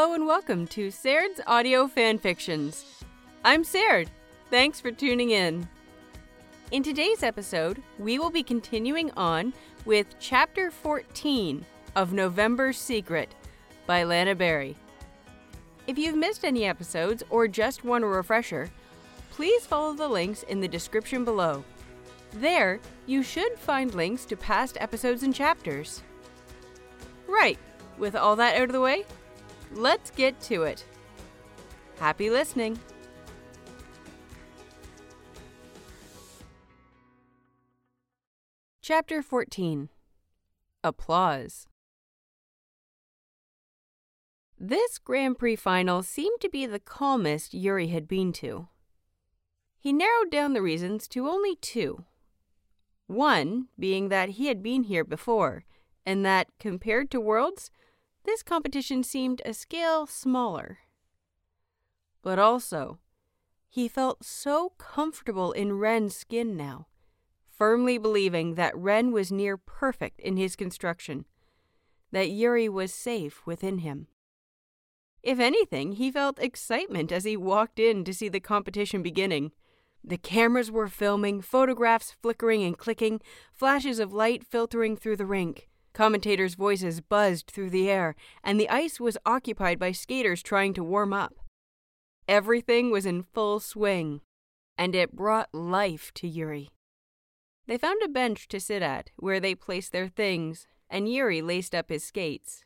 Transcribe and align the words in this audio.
Hello 0.00 0.14
and 0.14 0.26
welcome 0.26 0.66
to 0.68 0.90
Saird's 0.90 1.42
Audio 1.46 1.86
Fanfictions. 1.86 2.86
I'm 3.44 3.62
Saird. 3.62 4.08
Thanks 4.48 4.80
for 4.80 4.90
tuning 4.90 5.28
in. 5.28 5.68
In 6.70 6.82
today's 6.82 7.22
episode, 7.22 7.82
we 7.98 8.18
will 8.18 8.30
be 8.30 8.42
continuing 8.42 9.10
on 9.10 9.52
with 9.84 10.06
Chapter 10.18 10.70
14 10.70 11.66
of 11.96 12.14
November's 12.14 12.78
Secret 12.78 13.34
by 13.84 14.04
Lana 14.04 14.34
Berry. 14.34 14.74
If 15.86 15.98
you've 15.98 16.16
missed 16.16 16.46
any 16.46 16.64
episodes 16.64 17.22
or 17.28 17.46
just 17.46 17.84
want 17.84 18.02
a 18.02 18.06
refresher, 18.06 18.70
please 19.30 19.66
follow 19.66 19.92
the 19.92 20.08
links 20.08 20.44
in 20.44 20.60
the 20.60 20.68
description 20.68 21.26
below. 21.26 21.62
There, 22.32 22.80
you 23.04 23.22
should 23.22 23.58
find 23.58 23.94
links 23.94 24.24
to 24.24 24.34
past 24.34 24.78
episodes 24.80 25.24
and 25.24 25.34
chapters. 25.34 26.02
Right, 27.28 27.58
with 27.98 28.16
all 28.16 28.34
that 28.36 28.56
out 28.56 28.62
of 28.62 28.72
the 28.72 28.80
way, 28.80 29.04
let's 29.72 30.10
get 30.10 30.40
to 30.42 30.62
it. 30.64 30.84
Happy 31.98 32.30
listening. 32.30 32.78
Chapter 38.82 39.22
14 39.22 39.88
Applause. 40.82 41.66
This 44.58 44.98
Grand 44.98 45.38
Prix 45.38 45.56
final 45.56 46.02
seemed 46.02 46.40
to 46.40 46.48
be 46.48 46.66
the 46.66 46.78
calmest 46.78 47.54
Yuri 47.54 47.88
had 47.88 48.08
been 48.08 48.32
to. 48.34 48.68
He 49.78 49.92
narrowed 49.92 50.30
down 50.30 50.52
the 50.52 50.60
reasons 50.60 51.08
to 51.08 51.28
only 51.28 51.56
two. 51.56 52.04
One 53.06 53.68
being 53.78 54.08
that 54.08 54.30
he 54.30 54.46
had 54.48 54.62
been 54.62 54.82
here 54.82 55.04
before, 55.04 55.64
and 56.04 56.24
that, 56.26 56.48
compared 56.58 57.10
to 57.10 57.20
Worlds, 57.20 57.70
this 58.24 58.42
competition 58.42 59.02
seemed 59.02 59.42
a 59.44 59.54
scale 59.54 60.06
smaller. 60.06 60.78
But 62.22 62.38
also, 62.38 62.98
he 63.68 63.88
felt 63.88 64.24
so 64.24 64.72
comfortable 64.78 65.52
in 65.52 65.78
Wren's 65.78 66.16
skin 66.16 66.56
now, 66.56 66.88
firmly 67.48 67.98
believing 67.98 68.56
that 68.56 68.76
Wren 68.76 69.12
was 69.12 69.30
near 69.30 69.56
perfect 69.56 70.20
in 70.20 70.36
his 70.36 70.56
construction, 70.56 71.24
that 72.12 72.30
Yuri 72.30 72.68
was 72.68 72.92
safe 72.92 73.46
within 73.46 73.78
him. 73.78 74.08
If 75.22 75.38
anything, 75.38 75.92
he 75.92 76.10
felt 76.10 76.38
excitement 76.38 77.12
as 77.12 77.24
he 77.24 77.36
walked 77.36 77.78
in 77.78 78.04
to 78.04 78.14
see 78.14 78.28
the 78.28 78.40
competition 78.40 79.02
beginning. 79.02 79.52
The 80.02 80.16
cameras 80.16 80.70
were 80.70 80.88
filming, 80.88 81.42
photographs 81.42 82.16
flickering 82.22 82.62
and 82.62 82.76
clicking, 82.76 83.20
flashes 83.52 83.98
of 83.98 84.12
light 84.12 84.44
filtering 84.44 84.96
through 84.96 85.16
the 85.16 85.26
rink. 85.26 85.69
Commentators' 85.92 86.54
voices 86.54 87.00
buzzed 87.00 87.50
through 87.50 87.70
the 87.70 87.90
air, 87.90 88.14
and 88.44 88.58
the 88.58 88.68
ice 88.68 89.00
was 89.00 89.18
occupied 89.26 89.78
by 89.78 89.92
skaters 89.92 90.42
trying 90.42 90.72
to 90.74 90.84
warm 90.84 91.12
up. 91.12 91.34
Everything 92.28 92.90
was 92.90 93.06
in 93.06 93.24
full 93.24 93.58
swing, 93.58 94.20
and 94.78 94.94
it 94.94 95.16
brought 95.16 95.52
life 95.52 96.12
to 96.14 96.28
Yuri. 96.28 96.70
They 97.66 97.76
found 97.76 98.02
a 98.02 98.08
bench 98.08 98.48
to 98.48 98.60
sit 98.60 98.82
at, 98.82 99.10
where 99.16 99.40
they 99.40 99.54
placed 99.54 99.92
their 99.92 100.08
things, 100.08 100.66
and 100.88 101.12
Yuri 101.12 101.42
laced 101.42 101.74
up 101.74 101.88
his 101.88 102.04
skates. 102.04 102.64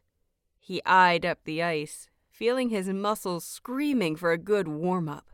He 0.58 0.82
eyed 0.84 1.26
up 1.26 1.40
the 1.44 1.62
ice, 1.62 2.08
feeling 2.30 2.68
his 2.68 2.88
muscles 2.88 3.44
screaming 3.44 4.16
for 4.16 4.32
a 4.32 4.38
good 4.38 4.68
warm 4.68 5.08
up. 5.08 5.28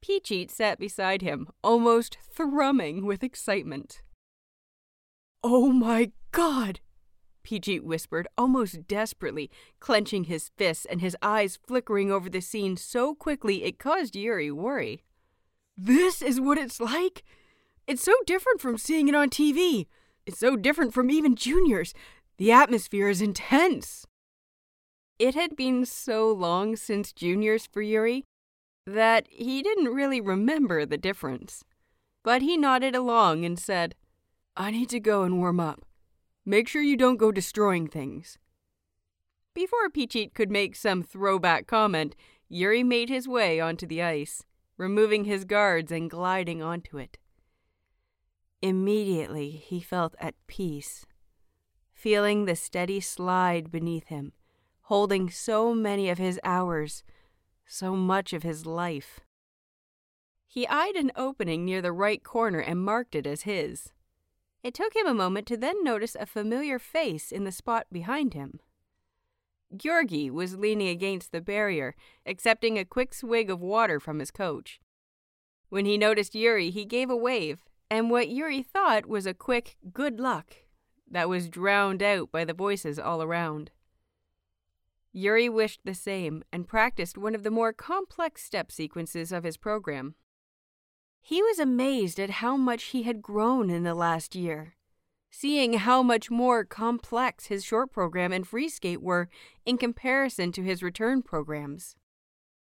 Peach 0.00 0.50
sat 0.50 0.78
beside 0.78 1.22
him, 1.22 1.48
almost 1.62 2.18
thrumming 2.20 3.06
with 3.06 3.24
excitement. 3.24 4.02
Oh 5.42 5.72
my 5.72 6.12
God! 6.34 6.80
Peach 7.44 7.70
whispered, 7.84 8.26
almost 8.36 8.88
desperately, 8.88 9.52
clenching 9.78 10.24
his 10.24 10.50
fists 10.56 10.84
and 10.84 11.00
his 11.00 11.16
eyes 11.22 11.60
flickering 11.64 12.10
over 12.10 12.28
the 12.28 12.40
scene 12.40 12.76
so 12.76 13.14
quickly 13.14 13.62
it 13.62 13.78
caused 13.78 14.16
Yuri 14.16 14.50
worry. 14.50 15.04
This 15.76 16.20
is 16.20 16.40
what 16.40 16.58
it's 16.58 16.80
like? 16.80 17.22
It's 17.86 18.02
so 18.02 18.14
different 18.26 18.60
from 18.60 18.78
seeing 18.78 19.06
it 19.06 19.14
on 19.14 19.30
TV. 19.30 19.86
It's 20.26 20.40
so 20.40 20.56
different 20.56 20.92
from 20.92 21.08
even 21.08 21.36
juniors. 21.36 21.94
The 22.38 22.50
atmosphere 22.50 23.08
is 23.08 23.22
intense. 23.22 24.04
It 25.20 25.36
had 25.36 25.54
been 25.54 25.86
so 25.86 26.32
long 26.32 26.74
since 26.74 27.12
juniors 27.12 27.64
for 27.64 27.80
Yuri 27.80 28.24
that 28.88 29.28
he 29.30 29.62
didn't 29.62 29.94
really 29.94 30.20
remember 30.20 30.84
the 30.84 30.98
difference. 30.98 31.62
But 32.24 32.42
he 32.42 32.56
nodded 32.56 32.96
along 32.96 33.44
and 33.44 33.56
said, 33.56 33.94
I 34.56 34.72
need 34.72 34.88
to 34.88 34.98
go 34.98 35.22
and 35.22 35.38
warm 35.38 35.60
up. 35.60 35.84
Make 36.46 36.68
sure 36.68 36.82
you 36.82 36.96
don't 36.96 37.16
go 37.16 37.32
destroying 37.32 37.88
things. 37.88 38.38
Before 39.54 39.88
Phichit 39.88 40.34
could 40.34 40.50
make 40.50 40.76
some 40.76 41.02
throwback 41.02 41.66
comment, 41.66 42.14
Yuri 42.48 42.82
made 42.82 43.08
his 43.08 43.26
way 43.26 43.60
onto 43.60 43.86
the 43.86 44.02
ice, 44.02 44.44
removing 44.76 45.24
his 45.24 45.44
guards 45.44 45.90
and 45.90 46.10
gliding 46.10 46.60
onto 46.60 46.98
it. 46.98 47.16
Immediately 48.60 49.50
he 49.50 49.80
felt 49.80 50.14
at 50.18 50.34
peace, 50.46 51.06
feeling 51.94 52.44
the 52.44 52.56
steady 52.56 53.00
slide 53.00 53.70
beneath 53.70 54.08
him, 54.08 54.32
holding 54.82 55.30
so 55.30 55.72
many 55.74 56.10
of 56.10 56.18
his 56.18 56.38
hours, 56.44 57.02
so 57.66 57.96
much 57.96 58.34
of 58.34 58.42
his 58.42 58.66
life. 58.66 59.20
He 60.46 60.68
eyed 60.68 60.96
an 60.96 61.10
opening 61.16 61.64
near 61.64 61.80
the 61.80 61.92
right 61.92 62.22
corner 62.22 62.58
and 62.58 62.84
marked 62.84 63.14
it 63.14 63.26
as 63.26 63.42
his. 63.42 63.93
It 64.64 64.72
took 64.72 64.96
him 64.96 65.06
a 65.06 65.12
moment 65.12 65.46
to 65.48 65.58
then 65.58 65.84
notice 65.84 66.16
a 66.18 66.24
familiar 66.24 66.78
face 66.78 67.30
in 67.30 67.44
the 67.44 67.52
spot 67.52 67.86
behind 67.92 68.32
him. 68.32 68.60
Georgi 69.76 70.30
was 70.30 70.56
leaning 70.56 70.88
against 70.88 71.32
the 71.32 71.42
barrier, 71.42 71.94
accepting 72.24 72.78
a 72.78 72.84
quick 72.86 73.12
swig 73.12 73.50
of 73.50 73.60
water 73.60 74.00
from 74.00 74.20
his 74.20 74.30
coach. 74.30 74.80
When 75.68 75.84
he 75.84 75.98
noticed 75.98 76.34
Yuri, 76.34 76.70
he 76.70 76.86
gave 76.86 77.10
a 77.10 77.16
wave, 77.16 77.58
and 77.90 78.10
what 78.10 78.30
Yuri 78.30 78.62
thought 78.62 79.04
was 79.04 79.26
a 79.26 79.34
quick 79.34 79.76
good 79.92 80.18
luck 80.18 80.54
that 81.10 81.28
was 81.28 81.50
drowned 81.50 82.02
out 82.02 82.32
by 82.32 82.46
the 82.46 82.54
voices 82.54 82.98
all 82.98 83.22
around. 83.22 83.70
Yuri 85.12 85.50
wished 85.50 85.80
the 85.84 85.94
same 85.94 86.42
and 86.50 86.66
practiced 86.66 87.18
one 87.18 87.34
of 87.34 87.42
the 87.42 87.50
more 87.50 87.74
complex 87.74 88.42
step 88.42 88.72
sequences 88.72 89.30
of 89.30 89.44
his 89.44 89.58
program. 89.58 90.14
He 91.26 91.40
was 91.40 91.58
amazed 91.58 92.20
at 92.20 92.28
how 92.28 92.54
much 92.54 92.84
he 92.84 93.04
had 93.04 93.22
grown 93.22 93.70
in 93.70 93.82
the 93.82 93.94
last 93.94 94.34
year, 94.34 94.76
seeing 95.30 95.72
how 95.72 96.02
much 96.02 96.30
more 96.30 96.64
complex 96.64 97.46
his 97.46 97.64
short 97.64 97.90
program 97.90 98.30
and 98.30 98.46
free 98.46 98.68
skate 98.68 99.00
were 99.00 99.30
in 99.64 99.78
comparison 99.78 100.52
to 100.52 100.62
his 100.62 100.82
return 100.82 101.22
programs. 101.22 101.96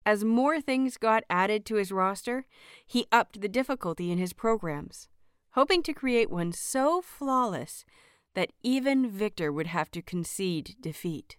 As 0.08 0.24
more 0.24 0.60
things 0.60 0.98
got 0.98 1.24
added 1.30 1.68
to 1.68 1.76
his 1.76 1.92
roster, 1.92 2.48
he 2.84 3.06
upped 3.12 3.42
the 3.42 3.48
difficulty 3.48 4.12
in 4.12 4.18
his 4.18 4.34
programs, 4.34 5.08
hoping 5.52 5.84
to 5.84 5.94
create 5.94 6.32
one 6.32 6.52
so 6.52 7.00
flawless 7.00 7.86
that 8.34 8.54
even 8.64 9.08
Victor 9.08 9.52
would 9.52 9.68
have 9.68 9.92
to 9.92 10.02
concede 10.02 10.78
defeat. 10.82 11.38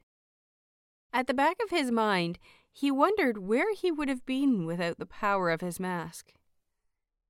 At 1.13 1.27
the 1.27 1.35
back 1.35 1.57
of 1.65 1.71
his 1.71 1.91
mind, 1.91 2.39
he 2.71 2.93
wondered 2.93 3.39
where 3.39 3.75
he 3.75 3.91
would 3.91 4.09
have 4.09 4.25
been 4.25 4.67
without 4.67 5.01
the 5.01 5.05
power 5.07 5.51
of 5.51 5.63
his 5.63 5.81
mask. 5.81 6.35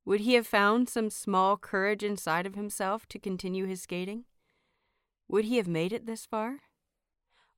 Would 0.09 0.21
he 0.21 0.33
have 0.37 0.47
found 0.47 0.89
some 0.89 1.11
small 1.11 1.59
courage 1.59 2.03
inside 2.03 2.47
of 2.47 2.55
himself 2.55 3.07
to 3.09 3.19
continue 3.19 3.67
his 3.67 3.83
skating? 3.83 4.25
Would 5.29 5.45
he 5.45 5.59
have 5.59 5.69
made 5.69 5.93
it 5.93 6.07
this 6.07 6.25
far? 6.25 6.61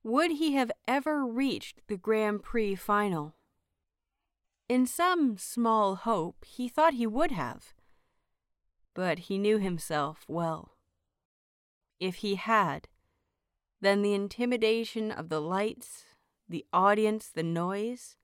Would 0.03 0.31
he 0.31 0.55
have 0.55 0.69
ever 0.85 1.25
reached 1.25 1.79
the 1.87 1.95
Grand 1.95 2.43
Prix 2.43 2.75
final? 2.75 3.37
In 4.67 4.85
some 4.85 5.37
small 5.37 5.95
hope, 5.95 6.43
he 6.43 6.67
thought 6.67 6.95
he 6.95 7.07
would 7.07 7.31
have. 7.31 7.73
But 8.93 9.19
he 9.29 9.37
knew 9.37 9.57
himself 9.57 10.25
well. 10.27 10.73
If 12.01 12.15
he 12.15 12.35
had, 12.35 12.89
then 13.79 14.01
the 14.01 14.13
intimidation 14.13 15.09
of 15.09 15.29
the 15.29 15.39
lights, 15.39 16.03
the 16.49 16.65
audience, 16.73 17.29
the 17.29 17.43
noise, 17.43 18.17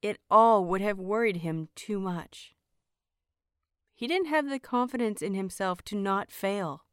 it 0.00 0.16
all 0.30 0.64
would 0.64 0.80
have 0.80 0.98
worried 0.98 1.42
him 1.42 1.68
too 1.74 2.00
much. 2.00 2.53
He 3.94 4.06
didn't 4.06 4.26
have 4.26 4.48
the 4.48 4.58
confidence 4.58 5.22
in 5.22 5.34
himself 5.34 5.82
to 5.84 5.96
not 5.96 6.30
fail. 6.30 6.84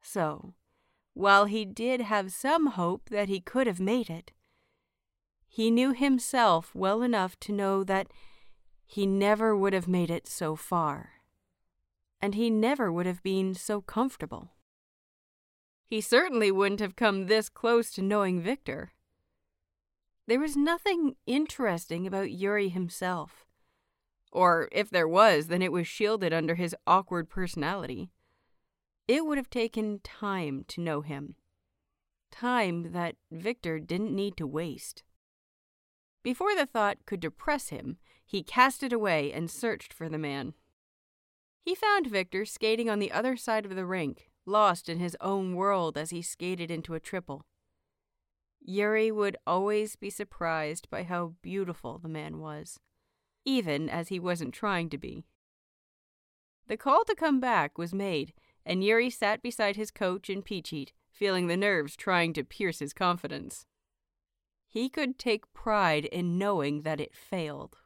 So, 0.00 0.54
while 1.14 1.46
he 1.46 1.64
did 1.64 2.02
have 2.02 2.30
some 2.32 2.66
hope 2.68 3.08
that 3.10 3.28
he 3.28 3.40
could 3.40 3.66
have 3.66 3.80
made 3.80 4.08
it, 4.08 4.32
he 5.48 5.70
knew 5.70 5.92
himself 5.92 6.74
well 6.74 7.02
enough 7.02 7.38
to 7.40 7.52
know 7.52 7.82
that 7.84 8.08
he 8.84 9.06
never 9.06 9.56
would 9.56 9.72
have 9.72 9.88
made 9.88 10.10
it 10.10 10.28
so 10.28 10.54
far, 10.54 11.22
and 12.20 12.34
he 12.34 12.50
never 12.50 12.92
would 12.92 13.06
have 13.06 13.22
been 13.22 13.54
so 13.54 13.80
comfortable. 13.80 14.52
He 15.86 16.00
certainly 16.00 16.50
wouldn't 16.50 16.80
have 16.80 16.94
come 16.94 17.26
this 17.26 17.48
close 17.48 17.90
to 17.92 18.02
knowing 18.02 18.40
Victor. 18.40 18.92
There 20.26 20.40
was 20.40 20.56
nothing 20.56 21.16
interesting 21.26 22.06
about 22.06 22.30
Yuri 22.30 22.68
himself. 22.68 23.45
Or 24.32 24.68
if 24.72 24.90
there 24.90 25.08
was, 25.08 25.46
then 25.46 25.62
it 25.62 25.72
was 25.72 25.86
shielded 25.86 26.32
under 26.32 26.56
his 26.56 26.76
awkward 26.86 27.30
personality. 27.30 28.10
It 29.08 29.24
would 29.24 29.38
have 29.38 29.50
taken 29.50 30.00
time 30.00 30.64
to 30.68 30.80
know 30.80 31.00
him. 31.00 31.36
time 32.30 32.92
that 32.92 33.16
Victor 33.30 33.78
didn't 33.78 34.14
need 34.14 34.36
to 34.36 34.46
waste. 34.46 35.02
Before 36.22 36.54
the 36.54 36.66
thought 36.66 37.06
could 37.06 37.20
depress 37.20 37.68
him, 37.68 37.96
he 38.24 38.42
cast 38.42 38.82
it 38.82 38.92
away 38.92 39.32
and 39.32 39.50
searched 39.50 39.92
for 39.92 40.08
the 40.08 40.18
man. 40.18 40.54
He 41.62 41.74
found 41.74 42.08
Victor 42.08 42.44
skating 42.44 42.90
on 42.90 42.98
the 42.98 43.12
other 43.12 43.36
side 43.36 43.64
of 43.64 43.74
the 43.74 43.86
rink, 43.86 44.30
lost 44.44 44.88
in 44.88 44.98
his 44.98 45.16
own 45.20 45.54
world 45.54 45.96
as 45.96 46.10
he 46.10 46.22
skated 46.22 46.70
into 46.70 46.94
a 46.94 47.00
triple. 47.00 47.46
Yuri 48.60 49.10
would 49.10 49.36
always 49.46 49.96
be 49.96 50.10
surprised 50.10 50.90
by 50.90 51.04
how 51.04 51.34
beautiful 51.42 51.98
the 51.98 52.08
man 52.08 52.38
was, 52.38 52.80
even 53.46 53.88
as 53.88 54.08
he 54.08 54.20
wasn't 54.20 54.52
trying 54.52 54.90
to 54.90 54.98
be. 54.98 55.24
The 56.66 56.76
call 56.76 57.04
to 57.04 57.14
come 57.14 57.40
back 57.40 57.78
was 57.78 57.94
made, 57.94 58.34
and 58.66 58.84
Yuri 58.84 59.08
sat 59.08 59.40
beside 59.40 59.76
his 59.76 59.90
coach 59.90 60.28
in 60.28 60.42
Peach 60.42 60.92
feeling 61.10 61.46
the 61.46 61.56
nerves 61.56 61.96
trying 61.96 62.34
to 62.34 62.44
pierce 62.44 62.80
his 62.80 62.92
confidence. 62.92 63.64
He 64.68 64.90
could 64.90 65.18
take 65.18 65.52
pride 65.54 66.04
in 66.04 66.36
knowing 66.36 66.82
that 66.82 67.00
it 67.00 67.14
failed. 67.14 67.78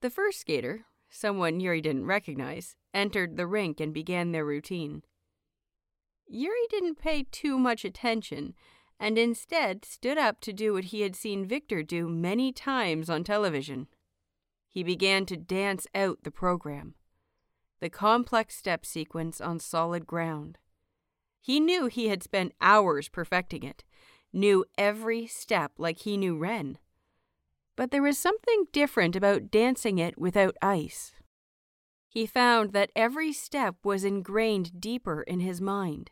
The 0.00 0.08
first 0.08 0.40
skater, 0.40 0.86
someone 1.10 1.60
Yuri 1.60 1.82
didn't 1.82 2.06
recognize, 2.06 2.76
entered 2.94 3.36
the 3.36 3.46
rink 3.46 3.80
and 3.80 3.92
began 3.92 4.32
their 4.32 4.44
routine. 4.44 5.02
Yuri 6.26 6.66
didn't 6.70 6.98
pay 6.98 7.24
too 7.24 7.58
much 7.58 7.84
attention 7.84 8.54
and 9.00 9.16
instead 9.16 9.84
stood 9.84 10.18
up 10.18 10.40
to 10.40 10.52
do 10.52 10.72
what 10.72 10.84
he 10.84 11.02
had 11.02 11.14
seen 11.14 11.46
Victor 11.46 11.82
do 11.82 12.08
many 12.08 12.52
times 12.52 13.08
on 13.08 13.24
television. 13.24 13.86
He 14.68 14.82
began 14.82 15.26
to 15.26 15.36
dance 15.36 15.86
out 15.94 16.24
the 16.24 16.30
program, 16.30 16.94
the 17.80 17.90
complex 17.90 18.56
step 18.56 18.84
sequence 18.84 19.40
on 19.40 19.60
solid 19.60 20.06
ground. 20.06 20.58
He 21.40 21.60
knew 21.60 21.86
he 21.86 22.08
had 22.08 22.22
spent 22.22 22.54
hours 22.60 23.08
perfecting 23.08 23.62
it, 23.62 23.84
knew 24.32 24.64
every 24.76 25.26
step 25.26 25.72
like 25.78 25.98
he 25.98 26.16
knew 26.16 26.36
Wren. 26.36 26.78
But 27.76 27.90
there 27.90 28.02
was 28.02 28.18
something 28.18 28.66
different 28.72 29.14
about 29.14 29.50
dancing 29.50 29.98
it 29.98 30.18
without 30.18 30.56
ice. 30.60 31.12
He 32.08 32.26
found 32.26 32.72
that 32.72 32.90
every 32.96 33.32
step 33.32 33.76
was 33.84 34.02
ingrained 34.02 34.80
deeper 34.80 35.22
in 35.22 35.40
his 35.40 35.60
mind, 35.60 36.10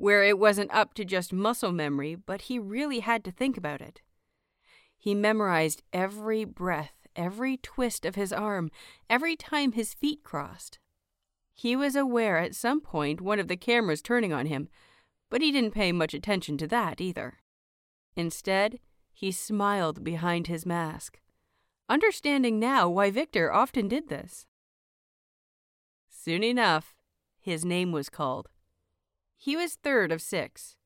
where 0.00 0.24
it 0.24 0.38
wasn't 0.38 0.72
up 0.72 0.94
to 0.94 1.04
just 1.04 1.30
muscle 1.30 1.72
memory, 1.72 2.14
but 2.14 2.42
he 2.42 2.58
really 2.58 3.00
had 3.00 3.22
to 3.22 3.30
think 3.30 3.58
about 3.58 3.82
it. 3.82 4.00
He 4.96 5.14
memorized 5.14 5.82
every 5.92 6.46
breath, 6.46 6.94
every 7.14 7.58
twist 7.58 8.06
of 8.06 8.14
his 8.14 8.32
arm, 8.32 8.70
every 9.10 9.36
time 9.36 9.72
his 9.72 9.92
feet 9.92 10.24
crossed. 10.24 10.78
He 11.52 11.76
was 11.76 11.96
aware 11.96 12.38
at 12.38 12.54
some 12.54 12.80
point 12.80 13.20
one 13.20 13.38
of 13.38 13.48
the 13.48 13.58
cameras 13.58 14.00
turning 14.00 14.32
on 14.32 14.46
him, 14.46 14.70
but 15.28 15.42
he 15.42 15.52
didn't 15.52 15.74
pay 15.74 15.92
much 15.92 16.14
attention 16.14 16.56
to 16.56 16.66
that 16.68 17.02
either. 17.02 17.40
Instead, 18.16 18.78
he 19.12 19.30
smiled 19.30 20.02
behind 20.02 20.46
his 20.46 20.64
mask, 20.64 21.20
understanding 21.90 22.58
now 22.58 22.88
why 22.88 23.10
Victor 23.10 23.52
often 23.52 23.86
did 23.86 24.08
this. 24.08 24.46
Soon 26.08 26.42
enough, 26.42 26.94
his 27.38 27.66
name 27.66 27.92
was 27.92 28.08
called. 28.08 28.48
He 29.42 29.56
was 29.56 29.76
third 29.76 30.12
of 30.12 30.20
six, 30.20 30.76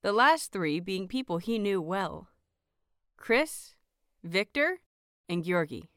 the 0.00 0.12
last 0.12 0.52
three 0.52 0.78
being 0.78 1.08
people 1.08 1.38
he 1.38 1.58
knew 1.58 1.82
well 1.82 2.28
Chris, 3.16 3.74
Victor, 4.22 4.78
and 5.28 5.42
Georgi. 5.42 5.90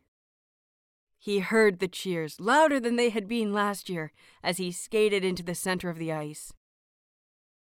He 1.20 1.38
heard 1.38 1.78
the 1.78 1.88
cheers, 1.88 2.40
louder 2.40 2.80
than 2.80 2.96
they 2.96 3.10
had 3.12 3.28
been 3.28 3.54
last 3.54 3.90
year, 3.90 4.12
as 4.42 4.58
he 4.58 4.72
skated 4.72 5.24
into 5.24 5.44
the 5.44 5.54
center 5.54 5.88
of 5.88 6.00
the 6.00 6.12
ice. 6.12 6.52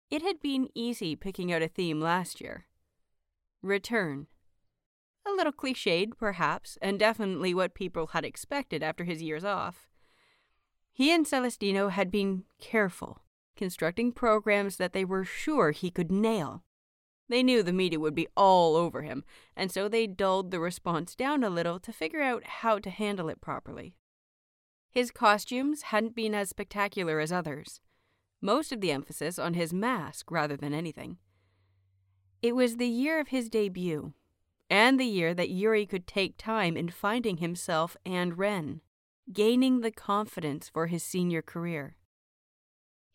It 0.08 0.22
had 0.22 0.40
been 0.40 0.68
easy 0.72 1.16
picking 1.16 1.52
out 1.52 1.60
a 1.60 1.66
theme 1.66 2.00
last 2.00 2.40
year. 2.40 2.66
Return. 3.60 4.28
A 5.26 5.32
little 5.32 5.52
cliched, 5.52 6.16
perhaps, 6.16 6.78
and 6.80 6.96
definitely 6.96 7.54
what 7.54 7.74
people 7.74 8.08
had 8.08 8.24
expected 8.24 8.84
after 8.84 9.02
his 9.02 9.20
years 9.20 9.42
off. 9.42 9.88
He 10.92 11.12
and 11.12 11.26
Celestino 11.26 11.88
had 11.88 12.12
been 12.12 12.44
careful, 12.60 13.22
constructing 13.58 14.12
programs 14.12 14.76
that 14.76 14.94
they 14.94 15.04
were 15.04 15.24
sure 15.24 15.72
he 15.72 15.90
could 15.90 16.10
nail. 16.10 16.64
They 17.28 17.42
knew 17.42 17.62
the 17.62 17.74
media 17.74 18.00
would 18.00 18.14
be 18.14 18.28
all 18.34 18.74
over 18.74 19.02
him, 19.02 19.24
and 19.54 19.70
so 19.70 19.86
they 19.86 20.06
dulled 20.06 20.50
the 20.50 20.60
response 20.60 21.14
down 21.14 21.44
a 21.44 21.50
little 21.50 21.78
to 21.80 21.92
figure 21.92 22.22
out 22.22 22.44
how 22.44 22.78
to 22.78 22.88
handle 22.88 23.28
it 23.28 23.42
properly. 23.42 23.96
His 24.90 25.10
costumes 25.10 25.82
hadn't 25.82 26.14
been 26.14 26.34
as 26.34 26.48
spectacular 26.48 27.20
as 27.20 27.30
others, 27.30 27.82
most 28.40 28.72
of 28.72 28.80
the 28.80 28.92
emphasis 28.92 29.38
on 29.38 29.52
his 29.52 29.74
mask 29.74 30.30
rather 30.30 30.56
than 30.56 30.72
anything. 30.72 31.18
It 32.40 32.56
was 32.56 32.76
the 32.76 32.88
year 32.88 33.20
of 33.20 33.28
his 33.28 33.50
debut, 33.50 34.14
and 34.70 34.98
the 34.98 35.04
year 35.04 35.34
that 35.34 35.50
Yuri 35.50 35.84
could 35.84 36.06
take 36.06 36.38
time 36.38 36.76
in 36.76 36.88
finding 36.88 37.38
himself 37.38 37.96
and 38.06 38.38
Ren, 38.38 38.80
gaining 39.30 39.80
the 39.80 39.90
confidence 39.90 40.70
for 40.70 40.86
his 40.86 41.02
senior 41.02 41.42
career. 41.42 41.97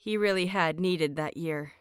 He 0.03 0.17
really 0.17 0.47
had 0.47 0.79
needed 0.79 1.15
that 1.15 1.37
year 1.37 1.73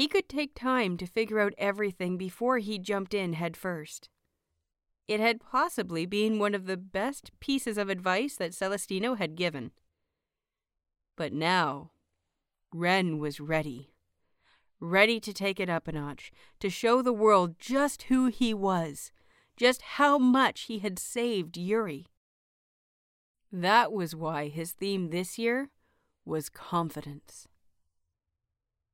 he 0.00 0.08
could 0.08 0.28
take 0.28 0.54
time 0.54 0.96
to 0.96 1.06
figure 1.06 1.40
out 1.40 1.52
everything 1.58 2.16
before 2.16 2.56
he 2.56 2.78
jumped 2.78 3.12
in 3.12 3.34
head 3.34 3.56
first. 3.56 4.08
It 5.08 5.20
had 5.20 5.40
possibly 5.40 6.06
been 6.06 6.38
one 6.38 6.54
of 6.54 6.66
the 6.66 6.76
best 6.76 7.32
pieces 7.40 7.76
of 7.76 7.88
advice 7.88 8.36
that 8.36 8.54
Celestino 8.54 9.18
had 9.18 9.34
given. 9.34 9.72
But 11.16 11.32
now, 11.32 11.90
Ren 12.72 13.18
was 13.18 13.40
ready. 13.40 13.92
Ready 14.78 15.20
to 15.20 15.34
take 15.34 15.60
it 15.60 15.68
up 15.68 15.88
a 15.88 15.92
notch, 15.92 16.32
to 16.60 16.70
show 16.70 17.02
the 17.02 17.12
world 17.12 17.56
just 17.58 18.04
who 18.04 18.28
he 18.28 18.54
was, 18.54 19.12
just 19.56 19.82
how 19.82 20.16
much 20.16 20.62
he 20.62 20.78
had 20.78 20.98
saved 20.98 21.58
Yuri. 21.58 22.06
That 23.52 23.92
was 23.92 24.16
why 24.16 24.48
his 24.48 24.72
theme 24.72 25.10
this 25.10 25.36
year 25.36 25.68
was 26.30 26.48
confidence. 26.48 27.48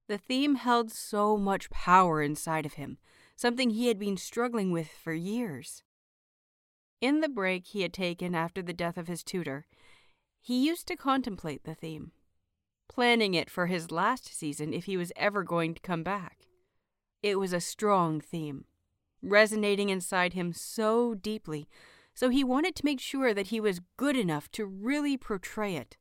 The 0.08 0.18
theme 0.18 0.56
held 0.56 0.90
so 0.90 1.36
much 1.36 1.70
power 1.70 2.22
inside 2.22 2.64
of 2.64 2.74
him, 2.74 2.98
something 3.36 3.70
he 3.70 3.88
had 3.88 3.98
been 3.98 4.16
struggling 4.16 4.72
with 4.72 4.88
for 4.88 5.12
years. 5.12 5.82
In 7.00 7.20
the 7.20 7.28
break 7.28 7.66
he 7.66 7.82
had 7.82 7.92
taken 7.92 8.34
after 8.34 8.62
the 8.62 8.72
death 8.72 8.96
of 8.96 9.06
his 9.06 9.22
tutor, 9.22 9.66
he 10.40 10.66
used 10.66 10.88
to 10.88 10.96
contemplate 10.96 11.64
the 11.64 11.74
theme, 11.74 12.12
planning 12.88 13.34
it 13.34 13.50
for 13.50 13.66
his 13.66 13.90
last 13.90 14.34
season 14.34 14.72
if 14.72 14.86
he 14.86 14.96
was 14.96 15.12
ever 15.14 15.42
going 15.42 15.74
to 15.74 15.82
come 15.82 16.02
back. 16.02 16.46
It 17.22 17.38
was 17.38 17.52
a 17.52 17.60
strong 17.60 18.20
theme, 18.20 18.64
resonating 19.20 19.90
inside 19.90 20.32
him 20.32 20.52
so 20.52 21.14
deeply, 21.14 21.68
so 22.14 22.30
he 22.30 22.44
wanted 22.44 22.74
to 22.76 22.84
make 22.84 23.00
sure 23.00 23.34
that 23.34 23.48
he 23.48 23.60
was 23.60 23.82
good 23.98 24.16
enough 24.16 24.50
to 24.52 24.64
really 24.64 25.18
portray 25.18 25.76
it. 25.76 25.98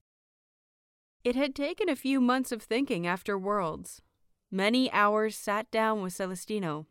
It 1.26 1.36
had 1.36 1.56
taken 1.56 1.90
a 1.90 1.96
few 1.96 2.22
months 2.22 2.52
of 2.52 2.62
thinking 2.62 3.08
after 3.08 3.36
Worlds, 3.36 4.04
many 4.52 4.92
hours 4.92 5.36
sat 5.36 5.72
down 5.72 6.04
with 6.04 6.14
Celestino, 6.14 6.86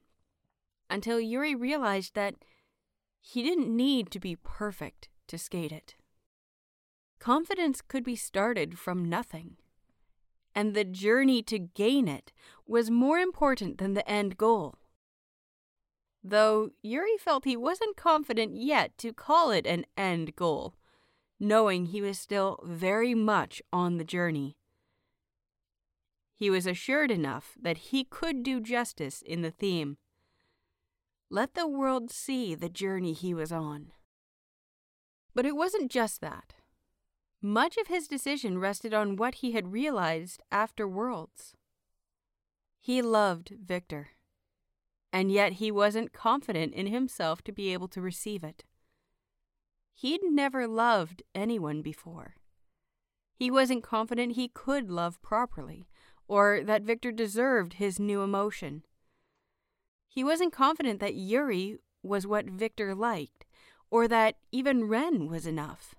until 0.90 1.20
Yuri 1.20 1.54
realized 1.54 2.16
that 2.16 2.34
he 3.20 3.44
didn't 3.44 3.74
need 3.74 4.10
to 4.10 4.18
be 4.18 4.34
perfect 4.34 5.08
to 5.28 5.38
skate 5.38 5.70
it. 5.70 5.94
Confidence 7.20 7.80
could 7.80 8.02
be 8.02 8.16
started 8.16 8.76
from 8.76 9.08
nothing, 9.08 9.56
and 10.52 10.74
the 10.74 10.84
journey 10.84 11.40
to 11.44 11.60
gain 11.60 12.08
it 12.08 12.32
was 12.66 12.90
more 12.90 13.20
important 13.20 13.78
than 13.78 13.94
the 13.94 14.10
end 14.10 14.36
goal. 14.36 14.74
Though 16.24 16.70
Yuri 16.82 17.18
felt 17.18 17.44
he 17.44 17.56
wasn't 17.56 17.96
confident 17.96 18.56
yet 18.56 18.98
to 18.98 19.12
call 19.12 19.52
it 19.52 19.64
an 19.64 19.86
end 19.96 20.34
goal 20.34 20.74
knowing 21.44 21.86
he 21.86 22.00
was 22.00 22.18
still 22.18 22.58
very 22.64 23.14
much 23.14 23.62
on 23.72 23.98
the 23.98 24.04
journey. 24.04 24.56
He 26.34 26.50
was 26.50 26.66
assured 26.66 27.10
enough 27.10 27.52
that 27.60 27.76
he 27.76 28.02
could 28.02 28.42
do 28.42 28.60
justice 28.60 29.22
in 29.22 29.42
the 29.42 29.50
theme. 29.50 29.98
Let 31.30 31.54
the 31.54 31.68
world 31.68 32.10
see 32.10 32.54
the 32.54 32.68
journey 32.68 33.12
he 33.12 33.34
was 33.34 33.52
on. 33.52 33.92
But 35.34 35.46
it 35.46 35.54
wasn't 35.54 35.90
just 35.90 36.20
that. 36.20 36.54
Much 37.40 37.76
of 37.76 37.88
his 37.88 38.08
decision 38.08 38.58
rested 38.58 38.94
on 38.94 39.16
what 39.16 39.36
he 39.36 39.52
had 39.52 39.72
realized 39.72 40.42
after 40.50 40.88
Worlds. 40.88 41.54
He 42.80 43.02
loved 43.02 43.52
Victor, 43.62 44.10
and 45.12 45.30
yet 45.30 45.54
he 45.54 45.70
wasn't 45.70 46.12
confident 46.12 46.72
in 46.74 46.86
himself 46.86 47.42
to 47.42 47.52
be 47.52 47.72
able 47.72 47.88
to 47.88 48.00
receive 48.00 48.42
it. 48.42 48.64
He'd 49.94 50.20
never 50.24 50.66
loved 50.66 51.22
anyone 51.34 51.80
before. 51.80 52.34
He 53.34 53.50
wasn't 53.50 53.82
confident 53.82 54.32
he 54.32 54.48
could 54.48 54.90
love 54.90 55.22
properly, 55.22 55.86
or 56.28 56.62
that 56.64 56.82
Victor 56.82 57.12
deserved 57.12 57.74
his 57.74 57.98
new 57.98 58.22
emotion. 58.22 58.84
He 60.08 60.22
wasn't 60.22 60.52
confident 60.52 61.00
that 61.00 61.14
Yuri 61.14 61.78
was 62.02 62.26
what 62.26 62.46
Victor 62.46 62.94
liked, 62.94 63.44
or 63.90 64.06
that 64.08 64.36
even 64.52 64.88
Ren 64.88 65.28
was 65.28 65.46
enough. 65.46 65.94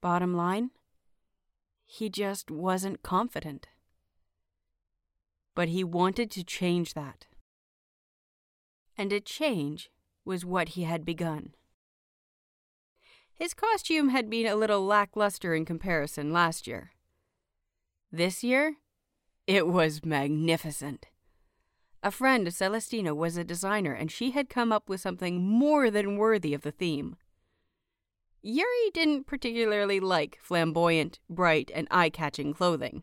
Bottom 0.00 0.34
line, 0.34 0.70
he 1.84 2.08
just 2.08 2.50
wasn't 2.50 3.02
confident. 3.02 3.68
But 5.54 5.68
he 5.68 5.84
wanted 5.84 6.30
to 6.32 6.44
change 6.44 6.94
that. 6.94 7.26
And 8.98 9.12
a 9.12 9.20
change 9.20 9.90
was 10.24 10.44
what 10.44 10.70
he 10.70 10.82
had 10.82 11.04
begun. 11.04 11.54
His 13.36 13.52
costume 13.52 14.08
had 14.08 14.30
been 14.30 14.46
a 14.46 14.56
little 14.56 14.84
lackluster 14.84 15.54
in 15.54 15.66
comparison 15.66 16.32
last 16.32 16.66
year. 16.66 16.92
This 18.10 18.42
year, 18.42 18.76
it 19.46 19.66
was 19.66 20.04
magnificent. 20.04 21.06
A 22.02 22.10
friend 22.10 22.48
of 22.48 22.54
Celestino 22.54 23.14
was 23.14 23.36
a 23.36 23.44
designer, 23.44 23.92
and 23.92 24.10
she 24.10 24.30
had 24.30 24.48
come 24.48 24.72
up 24.72 24.88
with 24.88 25.02
something 25.02 25.42
more 25.42 25.90
than 25.90 26.16
worthy 26.16 26.54
of 26.54 26.62
the 26.62 26.72
theme. 26.72 27.16
Yuri 28.42 28.90
didn't 28.94 29.26
particularly 29.26 30.00
like 30.00 30.38
flamboyant, 30.40 31.18
bright, 31.28 31.70
and 31.74 31.88
eye 31.90 32.10
catching 32.10 32.54
clothing. 32.54 33.02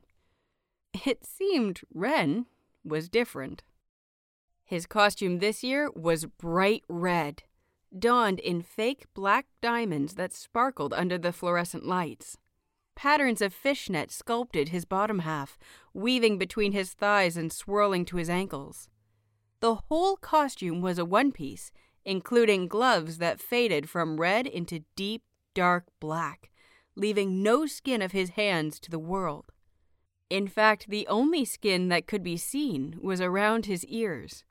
It 1.06 1.26
seemed 1.26 1.82
Ren 1.94 2.46
was 2.84 3.10
different. 3.10 3.62
His 4.64 4.86
costume 4.86 5.40
this 5.40 5.64
year 5.64 5.92
was 5.92 6.26
bright 6.26 6.84
red, 6.88 7.44
donned 7.98 8.40
in 8.40 8.62
fake 8.62 9.06
black 9.14 9.46
diamonds 9.62 10.16
that 10.16 10.34
sparkled 10.34 10.94
under 10.94 11.18
the 11.18 11.34
fluorescent 11.34 11.86
lights. 11.86 12.38
Patterns 12.96 13.42
of 13.42 13.54
fishnet 13.54 14.12
sculpted 14.12 14.70
his 14.70 14.86
bottom 14.86 15.20
half, 15.20 15.58
weaving 15.94 16.38
between 16.38 16.72
his 16.72 16.94
thighs 16.94 17.38
and 17.38 17.52
swirling 17.52 18.06
to 18.06 18.18
his 18.18 18.30
ankles. 18.30 18.90
The 19.60 19.76
whole 19.76 20.18
costume 20.18 20.82
was 20.82 21.00
a 21.00 21.06
one 21.06 21.32
piece, 21.32 21.72
including 22.06 22.68
gloves 22.68 23.18
that 23.18 23.40
faded 23.40 23.90
from 23.90 24.20
red 24.20 24.46
into 24.46 24.84
deep, 24.96 25.24
dark 25.54 25.86
black, 26.00 26.52
leaving 26.96 27.42
no 27.42 27.66
skin 27.66 28.02
of 28.02 28.12
his 28.12 28.32
hands 28.32 28.80
to 28.82 28.92
the 28.92 29.00
world. 29.00 29.52
In 30.30 30.48
fact, 30.48 30.90
the 30.90 31.08
only 31.08 31.46
skin 31.46 31.90
that 31.90 32.08
could 32.08 32.24
be 32.24 32.38
seen 32.38 32.98
was 33.02 33.22
around 33.22 33.66
his 33.66 33.86
ears, 33.86 34.44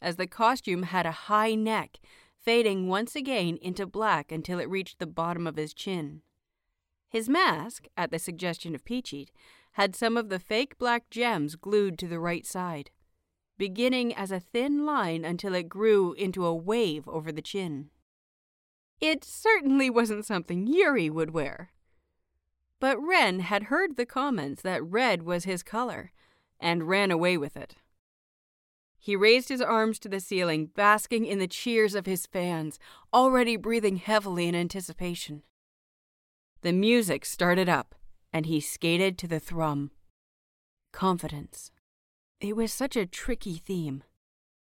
as 0.00 0.16
the 0.16 0.26
costume 0.26 0.84
had 0.84 1.06
a 1.06 1.12
high 1.12 1.54
neck, 1.54 1.98
fading 2.42 2.88
once 2.88 3.14
again 3.14 3.58
into 3.60 3.86
black 3.86 4.32
until 4.32 4.58
it 4.58 4.68
reached 4.68 4.98
the 4.98 5.06
bottom 5.06 5.46
of 5.46 5.56
his 5.56 5.74
chin. 5.74 6.22
His 7.08 7.28
mask, 7.28 7.86
at 7.96 8.10
the 8.10 8.18
suggestion 8.18 8.74
of 8.74 8.84
Peachey, 8.84 9.28
had 9.72 9.94
some 9.94 10.16
of 10.16 10.28
the 10.28 10.38
fake 10.38 10.78
black 10.78 11.10
gems 11.10 11.56
glued 11.56 11.98
to 11.98 12.08
the 12.08 12.20
right 12.20 12.46
side, 12.46 12.90
beginning 13.58 14.14
as 14.14 14.30
a 14.30 14.40
thin 14.40 14.86
line 14.86 15.24
until 15.24 15.54
it 15.54 15.68
grew 15.68 16.12
into 16.14 16.44
a 16.44 16.54
wave 16.54 17.08
over 17.08 17.30
the 17.30 17.42
chin. 17.42 17.90
It 19.00 19.24
certainly 19.24 19.90
wasn't 19.90 20.26
something 20.26 20.66
Yuri 20.66 21.10
would 21.10 21.30
wear. 21.30 21.72
But 22.78 23.00
Ren 23.02 23.40
had 23.40 23.64
heard 23.64 23.96
the 23.96 24.06
comments 24.06 24.62
that 24.62 24.82
red 24.82 25.22
was 25.22 25.44
his 25.44 25.62
color 25.62 26.12
and 26.58 26.88
ran 26.88 27.10
away 27.10 27.36
with 27.36 27.56
it. 27.56 27.76
He 29.02 29.16
raised 29.16 29.48
his 29.48 29.62
arms 29.62 29.98
to 30.00 30.10
the 30.10 30.20
ceiling, 30.20 30.66
basking 30.76 31.24
in 31.24 31.38
the 31.38 31.48
cheers 31.48 31.94
of 31.94 32.04
his 32.04 32.26
fans, 32.26 32.78
already 33.14 33.56
breathing 33.56 33.96
heavily 33.96 34.46
in 34.46 34.54
anticipation. 34.54 35.42
The 36.60 36.74
music 36.74 37.24
started 37.24 37.66
up, 37.66 37.94
and 38.30 38.44
he 38.44 38.60
skated 38.60 39.16
to 39.18 39.26
the 39.26 39.40
thrum. 39.40 39.90
Confidence. 40.92 41.72
It 42.40 42.54
was 42.54 42.74
such 42.74 42.94
a 42.94 43.06
tricky 43.06 43.56
theme. 43.56 44.04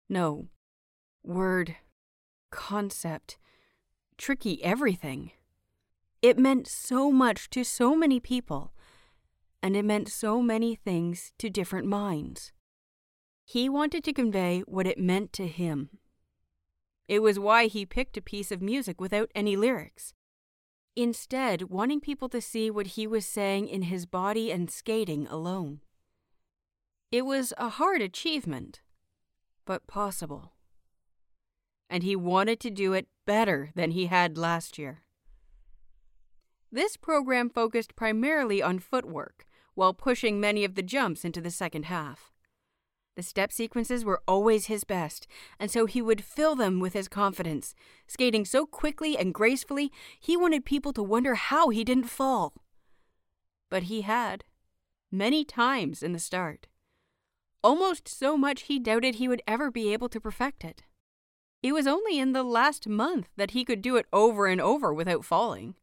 No, 0.09 0.49
word, 1.23 1.77
concept, 2.51 3.37
tricky 4.17 4.65
everything. 4.65 5.33
It 6.23 6.39
meant 6.39 6.67
so 6.67 7.13
much 7.13 7.51
to 7.51 7.65
so 7.65 7.95
many 7.95 8.19
people, 8.19 8.73
and 9.63 9.77
it 9.77 9.85
meant 9.85 10.09
so 10.09 10.41
many 10.41 10.75
things 10.75 11.33
to 11.39 11.51
different 11.51 11.87
minds. 11.87 12.53
He 13.45 13.69
wanted 13.69 14.05
to 14.05 14.13
convey 14.13 14.61
what 14.67 14.87
it 14.87 14.99
meant 14.99 15.33
to 15.35 15.47
him. 15.47 15.91
It 17.09 17.21
was 17.21 17.39
why 17.39 17.67
he 17.67 17.85
picked 17.85 18.17
a 18.17 18.23
piece 18.23 18.51
of 18.51 18.63
music 18.63 19.01
without 19.01 19.31
any 19.35 19.57
lyrics 19.57 20.15
instead, 20.97 21.63
wanting 21.71 22.01
people 22.01 22.29
to 22.29 22.41
see 22.41 22.71
what 22.71 22.89
he 22.89 23.07
was 23.07 23.27
saying 23.27 23.69
in 23.69 23.83
his 23.83 24.07
body 24.07 24.51
and 24.51 24.71
skating 24.71 25.27
alone. 25.27 25.81
It 27.11 27.25
was 27.27 27.53
a 27.59 27.69
hard 27.69 28.01
achievement, 28.03 28.81
but 29.65 29.87
possible. 29.87 30.53
And 31.89 32.03
he 32.03 32.17
wanted 32.17 32.59
to 32.61 32.71
do 32.71 32.93
it 32.95 33.07
better 33.27 33.71
than 33.75 33.91
he 33.91 34.07
had 34.07 34.39
last 34.39 34.79
year. 34.79 35.03
This 36.71 36.97
program 36.97 37.51
focused 37.51 37.97
primarily 37.97 38.63
on 38.63 38.79
footwork, 38.79 39.47
while 39.75 39.93
pushing 39.93 40.41
many 40.41 40.65
of 40.65 40.75
the 40.75 40.83
jumps 40.83 41.25
into 41.25 41.41
the 41.41 41.51
second 41.51 41.87
half. 41.87 42.32
The 43.15 43.23
step 43.23 43.53
sequences 43.53 44.05
were 44.05 44.23
always 44.27 44.67
his 44.67 44.85
best, 44.85 45.27
and 45.59 45.71
so 45.71 45.85
he 45.85 46.01
would 46.01 46.25
fill 46.25 46.57
them 46.57 46.81
with 46.81 46.95
his 46.95 47.09
confidence. 47.09 47.75
Skating 48.07 48.47
so 48.47 48.65
quickly 48.65 49.19
and 49.19 49.35
gracefully, 49.35 49.93
he 50.19 50.37
wanted 50.37 50.65
people 50.65 50.95
to 50.95 51.03
wonder 51.03 51.35
how 51.35 51.69
he 51.69 51.85
didn't 51.85 52.05
fall. 52.05 52.55
But 53.69 53.85
he 53.85 54.03
had, 54.03 54.45
many 55.11 55.45
times 55.45 56.03
in 56.03 56.13
the 56.13 56.19
start. 56.19 56.69
Almost 57.63 58.09
so 58.09 58.39
much 58.39 58.63
he 58.63 58.79
doubted 58.79 59.17
he 59.17 59.29
would 59.29 59.43
ever 59.47 59.71
be 59.71 59.93
able 59.93 60.09
to 60.09 60.21
perfect 60.21 60.65
it. 60.65 60.83
It 61.63 61.73
was 61.73 61.87
only 61.87 62.19
in 62.19 62.33
the 62.33 62.43
last 62.43 62.89
month 62.89 63.29
that 63.37 63.53
he 63.53 63.65
could 63.65 63.83
do 63.83 63.97
it 63.97 64.07
over 64.13 64.47
and 64.47 64.61
over 64.61 64.93
without 64.93 65.25
falling. 65.25 65.75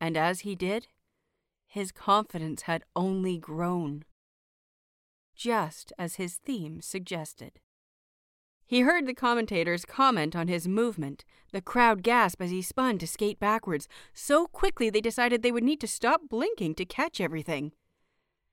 And 0.00 0.16
as 0.16 0.40
he 0.40 0.56
did, 0.56 0.88
his 1.66 1.92
confidence 1.92 2.62
had 2.62 2.84
only 2.96 3.38
grown 3.38 4.04
just 5.40 5.90
as 5.98 6.16
his 6.16 6.34
theme 6.34 6.82
suggested. 6.82 7.60
He 8.66 8.80
heard 8.80 9.06
the 9.06 9.14
commentators 9.14 9.86
comment 9.86 10.36
on 10.36 10.48
his 10.48 10.68
movement, 10.68 11.24
the 11.50 11.62
crowd 11.62 12.02
gasp 12.02 12.42
as 12.42 12.50
he 12.50 12.60
spun 12.60 12.98
to 12.98 13.06
skate 13.06 13.40
backwards. 13.40 13.88
So 14.12 14.46
quickly 14.46 14.90
they 14.90 15.00
decided 15.00 15.42
they 15.42 15.50
would 15.50 15.64
need 15.64 15.80
to 15.80 15.86
stop 15.86 16.28
blinking 16.28 16.74
to 16.74 16.84
catch 16.84 17.22
everything. 17.22 17.72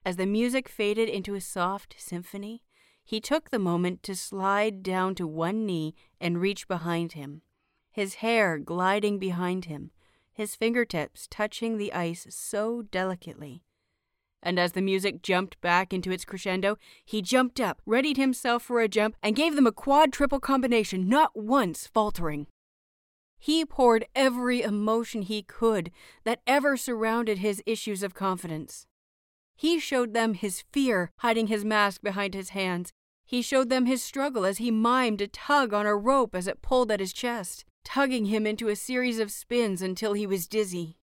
As 0.02 0.16
the 0.16 0.24
music 0.24 0.66
faded 0.66 1.10
into 1.10 1.34
a 1.34 1.42
soft 1.42 1.94
symphony, 1.98 2.62
he 3.04 3.20
took 3.20 3.50
the 3.50 3.58
moment 3.58 4.02
to 4.04 4.16
slide 4.16 4.82
down 4.82 5.14
to 5.16 5.26
one 5.26 5.66
knee 5.66 5.94
and 6.18 6.40
reach 6.40 6.66
behind 6.68 7.12
him, 7.12 7.42
his 7.90 8.14
hair 8.16 8.58
gliding 8.58 9.18
behind 9.18 9.66
him, 9.66 9.90
his 10.32 10.56
fingertips 10.56 11.28
touching 11.30 11.76
the 11.76 11.92
ice 11.92 12.26
so 12.30 12.80
delicately 12.80 13.62
and 14.42 14.58
as 14.58 14.72
the 14.72 14.82
music 14.82 15.22
jumped 15.22 15.60
back 15.60 15.92
into 15.92 16.10
its 16.10 16.24
crescendo, 16.24 16.76
he 17.04 17.22
jumped 17.22 17.60
up, 17.60 17.80
readied 17.84 18.16
himself 18.16 18.62
for 18.62 18.80
a 18.80 18.88
jump, 18.88 19.16
and 19.22 19.36
gave 19.36 19.56
them 19.56 19.66
a 19.66 19.72
quad 19.72 20.12
triple 20.12 20.40
combination, 20.40 21.08
not 21.08 21.36
once 21.36 21.86
faltering. 21.86 22.46
He 23.38 23.64
poured 23.64 24.06
every 24.14 24.62
emotion 24.62 25.22
he 25.22 25.42
could 25.42 25.90
that 26.24 26.40
ever 26.46 26.76
surrounded 26.76 27.38
his 27.38 27.62
issues 27.66 28.02
of 28.02 28.14
confidence. 28.14 28.86
He 29.56 29.78
showed 29.78 30.14
them 30.14 30.34
his 30.34 30.64
fear 30.72 31.10
hiding 31.18 31.48
his 31.48 31.64
mask 31.64 32.02
behind 32.02 32.34
his 32.34 32.50
hands. 32.50 32.92
He 33.26 33.42
showed 33.42 33.68
them 33.68 33.86
his 33.86 34.02
struggle 34.02 34.44
as 34.44 34.58
he 34.58 34.70
mimed 34.70 35.20
a 35.20 35.26
tug 35.26 35.74
on 35.74 35.86
a 35.86 35.96
rope 35.96 36.34
as 36.34 36.46
it 36.46 36.62
pulled 36.62 36.90
at 36.90 37.00
his 37.00 37.12
chest, 37.12 37.64
tugging 37.84 38.26
him 38.26 38.46
into 38.46 38.68
a 38.68 38.76
series 38.76 39.18
of 39.18 39.30
spins 39.30 39.82
until 39.82 40.12
he 40.14 40.26
was 40.26 40.48
dizzy. 40.48 40.96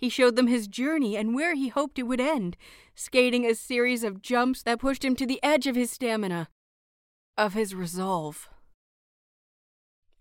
He 0.00 0.08
showed 0.08 0.34
them 0.34 0.46
his 0.46 0.66
journey 0.66 1.14
and 1.14 1.34
where 1.34 1.54
he 1.54 1.68
hoped 1.68 1.98
it 1.98 2.04
would 2.04 2.22
end, 2.22 2.56
skating 2.94 3.44
a 3.44 3.54
series 3.54 4.02
of 4.02 4.22
jumps 4.22 4.62
that 4.62 4.80
pushed 4.80 5.04
him 5.04 5.14
to 5.16 5.26
the 5.26 5.38
edge 5.42 5.66
of 5.66 5.76
his 5.76 5.90
stamina, 5.90 6.48
of 7.36 7.52
his 7.52 7.74
resolve. 7.74 8.48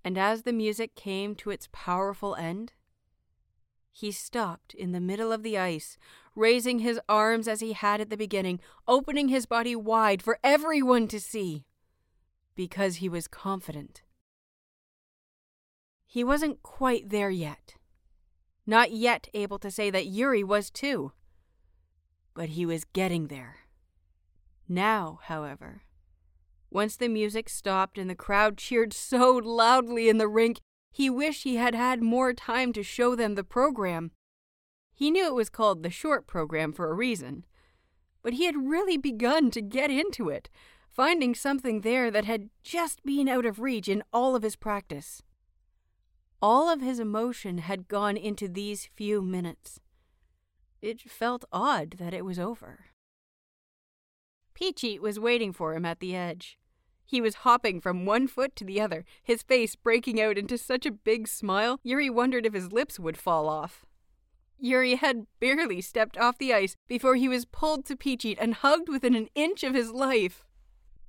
And 0.04 0.18
as 0.18 0.42
the 0.42 0.52
music 0.52 0.96
came 0.96 1.34
to 1.36 1.50
its 1.50 1.70
powerful 1.72 2.36
end, 2.36 2.74
he 3.94 4.12
stopped 4.12 4.74
in 4.74 4.92
the 4.92 5.00
middle 5.00 5.32
of 5.32 5.44
the 5.44 5.58
ice, 5.58 5.98
raising 6.36 6.80
his 6.80 7.00
arms 7.08 7.48
as 7.48 7.62
he 7.62 7.72
had 7.72 8.02
at 8.02 8.10
the 8.10 8.18
beginning, 8.18 8.60
opening 8.86 9.30
his 9.30 9.46
body 9.46 9.78
wide 9.78 10.22
for 10.22 10.40
everyone 10.44 11.08
to 11.08 11.22
see, 11.22 11.64
because 12.54 12.98
he 12.98 13.08
was 13.08 13.30
confident. 13.30 14.04
He 16.06 16.22
wasn't 16.22 16.64
quite 16.64 17.12
there 17.12 17.30
yet 17.30 17.76
not 18.70 18.92
yet 18.92 19.28
able 19.34 19.60
to 19.60 19.72
say 19.72 19.90
that 19.90 20.06
Yuri 20.06 20.44
was 20.44 20.70
too. 20.70 21.12
But 22.34 22.50
he 22.50 22.66
was 22.66 22.86
getting 22.86 23.28
there. 23.28 23.58
Now, 24.68 25.20
however, 25.24 25.82
once 26.70 26.96
the 26.96 27.08
music 27.08 27.50
stopped 27.50 27.98
and 27.98 28.10
the 28.10 28.16
crowd 28.16 28.58
cheered 28.58 28.94
so 28.94 29.42
loudly 29.44 30.08
in 30.08 30.20
the 30.20 30.28
rink, 30.28 30.60
he 30.92 31.10
wished 31.10 31.44
he 31.44 31.56
had 31.56 31.74
had 31.74 32.02
more 32.02 32.34
time 32.34 32.72
to 32.74 32.84
show 32.84 33.16
them 33.16 33.36
the 33.36 33.44
program. 33.44 34.12
He 34.94 35.10
knew 35.10 35.26
it 35.26 35.34
was 35.34 35.50
called 35.50 35.82
the 35.82 35.90
short 35.90 36.28
program 36.28 36.72
for 36.72 36.90
a 36.92 36.96
reason, 36.96 37.46
but 38.22 38.34
he 38.34 38.46
had 38.46 38.70
really 38.70 38.98
begun 38.98 39.50
to 39.52 39.62
get 39.62 39.90
into 39.90 40.30
it, 40.30 40.50
finding 40.90 41.34
something 41.34 41.82
there 41.82 42.12
that 42.12 42.26
had 42.26 42.50
just 42.64 43.04
been 43.04 43.28
out 43.28 43.46
of 43.46 43.60
reach 43.60 43.88
in 43.88 44.04
all 44.14 44.36
of 44.36 44.44
his 44.44 44.56
practice. 44.56 45.24
All 46.42 46.70
of 46.70 46.80
his 46.80 47.00
emotion 47.00 47.58
had 47.58 47.88
gone 47.88 48.16
into 48.16 48.48
these 48.48 48.90
few 48.96 49.22
minutes. 49.22 49.82
It 50.82 51.02
felt 51.02 51.44
odd 51.52 51.96
that 52.00 52.14
it 52.14 52.24
was 52.24 52.40
over. 52.40 52.86
Peachy 54.54 54.98
was 55.00 55.20
waiting 55.20 55.52
for 55.52 55.74
him 55.74 55.86
at 55.86 56.00
the 56.00 56.16
edge. 56.16 56.58
He 57.06 57.20
was 57.20 57.44
hopping 57.44 57.82
from 57.82 58.06
one 58.06 58.28
foot 58.28 58.56
to 58.58 58.64
the 58.64 58.80
other, 58.80 59.04
his 59.24 59.42
face 59.42 59.76
breaking 59.76 60.22
out 60.22 60.38
into 60.38 60.58
such 60.58 60.86
a 60.86 60.92
big 60.92 61.28
smile, 61.28 61.80
Yuri 61.84 62.10
wondered 62.10 62.46
if 62.46 62.54
his 62.54 62.72
lips 62.72 63.00
would 63.00 63.18
fall 63.18 63.50
off. 63.50 63.86
Yuri 64.60 64.96
had 64.96 65.26
barely 65.40 65.82
stepped 65.82 66.18
off 66.18 66.38
the 66.38 66.54
ice 66.54 66.76
before 66.88 67.16
he 67.16 67.28
was 67.28 67.46
pulled 67.46 67.86
to 67.86 67.96
Peachy 67.96 68.38
and 68.38 68.56
hugged 68.56 68.90
within 68.90 69.16
an 69.16 69.30
inch 69.34 69.64
of 69.64 69.74
his 69.74 69.92
life. 69.92 70.46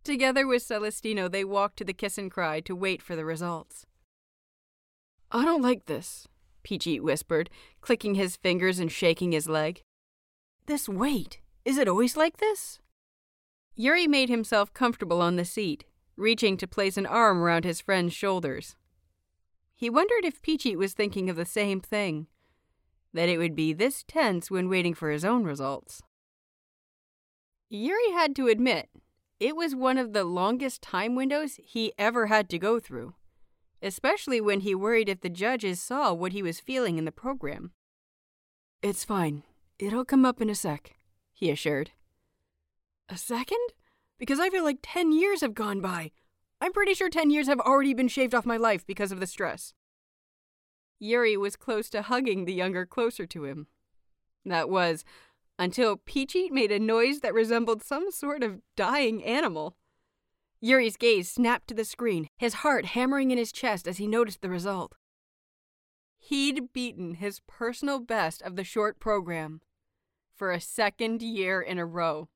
Together 0.03 0.47
with 0.47 0.63
Celestino, 0.63 1.29
they 1.29 1.45
walked 1.45 1.77
to 1.77 1.85
the 1.85 1.93
kiss 1.93 2.17
and 2.17 2.31
cry 2.31 2.61
to 2.61 2.75
wait 2.75 3.03
for 3.03 3.15
the 3.15 3.25
results. 3.25 3.87
I 5.33 5.45
don't 5.45 5.63
like 5.63 5.87
this, 5.87 6.27
Peachy 6.63 6.99
whispered, 6.99 7.51
clicking 7.81 8.17
his 8.17 8.37
fingers 8.37 8.79
and 8.79 8.91
shaking 8.91 9.33
his 9.33 9.49
leg. 9.49 9.83
This 10.67 10.89
weight, 10.89 11.41
is 11.65 11.79
it 11.79 11.89
always 11.89 12.17
like 12.17 12.39
this? 12.39 12.81
Yuri 13.77 14.07
made 14.07 14.29
himself 14.29 14.75
comfortable 14.75 15.23
on 15.23 15.37
the 15.37 15.45
seat, 15.45 15.85
reaching 16.17 16.57
to 16.57 16.67
place 16.67 16.97
an 16.97 17.07
arm 17.07 17.41
around 17.41 17.65
his 17.65 17.81
friend's 17.81 18.13
shoulders. 18.13 18.77
He 19.75 19.89
wondered 19.89 20.25
if 20.25 20.43
Peachy 20.43 20.77
was 20.77 20.93
thinking 20.93 21.31
of 21.31 21.37
the 21.37 21.47
same 21.47 21.81
thing 21.81 22.27
that 23.13 23.29
it 23.29 23.39
would 23.39 23.57
be 23.57 23.73
this 23.73 24.05
tense 24.07 24.51
when 24.51 24.69
waiting 24.69 24.95
for 24.95 25.11
his 25.11 25.25
own 25.25 25.45
results. 25.45 26.03
Yuri 27.69 28.13
had 28.13 28.37
to 28.37 28.49
admit, 28.49 28.89
it 29.39 29.57
was 29.57 29.75
one 29.75 29.97
of 29.97 30.13
the 30.13 30.25
longest 30.25 30.83
time 30.83 31.15
windows 31.15 31.59
he 31.65 31.93
ever 31.99 32.27
had 32.27 32.49
to 32.51 32.59
go 32.59 32.79
through, 32.79 33.15
especially 33.83 34.41
when 34.41 34.61
he 34.61 34.75
worried 34.75 35.09
if 35.09 35.21
the 35.21 35.29
judges 35.29 35.81
saw 35.81 36.13
what 36.13 36.33
he 36.33 36.43
was 36.43 36.61
feeling 36.61 36.99
in 36.99 37.05
the 37.05 37.13
program. 37.13 37.73
It's 38.83 39.05
fine. 39.05 39.43
It'll 39.79 40.05
come 40.05 40.25
up 40.25 40.41
in 40.41 40.51
a 40.51 40.55
sec, 40.55 40.97
he 41.33 41.51
assured. 41.51 41.91
A 43.09 43.17
second? 43.17 43.59
Because 44.19 44.39
I 44.39 44.51
feel 44.51 44.65
like 44.65 44.79
10 44.83 45.13
years 45.13 45.41
have 45.41 45.55
gone 45.55 45.81
by. 45.81 46.13
I'm 46.61 46.73
pretty 46.73 46.95
sure 46.95 47.09
10 47.09 47.31
years 47.31 47.47
have 47.47 47.61
already 47.61 47.95
been 47.95 48.09
shaved 48.09 48.35
off 48.35 48.45
my 48.45 48.57
life 48.57 48.87
because 48.87 49.13
of 49.13 49.21
the 49.21 49.27
stress. 49.27 49.73
Yuri 50.99 51.37
was 51.37 51.57
close 51.57 51.89
to 51.91 52.03
hugging 52.03 52.45
the 52.45 52.53
younger 52.53 52.85
closer 52.85 53.27
to 53.27 53.45
him. 53.45 53.67
That 54.45 54.69
was, 54.69 55.05
until 55.59 55.97
Peachy 55.97 56.51
made 56.51 56.71
a 56.71 56.79
noise 56.79 57.21
that 57.21 57.35
resembled 57.35 57.83
some 57.83 58.11
sort 58.11 58.43
of 58.43 58.61
dying 58.77 59.25
animal. 59.25 59.77
Yuri's 60.61 60.97
gaze 60.97 61.31
snapped 61.31 61.69
to 61.69 61.75
the 61.75 61.85
screen, 61.85 62.29
his 62.37 62.55
heart 62.55 62.87
hammering 62.87 63.31
in 63.31 63.39
his 63.39 63.53
chest 63.53 63.89
as 63.89 63.97
he 63.97 64.07
noticed 64.07 64.43
the 64.43 64.51
result. 64.51 64.95
He'd 66.19 66.73
beaten 66.73 67.15
his 67.15 67.41
personal 67.49 67.99
best 67.99 68.43
of 68.43 68.57
the 68.57 68.65
short 68.65 69.01
program 69.01 69.63
for 70.35 70.53
a 70.53 70.61
second 70.61 71.23
year 71.23 71.61
in 71.63 71.79
a 71.79 71.87
row. 71.87 72.29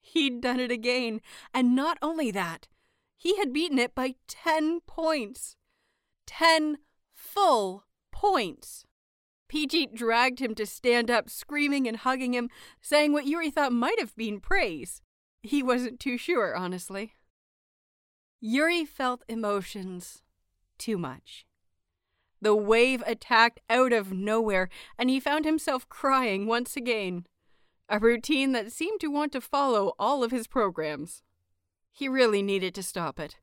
He'd 0.00 0.40
done 0.40 0.60
it 0.60 0.70
again, 0.70 1.20
and 1.52 1.74
not 1.74 1.98
only 2.00 2.30
that, 2.30 2.68
he 3.16 3.36
had 3.36 3.52
beaten 3.52 3.78
it 3.78 3.94
by 3.94 4.14
10 4.28 4.80
points. 4.86 5.56
10 6.26 6.78
full 7.12 7.84
points. 8.12 8.84
Peachy 9.48 9.86
dragged 9.86 10.40
him 10.40 10.54
to 10.54 10.66
stand 10.66 11.10
up, 11.10 11.28
screaming 11.28 11.86
and 11.86 11.98
hugging 11.98 12.34
him, 12.34 12.48
saying 12.80 13.12
what 13.12 13.26
Yuri 13.26 13.50
thought 13.50 13.72
might 13.72 13.98
have 13.98 14.14
been 14.16 14.40
praise. 14.40 15.02
He 15.42 15.62
wasn't 15.62 16.00
too 16.00 16.16
sure, 16.16 16.56
honestly. 16.56 17.14
Yuri 18.40 18.84
felt 18.84 19.24
emotions 19.28 20.22
too 20.78 20.98
much. 20.98 21.46
The 22.40 22.54
wave 22.54 23.02
attacked 23.06 23.60
out 23.70 23.92
of 23.92 24.12
nowhere, 24.12 24.68
and 24.98 25.08
he 25.08 25.20
found 25.20 25.44
himself 25.44 25.88
crying 25.88 26.46
once 26.46 26.76
again 26.76 27.26
a 27.88 27.98
routine 27.98 28.52
that 28.52 28.72
seemed 28.72 29.00
to 29.00 29.08
want 29.08 29.32
to 29.32 29.40
follow 29.40 29.94
all 29.98 30.22
of 30.24 30.32
his 30.32 30.46
programs. 30.46 31.22
He 31.92 32.08
really 32.08 32.42
needed 32.42 32.74
to 32.74 32.82
stop 32.82 33.18
it. 33.18 33.38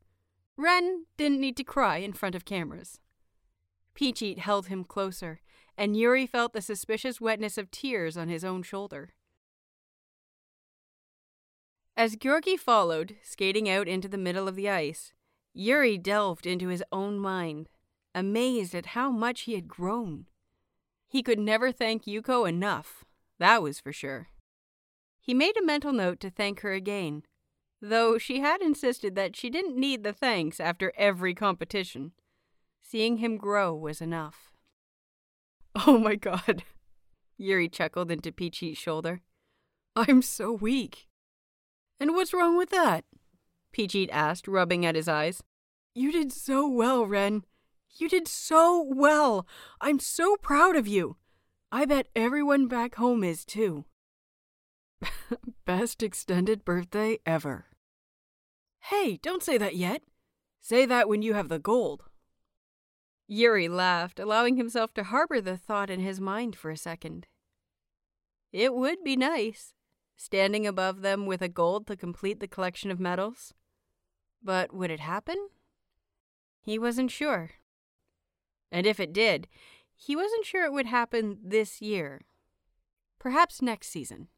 Ren 0.58 1.06
didn't 1.18 1.40
need 1.40 1.58
to 1.58 1.64
cry 1.64 1.98
in 1.98 2.14
front 2.14 2.36
of 2.36 2.46
cameras. 2.46 3.00
Peachy 3.96 4.36
held 4.36 4.68
him 4.68 4.84
closer, 4.84 5.42
and 5.78 5.98
Yuri 5.98 6.28
felt 6.28 6.54
the 6.54 6.62
suspicious 6.62 7.20
wetness 7.20 7.58
of 7.58 7.72
tears 7.72 8.16
on 8.18 8.28
his 8.28 8.44
own 8.44 8.62
shoulder. 8.64 9.14
As 11.96 12.16
Georgi 12.16 12.58
followed, 12.58 13.18
skating 13.22 13.70
out 13.70 13.88
into 13.88 14.08
the 14.08 14.18
middle 14.18 14.48
of 14.48 14.56
the 14.56 14.68
ice, 14.68 15.14
Yuri 15.54 15.98
delved 15.98 16.48
into 16.48 16.70
his 16.70 16.84
own 16.92 17.20
mind, 17.20 17.70
amazed 18.16 18.74
at 18.74 18.88
how 18.88 19.12
much 19.12 19.42
he 19.42 19.54
had 19.54 19.68
grown. 19.68 20.26
He 21.08 21.22
could 21.22 21.38
never 21.38 21.72
thank 21.72 22.06
Yuko 22.06 22.50
enough, 22.50 23.06
that 23.38 23.62
was 23.62 23.80
for 23.80 23.94
sure. 23.94 24.30
He 25.22 25.36
made 25.36 25.56
a 25.56 25.64
mental 25.66 25.94
note 25.94 26.20
to 26.22 26.32
thank 26.32 26.62
her 26.62 26.74
again, 26.74 27.24
though 27.80 28.18
she 28.18 28.40
had 28.40 28.62
insisted 28.62 29.14
that 29.16 29.36
she 29.36 29.52
didn't 29.52 29.78
need 29.78 30.04
the 30.04 30.14
thanks 30.14 30.60
after 30.60 30.92
every 30.98 31.36
competition. 31.36 32.14
Seeing 32.82 33.18
him 33.18 33.38
grow 33.38 33.76
was 33.76 34.02
enough. 34.02 34.50
Oh 35.88 35.98
my 35.98 36.14
god, 36.14 36.64
Yuri 37.38 37.68
chuckled 37.68 38.12
into 38.12 38.32
Peachy's 38.32 38.78
shoulder. 38.78 39.22
I'm 39.96 40.22
so 40.22 40.52
weak. 40.52 41.08
And 42.04 42.16
what's 42.16 42.34
wrong 42.34 42.58
with 42.58 42.70
that? 42.72 43.06
Peachy 43.72 44.12
asked, 44.12 44.46
rubbing 44.46 44.86
at 44.86 44.94
his 44.94 45.08
eyes. 45.08 45.42
You 45.96 46.12
did 46.12 46.34
so 46.34 46.68
well, 46.68 47.06
Ren. 47.06 47.46
You 47.96 48.10
did 48.10 48.28
so 48.28 48.86
well. 48.86 49.48
I'm 49.80 50.00
so 50.00 50.36
proud 50.36 50.76
of 50.76 50.86
you. 50.86 51.16
I 51.72 51.86
bet 51.86 52.10
everyone 52.14 52.68
back 52.68 52.96
home 52.96 53.24
is 53.24 53.46
too. 53.46 53.86
Best 55.66 56.04
extended 56.04 56.66
birthday 56.66 57.20
ever. 57.26 57.68
Hey, 58.82 59.18
don't 59.22 59.42
say 59.42 59.58
that 59.58 59.78
yet. 59.78 60.02
Say 60.60 60.86
that 60.86 61.08
when 61.08 61.22
you 61.22 61.36
have 61.36 61.48
the 61.48 61.58
gold. 61.58 62.04
Yuri 63.30 63.70
laughed, 63.70 64.20
allowing 64.20 64.58
himself 64.58 64.94
to 64.96 65.06
harbor 65.06 65.40
the 65.40 65.56
thought 65.56 65.90
in 65.90 66.02
his 66.02 66.20
mind 66.20 66.58
for 66.58 66.70
a 66.70 66.76
second. 66.76 67.28
It 68.52 68.74
would 68.74 69.06
be 69.06 69.16
nice, 69.16 69.74
standing 70.24 70.66
above 70.66 71.02
them 71.02 71.26
with 71.26 71.42
a 71.42 71.50
gold 71.50 71.86
to 71.86 71.98
complete 71.98 72.40
the 72.40 72.48
collection 72.48 72.90
of 72.90 72.98
medals. 72.98 73.54
But 74.42 74.74
would 74.74 74.90
it 74.90 75.02
happen? 75.02 75.50
He 76.62 76.80
wasn't 76.80 77.12
sure. 77.12 77.52
And 78.72 78.88
if 78.88 79.02
it 79.02 79.12
did, 79.12 79.50
he 79.94 80.16
wasn't 80.16 80.46
sure 80.46 80.64
it 80.64 80.72
would 80.72 80.86
happen 80.86 81.40
this 81.44 81.82
year. 81.82 82.22
Perhaps 83.20 83.62
next 83.62 83.90
season. 83.90 84.30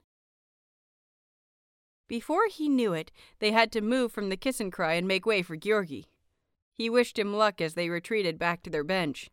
Before 2.07 2.47
he 2.49 2.67
knew 2.67 2.93
it, 2.93 3.11
they 3.37 3.51
had 3.51 3.71
to 3.73 3.81
move 3.81 4.11
from 4.11 4.29
the 4.29 4.37
kiss 4.37 4.59
and 4.59 4.73
cry 4.73 4.93
and 4.93 5.07
make 5.07 5.27
way 5.27 5.43
for 5.43 5.55
Georgi. 5.55 6.07
He 6.73 6.89
wished 6.89 7.19
him 7.19 7.35
luck 7.35 7.61
as 7.61 7.75
they 7.75 7.89
retreated 7.89 8.39
back 8.39 8.63
to 8.63 8.71
their 8.71 8.83
bench. 8.83 9.29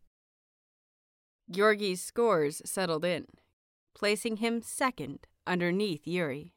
Georgi's 1.50 2.02
scores 2.02 2.60
settled 2.66 3.06
in, 3.06 3.26
placing 3.94 4.36
him 4.36 4.60
second 4.60 5.26
underneath 5.46 6.06
Yuri. 6.06 6.54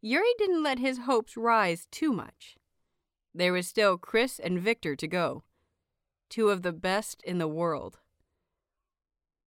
Yuri 0.00 0.34
didn't 0.38 0.62
let 0.62 0.78
his 0.78 0.98
hopes 0.98 1.36
rise 1.36 1.86
too 1.90 2.12
much. 2.12 2.56
There 3.34 3.52
was 3.52 3.66
still 3.66 3.98
Chris 3.98 4.38
and 4.38 4.60
Victor 4.60 4.96
to 4.96 5.06
go, 5.06 5.44
two 6.30 6.48
of 6.48 6.62
the 6.62 6.72
best 6.72 7.22
in 7.24 7.38
the 7.38 7.48
world. 7.48 7.98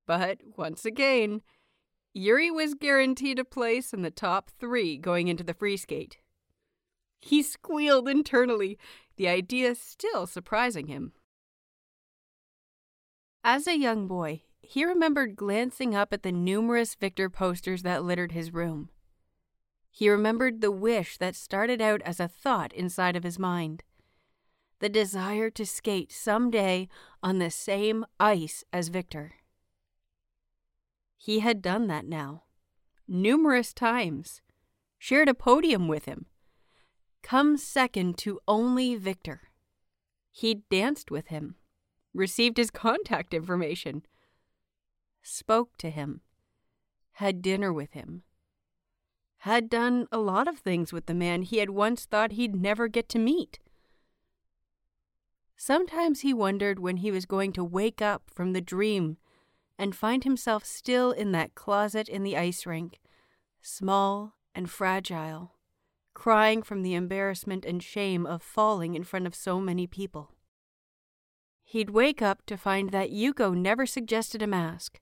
But 0.05 0.39
once 0.57 0.85
again, 0.85 1.41
Yuri 2.13 2.51
was 2.51 2.73
guaranteed 2.73 3.39
a 3.39 3.45
place 3.45 3.93
in 3.93 4.01
the 4.01 4.11
top 4.11 4.49
three 4.59 4.97
going 4.97 5.27
into 5.27 5.43
the 5.43 5.53
free 5.53 5.77
skate. 5.77 6.17
He 7.19 7.43
squealed 7.43 8.07
internally, 8.07 8.77
the 9.17 9.27
idea 9.27 9.75
still 9.75 10.25
surprising 10.25 10.87
him. 10.87 11.13
As 13.43 13.67
a 13.67 13.77
young 13.77 14.07
boy, 14.07 14.43
he 14.69 14.85
remembered 14.85 15.35
glancing 15.35 15.95
up 15.95 16.13
at 16.13 16.21
the 16.21 16.31
numerous 16.31 16.93
Victor 16.93 17.27
posters 17.27 17.81
that 17.81 18.03
littered 18.03 18.33
his 18.33 18.53
room. 18.53 18.89
He 19.89 20.07
remembered 20.07 20.61
the 20.61 20.69
wish 20.69 21.17
that 21.17 21.35
started 21.35 21.81
out 21.81 22.03
as 22.03 22.19
a 22.19 22.27
thought 22.27 22.71
inside 22.73 23.15
of 23.15 23.23
his 23.23 23.39
mind 23.39 23.81
the 24.77 24.87
desire 24.87 25.49
to 25.49 25.65
skate 25.65 26.11
someday 26.11 26.87
on 27.23 27.39
the 27.39 27.49
same 27.49 28.05
ice 28.19 28.63
as 28.71 28.89
Victor. 28.89 29.33
He 31.17 31.39
had 31.39 31.63
done 31.63 31.87
that 31.87 32.05
now, 32.05 32.43
numerous 33.07 33.73
times, 33.73 34.39
shared 34.99 35.29
a 35.29 35.33
podium 35.33 35.87
with 35.87 36.05
him, 36.05 36.27
come 37.23 37.57
second 37.57 38.19
to 38.19 38.39
only 38.47 38.95
Victor. 38.95 39.49
He 40.31 40.61
danced 40.69 41.09
with 41.09 41.29
him, 41.29 41.55
received 42.13 42.57
his 42.57 42.69
contact 42.85 43.33
information, 43.33 44.03
spoke 45.29 45.77
to 45.77 45.89
him, 45.89 46.21
had 47.13 47.41
dinner 47.41 47.71
with 47.71 47.93
him, 47.93 48.23
had 49.43 49.69
done 49.69 50.07
a 50.11 50.17
lot 50.17 50.47
of 50.47 50.59
things 50.59 50.91
with 50.91 51.05
the 51.05 51.13
man 51.13 51.43
he 51.43 51.57
had 51.57 51.69
once 51.69 52.05
thought 52.05 52.33
he'd 52.33 52.55
never 52.55 52.87
get 52.87 53.07
to 53.09 53.19
meet. 53.19 53.59
Sometimes 55.55 56.21
he 56.21 56.33
wondered 56.33 56.79
when 56.79 56.97
he 56.97 57.11
was 57.11 57.25
going 57.25 57.53
to 57.53 57.63
wake 57.63 58.01
up 58.01 58.23
from 58.33 58.53
the 58.53 58.61
dream 58.61 59.17
and 59.77 59.95
find 59.95 60.23
himself 60.23 60.65
still 60.65 61.11
in 61.11 61.31
that 61.31 61.55
closet 61.55 62.09
in 62.09 62.23
the 62.23 62.35
ice 62.35 62.65
rink, 62.65 62.99
small 63.61 64.35
and 64.55 64.69
fragile, 64.69 65.55
crying 66.13 66.61
from 66.61 66.81
the 66.81 66.93
embarrassment 66.93 67.63
and 67.65 67.81
shame 67.81 68.25
of 68.25 68.41
falling 68.41 68.93
in 68.93 69.03
front 69.03 69.25
of 69.25 69.35
so 69.35 69.59
many 69.59 69.87
people. 69.87 70.31
He'd 71.63 71.91
wake 71.91 72.21
up 72.21 72.45
to 72.47 72.57
find 72.57 72.91
that 72.91 73.11
Yuko 73.11 73.55
never 73.55 73.85
suggested 73.85 74.41
a 74.41 74.47
mask, 74.47 74.99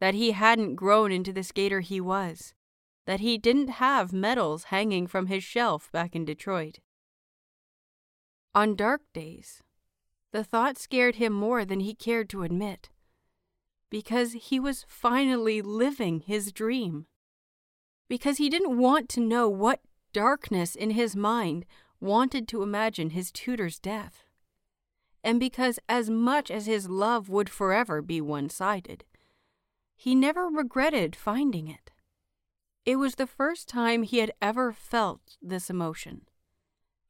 that 0.00 0.14
he 0.14 0.32
hadn't 0.32 0.74
grown 0.74 1.12
into 1.12 1.32
the 1.32 1.42
skater 1.42 1.80
he 1.80 2.00
was, 2.00 2.54
that 3.06 3.20
he 3.20 3.38
didn't 3.38 3.68
have 3.68 4.12
medals 4.12 4.64
hanging 4.64 5.06
from 5.06 5.26
his 5.26 5.44
shelf 5.44 5.90
back 5.92 6.16
in 6.16 6.24
Detroit. 6.24 6.78
On 8.54 8.74
dark 8.74 9.02
days, 9.12 9.62
the 10.32 10.42
thought 10.42 10.78
scared 10.78 11.16
him 11.16 11.32
more 11.32 11.64
than 11.64 11.80
he 11.80 11.94
cared 11.94 12.28
to 12.30 12.42
admit, 12.42 12.88
because 13.90 14.32
he 14.32 14.58
was 14.58 14.86
finally 14.88 15.60
living 15.60 16.20
his 16.20 16.52
dream. 16.52 17.06
Because 18.08 18.38
he 18.38 18.48
didn't 18.48 18.78
want 18.78 19.08
to 19.10 19.20
know 19.20 19.48
what 19.48 19.80
darkness 20.12 20.74
in 20.74 20.90
his 20.90 21.14
mind 21.14 21.66
wanted 22.00 22.48
to 22.48 22.62
imagine 22.62 23.10
his 23.10 23.30
tutor's 23.30 23.78
death. 23.78 24.24
And 25.22 25.38
because, 25.38 25.78
as 25.88 26.08
much 26.08 26.50
as 26.50 26.66
his 26.66 26.88
love 26.88 27.28
would 27.28 27.50
forever 27.50 28.00
be 28.00 28.20
one 28.20 28.48
sided, 28.48 29.04
he 30.00 30.14
never 30.14 30.46
regretted 30.46 31.14
finding 31.14 31.68
it. 31.68 31.90
It 32.86 32.96
was 32.96 33.16
the 33.16 33.26
first 33.26 33.68
time 33.68 34.02
he 34.02 34.20
had 34.20 34.32
ever 34.40 34.72
felt 34.72 35.36
this 35.42 35.68
emotion, 35.68 36.22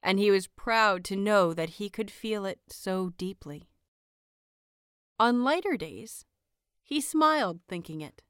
and 0.03 0.19
he 0.19 0.33
was 0.33 0.49
proud 0.49 1.05
to 1.05 1.15
know 1.15 1.55
that 1.55 1.79
he 1.79 1.89
could 1.89 2.11
feel 2.11 2.45
it 2.45 2.59
so 2.69 3.11
deeply. 3.11 3.69
On 5.21 5.45
lighter 5.45 5.77
days, 5.77 6.25
he 6.83 7.01
smiled 7.01 7.61
thinking 7.69 8.01
it, 8.01 8.23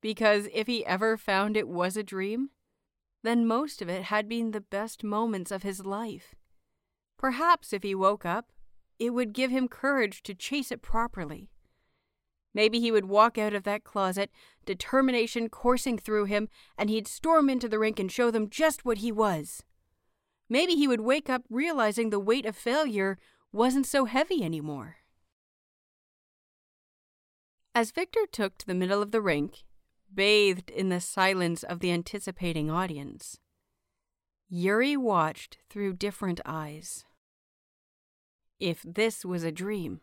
because 0.00 0.48
if 0.54 0.66
he 0.66 0.86
ever 0.86 1.18
found 1.18 1.54
it 1.54 1.68
was 1.68 1.94
a 1.94 2.02
dream, 2.02 2.48
then 3.22 3.46
most 3.46 3.82
of 3.82 3.90
it 3.90 4.04
had 4.04 4.26
been 4.26 4.52
the 4.52 4.62
best 4.62 5.04
moments 5.04 5.50
of 5.50 5.64
his 5.64 5.84
life. 5.84 6.34
Perhaps 7.18 7.74
if 7.74 7.82
he 7.82 7.94
woke 7.94 8.24
up, 8.24 8.52
it 8.98 9.10
would 9.10 9.34
give 9.34 9.50
him 9.50 9.68
courage 9.68 10.22
to 10.22 10.34
chase 10.34 10.72
it 10.72 10.80
properly. 10.80 11.50
Maybe 12.54 12.80
he 12.80 12.92
would 12.92 13.06
walk 13.06 13.38
out 13.38 13.54
of 13.54 13.62
that 13.64 13.84
closet, 13.84 14.30
determination 14.66 15.48
coursing 15.48 15.98
through 15.98 16.26
him, 16.26 16.48
and 16.76 16.90
he'd 16.90 17.08
storm 17.08 17.48
into 17.48 17.68
the 17.68 17.78
rink 17.78 17.98
and 17.98 18.12
show 18.12 18.30
them 18.30 18.50
just 18.50 18.84
what 18.84 18.98
he 18.98 19.10
was. 19.10 19.62
Maybe 20.48 20.74
he 20.74 20.86
would 20.86 21.00
wake 21.00 21.30
up 21.30 21.44
realizing 21.48 22.10
the 22.10 22.20
weight 22.20 22.44
of 22.44 22.56
failure 22.56 23.18
wasn't 23.52 23.86
so 23.86 24.04
heavy 24.04 24.44
anymore. 24.44 24.96
As 27.74 27.90
Victor 27.90 28.26
took 28.30 28.58
to 28.58 28.66
the 28.66 28.74
middle 28.74 29.00
of 29.00 29.12
the 29.12 29.22
rink, 29.22 29.64
bathed 30.12 30.68
in 30.68 30.90
the 30.90 31.00
silence 31.00 31.62
of 31.62 31.80
the 31.80 31.90
anticipating 31.90 32.70
audience, 32.70 33.38
Yuri 34.50 34.94
watched 34.94 35.56
through 35.70 35.94
different 35.94 36.38
eyes. 36.44 37.06
If 38.60 38.82
this 38.82 39.24
was 39.24 39.42
a 39.42 39.50
dream, 39.50 40.02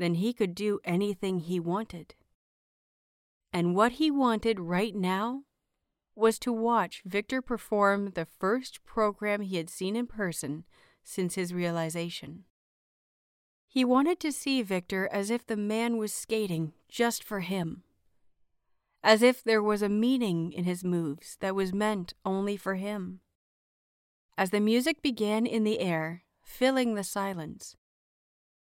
then 0.00 0.14
he 0.14 0.32
could 0.32 0.54
do 0.54 0.80
anything 0.84 1.40
he 1.40 1.60
wanted. 1.60 2.14
And 3.52 3.74
what 3.74 3.92
he 3.92 4.10
wanted 4.10 4.58
right 4.58 4.94
now 4.94 5.42
was 6.14 6.38
to 6.40 6.52
watch 6.52 7.02
Victor 7.04 7.42
perform 7.42 8.12
the 8.12 8.24
first 8.24 8.84
program 8.84 9.42
he 9.42 9.56
had 9.56 9.68
seen 9.70 9.96
in 9.96 10.06
person 10.06 10.64
since 11.02 11.34
his 11.34 11.52
realization. 11.52 12.44
He 13.66 13.84
wanted 13.84 14.18
to 14.20 14.32
see 14.32 14.62
Victor 14.62 15.08
as 15.12 15.30
if 15.30 15.46
the 15.46 15.56
man 15.56 15.96
was 15.96 16.12
skating 16.12 16.72
just 16.88 17.22
for 17.22 17.40
him, 17.40 17.84
as 19.02 19.22
if 19.22 19.44
there 19.44 19.62
was 19.62 19.82
a 19.82 19.88
meaning 19.88 20.52
in 20.52 20.64
his 20.64 20.82
moves 20.82 21.36
that 21.40 21.54
was 21.54 21.72
meant 21.72 22.14
only 22.24 22.56
for 22.56 22.74
him. 22.74 23.20
As 24.36 24.50
the 24.50 24.60
music 24.60 25.02
began 25.02 25.46
in 25.46 25.64
the 25.64 25.80
air, 25.80 26.24
filling 26.42 26.94
the 26.94 27.04
silence, 27.04 27.76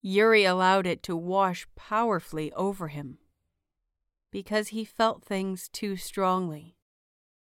Yuri 0.02 0.44
allowed 0.44 0.86
it 0.86 1.02
to 1.02 1.16
wash 1.16 1.66
powerfully 1.74 2.52
over 2.52 2.88
him 2.88 3.18
because 4.30 4.68
he 4.68 4.84
felt 4.84 5.24
things 5.24 5.68
too 5.68 5.96
strongly. 5.96 6.76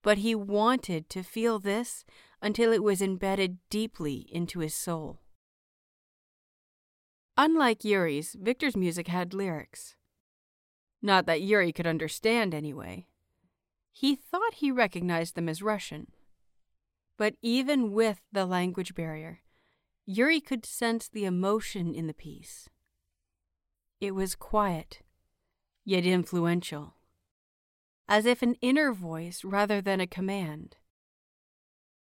But 0.02 0.20
he 0.20 0.34
wanted 0.34 1.10
to 1.12 1.22
feel 1.22 1.60
this 1.60 2.04
until 2.42 2.72
it 2.72 2.84
was 2.84 3.02
embedded 3.02 3.60
deeply 3.70 4.28
into 4.32 4.60
his 4.60 4.74
soul. 4.74 5.20
Unlike 7.38 7.86
Yuri's, 7.86 8.36
Victor's 8.40 8.76
music 8.76 9.08
had 9.08 9.34
lyrics. 9.34 9.96
Not 11.02 11.26
that 11.28 11.42
Yuri 11.42 11.72
could 11.72 11.88
understand, 11.88 12.54
anyway. 12.54 13.08
He 13.92 14.16
thought 14.16 14.56
he 14.56 14.72
recognized 14.72 15.36
them 15.36 15.48
as 15.48 15.62
Russian. 15.62 16.12
But 17.18 17.36
even 17.42 17.92
with 17.92 18.22
the 18.32 18.46
language 18.46 18.96
barrier, 18.96 19.42
Yuri 20.14 20.42
could 20.42 20.66
sense 20.66 21.08
the 21.08 21.24
emotion 21.24 21.96
in 21.96 22.06
the 22.06 22.14
piece. 22.14 22.68
It 24.02 24.14
was 24.14 24.36
quiet, 24.36 25.00
yet 25.86 26.06
influential, 26.06 26.96
as 28.10 28.26
if 28.26 28.42
an 28.42 28.56
inner 28.56 28.92
voice 28.92 29.46
rather 29.46 29.80
than 29.80 30.02
a 30.02 30.08
command. 30.08 30.76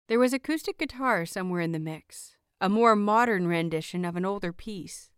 There 0.07 0.17
was 0.17 0.31
acoustic 0.31 0.77
guitar 0.77 1.25
somewhere 1.25 1.59
in 1.59 1.73
the 1.73 1.77
mix, 1.79 2.38
a 2.62 2.69
more 2.69 2.95
modern 2.95 3.47
rendition 3.47 4.05
of 4.05 4.15
an 4.15 4.23
older 4.23 4.53
piece. 4.53 5.12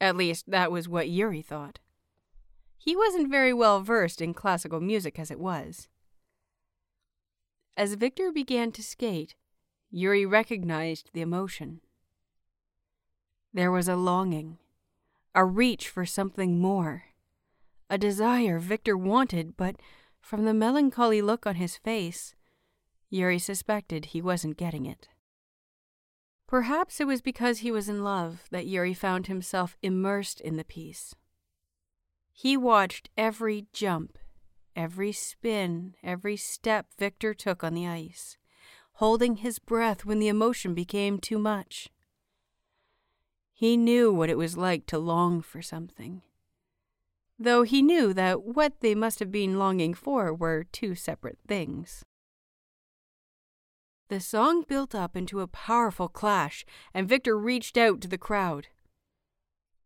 At 0.00 0.16
least, 0.16 0.50
that 0.50 0.72
was 0.72 0.88
what 0.88 1.10
Yuri 1.10 1.42
thought. 1.42 1.78
He 2.78 2.96
wasn't 2.96 3.30
very 3.30 3.52
well 3.52 3.82
versed 3.82 4.22
in 4.22 4.32
classical 4.32 4.80
music 4.80 5.18
as 5.18 5.30
it 5.30 5.38
was. 5.38 5.88
As 7.76 7.94
Victor 7.94 8.32
began 8.32 8.72
to 8.72 8.82
skate, 8.82 9.34
Yuri 9.94 10.24
recognized 10.24 11.10
the 11.12 11.20
emotion. 11.20 11.82
There 13.52 13.70
was 13.70 13.88
a 13.88 13.94
longing, 13.94 14.56
a 15.34 15.44
reach 15.44 15.90
for 15.90 16.06
something 16.06 16.58
more, 16.58 17.04
a 17.90 17.98
desire 17.98 18.58
Victor 18.58 18.96
wanted, 18.96 19.54
but 19.54 19.76
from 20.18 20.46
the 20.46 20.54
melancholy 20.54 21.20
look 21.20 21.46
on 21.46 21.56
his 21.56 21.76
face, 21.76 22.34
Yuri 23.10 23.38
suspected 23.38 24.06
he 24.06 24.22
wasn't 24.22 24.56
getting 24.56 24.86
it. 24.86 25.08
Perhaps 26.46 26.98
it 26.98 27.06
was 27.06 27.20
because 27.20 27.58
he 27.58 27.70
was 27.70 27.86
in 27.90 28.02
love 28.02 28.44
that 28.50 28.66
Yuri 28.66 28.94
found 28.94 29.26
himself 29.26 29.76
immersed 29.82 30.40
in 30.40 30.56
the 30.56 30.64
piece. 30.64 31.14
He 32.32 32.56
watched 32.56 33.10
every 33.18 33.66
jump, 33.74 34.16
every 34.74 35.12
spin, 35.12 35.96
every 36.02 36.38
step 36.38 36.86
Victor 36.98 37.34
took 37.34 37.62
on 37.62 37.74
the 37.74 37.86
ice, 37.86 38.38
holding 38.94 39.36
his 39.36 39.58
breath 39.58 40.04
when 40.04 40.18
the 40.18 40.28
emotion 40.28 40.74
became 40.74 41.18
too 41.18 41.38
much. 41.38 41.88
He 43.52 43.76
knew 43.76 44.12
what 44.12 44.30
it 44.30 44.38
was 44.38 44.56
like 44.56 44.86
to 44.86 44.98
long 44.98 45.40
for 45.40 45.62
something, 45.62 46.22
though 47.38 47.62
he 47.62 47.82
knew 47.82 48.12
that 48.12 48.42
what 48.42 48.80
they 48.80 48.94
must 48.94 49.18
have 49.20 49.30
been 49.30 49.58
longing 49.58 49.94
for 49.94 50.34
were 50.34 50.64
two 50.64 50.94
separate 50.94 51.38
things. 51.46 52.04
The 54.08 54.20
song 54.20 54.64
built 54.68 54.94
up 54.94 55.16
into 55.16 55.40
a 55.40 55.46
powerful 55.46 56.08
clash, 56.08 56.66
and 56.92 57.08
Victor 57.08 57.38
reached 57.38 57.78
out 57.78 58.00
to 58.02 58.08
the 58.08 58.18
crowd. 58.18 58.66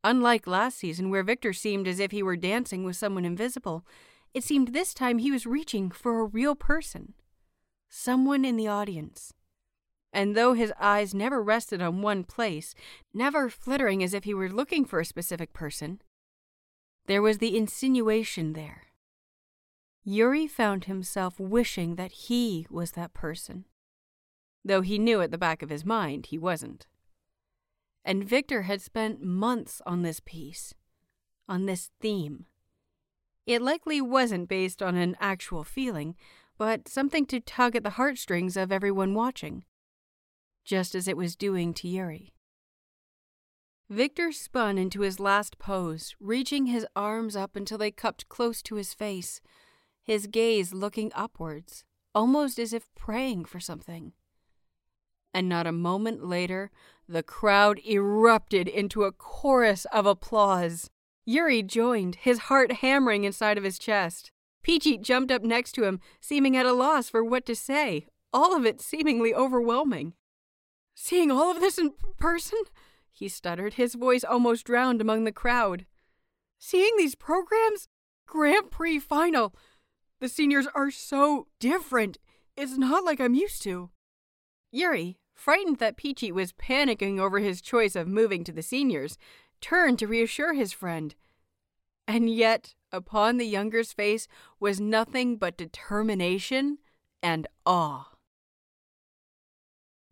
Unlike 0.02 0.46
last 0.46 0.78
season, 0.78 1.10
where 1.10 1.22
Victor 1.22 1.52
seemed 1.52 1.86
as 1.86 2.00
if 2.00 2.10
he 2.10 2.22
were 2.22 2.36
dancing 2.36 2.82
with 2.82 2.96
someone 2.96 3.24
invisible, 3.24 3.84
it 4.34 4.42
seemed 4.42 4.68
this 4.68 4.94
time 4.94 5.18
he 5.18 5.30
was 5.30 5.46
reaching 5.46 5.90
for 5.90 6.18
a 6.20 6.24
real 6.24 6.54
person, 6.54 7.14
someone 7.88 8.44
in 8.44 8.56
the 8.56 8.68
audience. 8.68 9.32
And 10.12 10.34
though 10.34 10.54
his 10.54 10.72
eyes 10.80 11.14
never 11.14 11.42
rested 11.42 11.82
on 11.82 12.02
one 12.02 12.24
place, 12.24 12.74
never 13.12 13.50
flittering 13.50 14.02
as 14.02 14.14
if 14.14 14.24
he 14.24 14.34
were 14.34 14.48
looking 14.48 14.84
for 14.84 15.00
a 15.00 15.04
specific 15.04 15.52
person, 15.52 16.00
there 17.06 17.22
was 17.22 17.38
the 17.38 17.56
insinuation 17.56 18.54
there. 18.54 18.84
Yuri 20.04 20.46
found 20.46 20.84
himself 20.84 21.38
wishing 21.38 21.96
that 21.96 22.12
he 22.12 22.66
was 22.70 22.92
that 22.92 23.12
person 23.12 23.64
though 24.66 24.80
he 24.80 24.98
knew 24.98 25.20
at 25.20 25.30
the 25.30 25.38
back 25.38 25.62
of 25.62 25.70
his 25.70 25.84
mind 25.84 26.26
he 26.26 26.38
wasn't. 26.38 26.86
And 28.04 28.28
Victor 28.28 28.62
had 28.62 28.82
spent 28.82 29.22
months 29.22 29.80
on 29.86 30.02
this 30.02 30.20
piece, 30.20 30.74
on 31.48 31.66
this 31.66 31.90
theme. 32.00 32.46
It 33.46 33.62
likely 33.62 34.00
wasn't 34.00 34.48
based 34.48 34.82
on 34.82 34.96
an 34.96 35.16
actual 35.20 35.64
feeling, 35.64 36.16
but 36.58 36.88
something 36.88 37.26
to 37.26 37.40
tug 37.40 37.76
at 37.76 37.82
the 37.82 37.90
heartstrings 37.90 38.56
of 38.56 38.72
everyone 38.72 39.14
watching, 39.14 39.64
just 40.64 40.94
as 40.94 41.06
it 41.08 41.16
was 41.16 41.36
doing 41.36 41.74
to 41.74 41.88
Yuri. 41.88 42.32
Victor 43.88 44.32
spun 44.32 44.78
into 44.78 45.02
his 45.02 45.20
last 45.20 45.58
pose, 45.58 46.16
reaching 46.18 46.66
his 46.66 46.86
arms 46.96 47.36
up 47.36 47.54
until 47.54 47.78
they 47.78 47.90
cupped 47.90 48.28
close 48.28 48.62
to 48.62 48.74
his 48.74 48.94
face, 48.94 49.40
his 50.02 50.26
gaze 50.26 50.74
looking 50.74 51.12
upwards, 51.14 51.84
almost 52.14 52.58
as 52.58 52.72
if 52.72 52.86
praying 52.94 53.44
for 53.44 53.60
something 53.60 54.12
and 55.36 55.50
not 55.50 55.66
a 55.66 55.72
moment 55.72 56.24
later, 56.24 56.70
the 57.06 57.22
crowd 57.22 57.78
erupted 57.86 58.66
into 58.66 59.04
a 59.04 59.12
chorus 59.12 59.84
of 59.92 60.06
applause. 60.06 60.88
Yuri 61.26 61.62
joined, 61.62 62.14
his 62.14 62.38
heart 62.48 62.72
hammering 62.72 63.24
inside 63.24 63.58
of 63.58 63.64
his 63.64 63.78
chest. 63.78 64.32
Peachy 64.66 64.98
jumped 64.98 65.30
up 65.30 65.44
next 65.44 65.74
to 65.76 65.84
him, 65.84 66.00
seeming 66.20 66.56
at 66.56 66.66
a 66.66 66.72
loss 66.72 67.08
for 67.08 67.22
what 67.22 67.46
to 67.46 67.54
say, 67.54 68.08
all 68.32 68.56
of 68.56 68.66
it 68.66 68.80
seemingly 68.80 69.32
overwhelming. 69.32 70.14
Seeing 70.92 71.30
all 71.30 71.52
of 71.52 71.60
this 71.60 71.78
in 71.78 71.92
person? 72.18 72.58
He 73.12 73.28
stuttered, 73.28 73.74
his 73.74 73.94
voice 73.94 74.24
almost 74.24 74.66
drowned 74.66 75.00
among 75.00 75.22
the 75.22 75.30
crowd. 75.30 75.86
Seeing 76.58 76.96
these 76.96 77.14
programs? 77.14 77.86
Grand 78.26 78.72
Prix 78.72 78.98
final. 78.98 79.54
The 80.18 80.28
seniors 80.28 80.66
are 80.74 80.90
so 80.90 81.46
different. 81.60 82.18
It's 82.56 82.76
not 82.76 83.04
like 83.04 83.20
I'm 83.20 83.34
used 83.34 83.62
to. 83.62 83.90
Yuri, 84.72 85.16
frightened 85.32 85.78
that 85.78 85.96
Peachy 85.96 86.32
was 86.32 86.52
panicking 86.52 87.20
over 87.20 87.38
his 87.38 87.60
choice 87.60 87.94
of 87.94 88.08
moving 88.08 88.42
to 88.42 88.52
the 88.52 88.62
seniors, 88.62 89.16
turned 89.60 90.00
to 90.00 90.08
reassure 90.08 90.54
his 90.54 90.72
friend. 90.72 91.14
And 92.08 92.30
yet, 92.30 92.74
upon 92.92 93.36
the 93.36 93.46
younger's 93.46 93.92
face 93.92 94.28
was 94.60 94.80
nothing 94.80 95.36
but 95.36 95.56
determination 95.56 96.78
and 97.22 97.46
awe. 97.64 98.10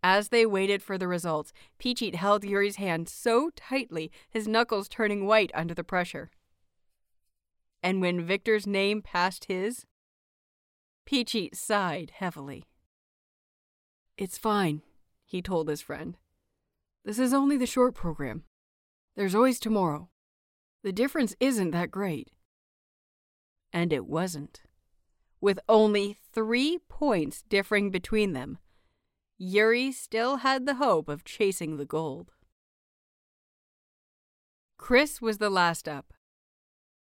As 0.03 0.29
they 0.29 0.45
waited 0.45 0.83
for 0.83 0.97
the 0.97 1.07
results, 1.07 1.51
Peachy 1.79 2.15
held 2.15 2.43
Yuri's 2.43 2.75
hand 2.75 3.09
so 3.09 3.49
tightly 3.55 4.11
his 4.29 4.47
knuckles 4.47 4.87
turning 4.87 5.25
white 5.25 5.51
under 5.55 5.73
the 5.73 5.83
pressure. 5.83 6.29
And 7.81 8.01
when 8.01 8.25
Victor's 8.25 8.67
name 8.67 9.01
passed 9.01 9.45
his, 9.45 9.85
Peachy 11.05 11.49
sighed 11.53 12.11
heavily. 12.17 12.65
It's 14.17 14.37
fine, 14.37 14.81
he 15.25 15.41
told 15.41 15.69
his 15.69 15.81
friend. 15.81 16.17
This 17.03 17.19
is 17.19 17.33
only 17.33 17.57
the 17.57 17.65
short 17.65 17.95
program. 17.95 18.43
There's 19.15 19.35
always 19.35 19.59
tomorrow. 19.59 20.09
The 20.85 20.93
difference 20.93 21.35
isn't 21.39 21.71
that 21.71 21.89
great. 21.89 22.29
And 23.73 23.91
it 23.91 24.05
wasn't. 24.05 24.61
With 25.41 25.59
only 25.67 26.15
three 26.31 26.77
points 26.87 27.41
differing 27.41 27.89
between 27.89 28.33
them, 28.33 28.59
Yuri 29.35 29.91
still 29.91 30.37
had 30.37 30.67
the 30.67 30.75
hope 30.75 31.09
of 31.09 31.23
chasing 31.23 31.77
the 31.77 31.87
gold. 31.87 32.33
Chris 34.77 35.19
was 35.19 35.39
the 35.39 35.49
last 35.49 35.89
up. 35.89 36.13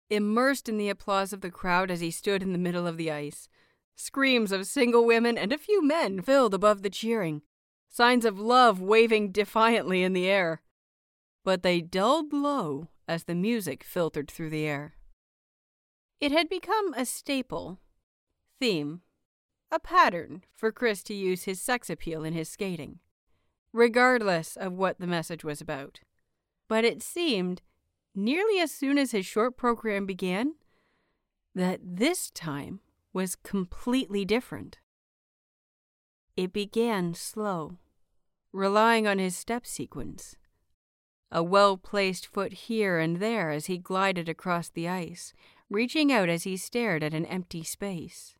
Immersed 0.09 0.69
in 0.69 0.77
the 0.77 0.87
applause 0.87 1.33
of 1.33 1.41
the 1.41 1.51
crowd 1.51 1.91
as 1.91 1.99
he 1.99 2.09
stood 2.09 2.41
in 2.41 2.53
the 2.53 2.57
middle 2.57 2.87
of 2.87 2.95
the 2.95 3.11
ice, 3.11 3.49
screams 3.97 4.53
of 4.53 4.65
single 4.65 5.05
women 5.05 5.37
and 5.37 5.51
a 5.51 5.57
few 5.57 5.85
men 5.85 6.21
filled 6.21 6.53
above 6.53 6.83
the 6.83 6.89
cheering, 6.89 7.41
signs 7.89 8.23
of 8.23 8.39
love 8.39 8.79
waving 8.79 9.33
defiantly 9.33 10.03
in 10.03 10.13
the 10.13 10.29
air. 10.29 10.61
But 11.43 11.63
they 11.63 11.81
dulled 11.81 12.31
low 12.31 12.87
as 13.13 13.25
the 13.25 13.35
music 13.35 13.83
filtered 13.83 14.29
through 14.29 14.49
the 14.49 14.65
air. 14.65 14.95
It 16.19 16.31
had 16.31 16.49
become 16.49 16.95
a 16.95 17.05
staple, 17.05 17.79
theme, 18.59 19.01
a 19.71 19.79
pattern 19.79 20.43
for 20.55 20.71
Chris 20.71 21.03
to 21.03 21.13
use 21.13 21.43
his 21.43 21.61
sex 21.61 21.91
appeal 21.91 22.23
in 22.23 22.33
his 22.33 22.49
skating, 22.49 22.99
regardless 23.71 24.55
of 24.55 24.73
what 24.73 24.99
the 24.99 25.05
message 25.05 25.43
was 25.43 25.61
about. 25.61 25.99
But 26.67 26.85
it 26.85 27.03
seemed, 27.03 27.61
nearly 28.15 28.59
as 28.59 28.71
soon 28.71 28.97
as 28.97 29.11
his 29.11 29.27
short 29.27 29.57
program 29.57 30.07
began, 30.07 30.55
that 31.53 31.81
this 31.83 32.31
time 32.31 32.79
was 33.13 33.35
completely 33.35 34.25
different. 34.25 34.79
It 36.35 36.51
began 36.51 37.13
slow, 37.13 37.77
relying 38.51 39.05
on 39.05 39.19
his 39.19 39.37
step 39.37 39.67
sequence. 39.67 40.35
A 41.35 41.41
well 41.41 41.77
placed 41.77 42.27
foot 42.27 42.53
here 42.53 42.99
and 42.99 43.17
there 43.17 43.49
as 43.49 43.65
he 43.65 43.79
glided 43.79 44.29
across 44.29 44.69
the 44.69 44.87
ice, 44.87 45.33
reaching 45.67 46.11
out 46.11 46.29
as 46.29 46.43
he 46.43 46.55
stared 46.55 47.03
at 47.03 47.15
an 47.15 47.25
empty 47.25 47.63
space. 47.63 48.35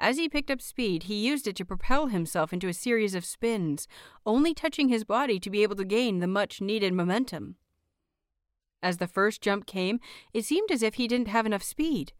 As 0.00 0.16
he 0.16 0.28
picked 0.28 0.50
up 0.50 0.60
speed, 0.60 1.04
he 1.04 1.24
used 1.24 1.46
it 1.46 1.54
to 1.54 1.64
propel 1.64 2.08
himself 2.08 2.52
into 2.52 2.66
a 2.66 2.74
series 2.74 3.14
of 3.14 3.24
spins, 3.24 3.86
only 4.26 4.54
touching 4.54 4.88
his 4.88 5.04
body 5.04 5.38
to 5.38 5.48
be 5.48 5.62
able 5.62 5.76
to 5.76 5.84
gain 5.84 6.18
the 6.18 6.26
much 6.26 6.60
needed 6.60 6.92
momentum. 6.92 7.54
As 8.82 8.96
the 8.96 9.06
first 9.06 9.40
jump 9.40 9.66
came, 9.66 10.00
it 10.34 10.44
seemed 10.44 10.72
as 10.72 10.82
if 10.82 10.94
he 10.94 11.06
didn't 11.06 11.28
have 11.28 11.46
enough 11.46 11.62
speed. 11.62 12.12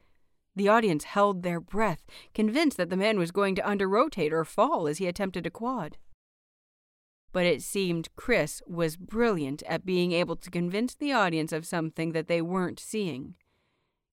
The 0.55 0.69
audience 0.69 1.03
held 1.03 1.43
their 1.43 1.59
breath, 1.59 2.07
convinced 2.33 2.77
that 2.77 2.91
the 2.91 2.97
man 2.97 3.19
was 3.19 3.33
going 3.33 3.57
to 3.57 3.69
under 3.69 3.89
rotate 3.89 4.33
or 4.33 4.45
fall 4.45 4.87
as 4.87 4.99
he 4.99 5.09
attempted 5.09 5.47
a 5.47 5.51
quad. 5.51 5.97
But 7.37 7.45
it 7.45 7.61
seemed 7.61 8.09
Chris 8.17 8.63
was 8.67 8.97
brilliant 8.97 9.63
at 9.65 9.85
being 9.85 10.13
able 10.13 10.37
to 10.37 10.51
convince 10.51 10.95
the 10.95 11.13
audience 11.13 11.53
of 11.53 11.67
something 11.67 12.13
that 12.13 12.29
they 12.29 12.41
weren't 12.41 12.81
seeing 12.81 13.35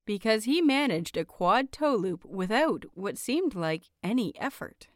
because 0.06 0.44
he 0.44 0.62
managed 0.62 1.16
a 1.16 1.24
quad 1.24 1.72
toe 1.72 1.96
loop 1.96 2.26
without 2.26 2.84
what 2.96 3.18
seemed 3.18 3.56
like 3.56 3.84
any 4.04 4.38
effort. 4.38 4.90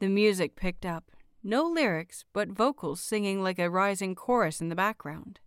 The 0.00 0.08
music 0.08 0.56
picked 0.56 0.84
up, 0.84 1.12
no 1.44 1.62
lyrics, 1.62 2.24
but 2.32 2.48
vocals 2.48 3.00
singing 3.00 3.40
like 3.40 3.60
a 3.60 3.70
rising 3.70 4.16
chorus 4.16 4.60
in 4.60 4.68
the 4.68 4.74
background. 4.74 5.38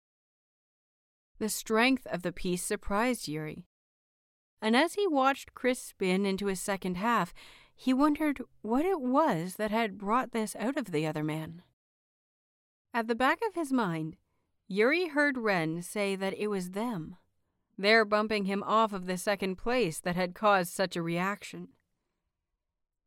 The 1.39 1.49
strength 1.49 2.07
of 2.07 2.21
the 2.21 2.31
piece 2.31 2.63
surprised 2.63 3.27
Yuri. 3.27 3.65
And 4.61 4.77
as 4.77 4.93
he 4.93 5.05
watched 5.05 5.53
Chris 5.53 5.81
spin 5.81 6.25
into 6.25 6.45
his 6.45 6.61
second 6.61 6.95
half, 6.95 7.33
he 7.77 7.93
wondered 7.93 8.41
what 8.61 8.83
it 8.83 8.99
was 8.99 9.55
that 9.55 9.71
had 9.71 9.97
brought 9.97 10.31
this 10.31 10.55
out 10.57 10.75
of 10.75 10.91
the 10.91 11.07
other 11.07 11.23
man. 11.23 11.61
At 12.93 13.07
the 13.07 13.15
back 13.15 13.39
of 13.47 13.55
his 13.55 13.71
mind, 13.71 14.17
Yuri 14.67 15.07
heard 15.07 15.37
Ren 15.37 15.81
say 15.81 16.17
that 16.17 16.33
it 16.33 16.47
was 16.47 16.71
them 16.71 17.15
there 17.77 18.05
bumping 18.05 18.45
him 18.45 18.63
off 18.63 18.91
of 18.91 19.05
the 19.05 19.17
second 19.17 19.55
place 19.55 19.99
that 19.99 20.15
had 20.15 20.33
caused 20.33 20.73
such 20.73 20.95
a 20.95 21.01
reaction. 21.01 21.69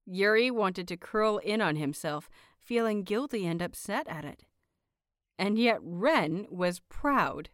Yuri 0.06 0.50
wanted 0.50 0.87
to 0.88 0.96
curl 0.96 1.38
in 1.38 1.61
on 1.61 1.76
himself, 1.76 2.30
feeling 2.61 3.02
guilty 3.02 3.46
and 3.46 3.61
upset 3.61 4.06
at 4.09 4.24
it. 4.24 4.44
And 5.38 5.59
yet 5.59 5.78
Ren 5.83 6.46
was 6.50 6.80
proud. 6.88 7.50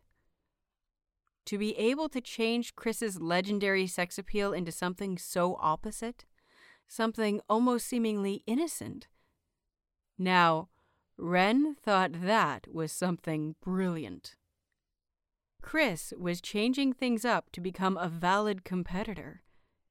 To 1.47 1.59
be 1.59 1.77
able 1.79 2.09
to 2.11 2.21
change 2.21 2.75
Chris's 2.75 3.21
legendary 3.21 3.87
sex 3.87 4.19
appeal 4.19 4.53
into 4.53 4.73
something 4.73 5.17
so 5.17 5.57
opposite, 5.61 6.25
something 6.89 7.41
almost 7.49 7.87
seemingly 7.87 8.43
innocent. 8.47 9.09
Now, 10.19 10.69
Ren 11.19 11.77
thought 11.83 12.23
that 12.23 12.67
was 12.73 12.93
something 12.93 13.55
brilliant. 13.63 14.37
Chris 15.63 16.13
was 16.19 16.41
changing 16.41 16.93
things 16.93 17.25
up 17.25 17.51
to 17.53 17.61
become 17.61 17.97
a 17.97 18.09
valid 18.09 18.65
competitor. 18.65 19.43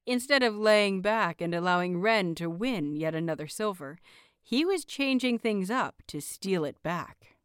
Instead 0.06 0.42
of 0.42 0.56
laying 0.56 1.02
back 1.02 1.40
and 1.40 1.54
allowing 1.54 2.00
Ren 2.00 2.34
to 2.36 2.48
win 2.48 2.96
yet 2.96 3.14
another 3.14 3.48
silver, 3.48 3.98
he 4.42 4.64
was 4.64 4.84
changing 4.84 5.38
things 5.38 5.70
up 5.70 6.02
to 6.06 6.20
steal 6.20 6.64
it 6.64 6.80
back. 6.82 7.36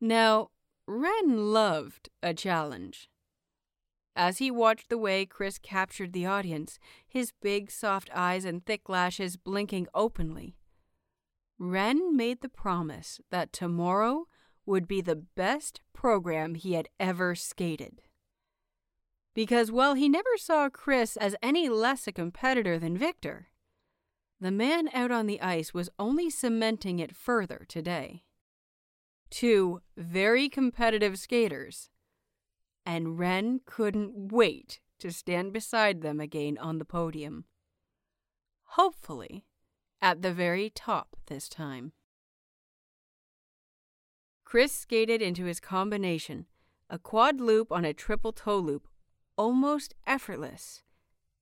Now, 0.00 0.50
Ren 0.86 1.52
loved 1.52 2.08
a 2.22 2.34
challenge. 2.34 3.09
As 4.20 4.36
he 4.36 4.50
watched 4.50 4.90
the 4.90 4.98
way 4.98 5.24
Chris 5.24 5.56
captured 5.56 6.12
the 6.12 6.26
audience, 6.26 6.78
his 7.08 7.32
big 7.40 7.70
soft 7.70 8.10
eyes 8.14 8.44
and 8.44 8.62
thick 8.62 8.86
lashes 8.86 9.38
blinking 9.38 9.86
openly, 9.94 10.58
Ren 11.58 12.14
made 12.14 12.42
the 12.42 12.50
promise 12.50 13.22
that 13.30 13.50
tomorrow 13.50 14.26
would 14.66 14.86
be 14.86 15.00
the 15.00 15.16
best 15.16 15.80
program 15.94 16.54
he 16.54 16.74
had 16.74 16.90
ever 17.00 17.34
skated. 17.34 18.02
Because 19.34 19.72
while 19.72 19.94
he 19.94 20.06
never 20.06 20.36
saw 20.36 20.68
Chris 20.68 21.16
as 21.16 21.34
any 21.42 21.70
less 21.70 22.06
a 22.06 22.12
competitor 22.12 22.78
than 22.78 22.98
Victor, 22.98 23.48
the 24.38 24.50
man 24.50 24.90
out 24.92 25.10
on 25.10 25.28
the 25.28 25.40
ice 25.40 25.72
was 25.72 25.88
only 25.98 26.28
cementing 26.28 26.98
it 26.98 27.16
further 27.16 27.64
today. 27.68 28.24
Two 29.30 29.80
very 29.96 30.50
competitive 30.50 31.18
skaters, 31.18 31.88
and 32.84 33.18
Wren 33.18 33.60
couldn't 33.64 34.32
wait 34.32 34.80
to 34.98 35.10
stand 35.10 35.52
beside 35.52 36.02
them 36.02 36.20
again 36.20 36.58
on 36.58 36.78
the 36.78 36.84
podium. 36.84 37.44
Hopefully, 38.74 39.44
at 40.00 40.22
the 40.22 40.32
very 40.32 40.70
top 40.70 41.16
this 41.26 41.48
time. 41.48 41.92
Chris 44.44 44.72
skated 44.72 45.22
into 45.22 45.44
his 45.44 45.60
combination, 45.60 46.46
a 46.88 46.98
quad 46.98 47.40
loop 47.40 47.70
on 47.70 47.84
a 47.84 47.94
triple 47.94 48.32
toe 48.32 48.58
loop, 48.58 48.88
almost 49.36 49.94
effortless, 50.06 50.82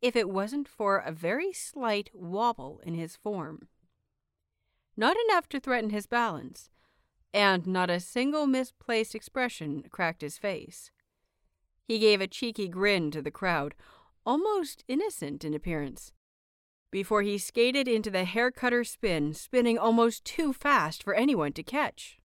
if 0.02 0.14
it 0.14 0.28
wasn't 0.28 0.68
for 0.68 0.98
a 0.98 1.10
very 1.10 1.52
slight 1.52 2.10
wobble 2.12 2.80
in 2.84 2.94
his 2.94 3.16
form. 3.16 3.68
Not 4.96 5.16
enough 5.28 5.48
to 5.50 5.60
threaten 5.60 5.90
his 5.90 6.06
balance, 6.06 6.70
and 7.32 7.66
not 7.66 7.90
a 7.90 8.00
single 8.00 8.46
misplaced 8.46 9.14
expression 9.14 9.84
cracked 9.90 10.22
his 10.22 10.38
face. 10.38 10.90
He 11.88 11.98
gave 11.98 12.20
a 12.20 12.26
cheeky 12.26 12.68
grin 12.68 13.10
to 13.12 13.22
the 13.22 13.30
crowd, 13.30 13.74
almost 14.26 14.84
innocent 14.88 15.42
in 15.42 15.54
appearance, 15.54 16.12
before 16.90 17.22
he 17.22 17.38
skated 17.38 17.88
into 17.88 18.10
the 18.10 18.24
haircutter 18.24 18.86
spin, 18.86 19.32
spinning 19.32 19.78
almost 19.78 20.22
too 20.26 20.52
fast 20.52 21.02
for 21.02 21.14
anyone 21.14 21.54
to 21.54 21.62
catch. 21.62 22.18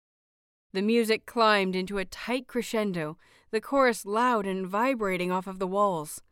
The 0.73 0.83
music 0.83 1.27
climbed 1.27 1.77
into 1.77 1.99
a 1.99 2.05
tight 2.05 2.49
crescendo, 2.49 3.19
the 3.53 3.61
chorus 3.61 4.05
loud 4.05 4.47
and 4.47 4.67
vibrating 4.67 5.31
off 5.31 5.47
of 5.47 5.61
the 5.61 5.67
walls. 5.69 6.23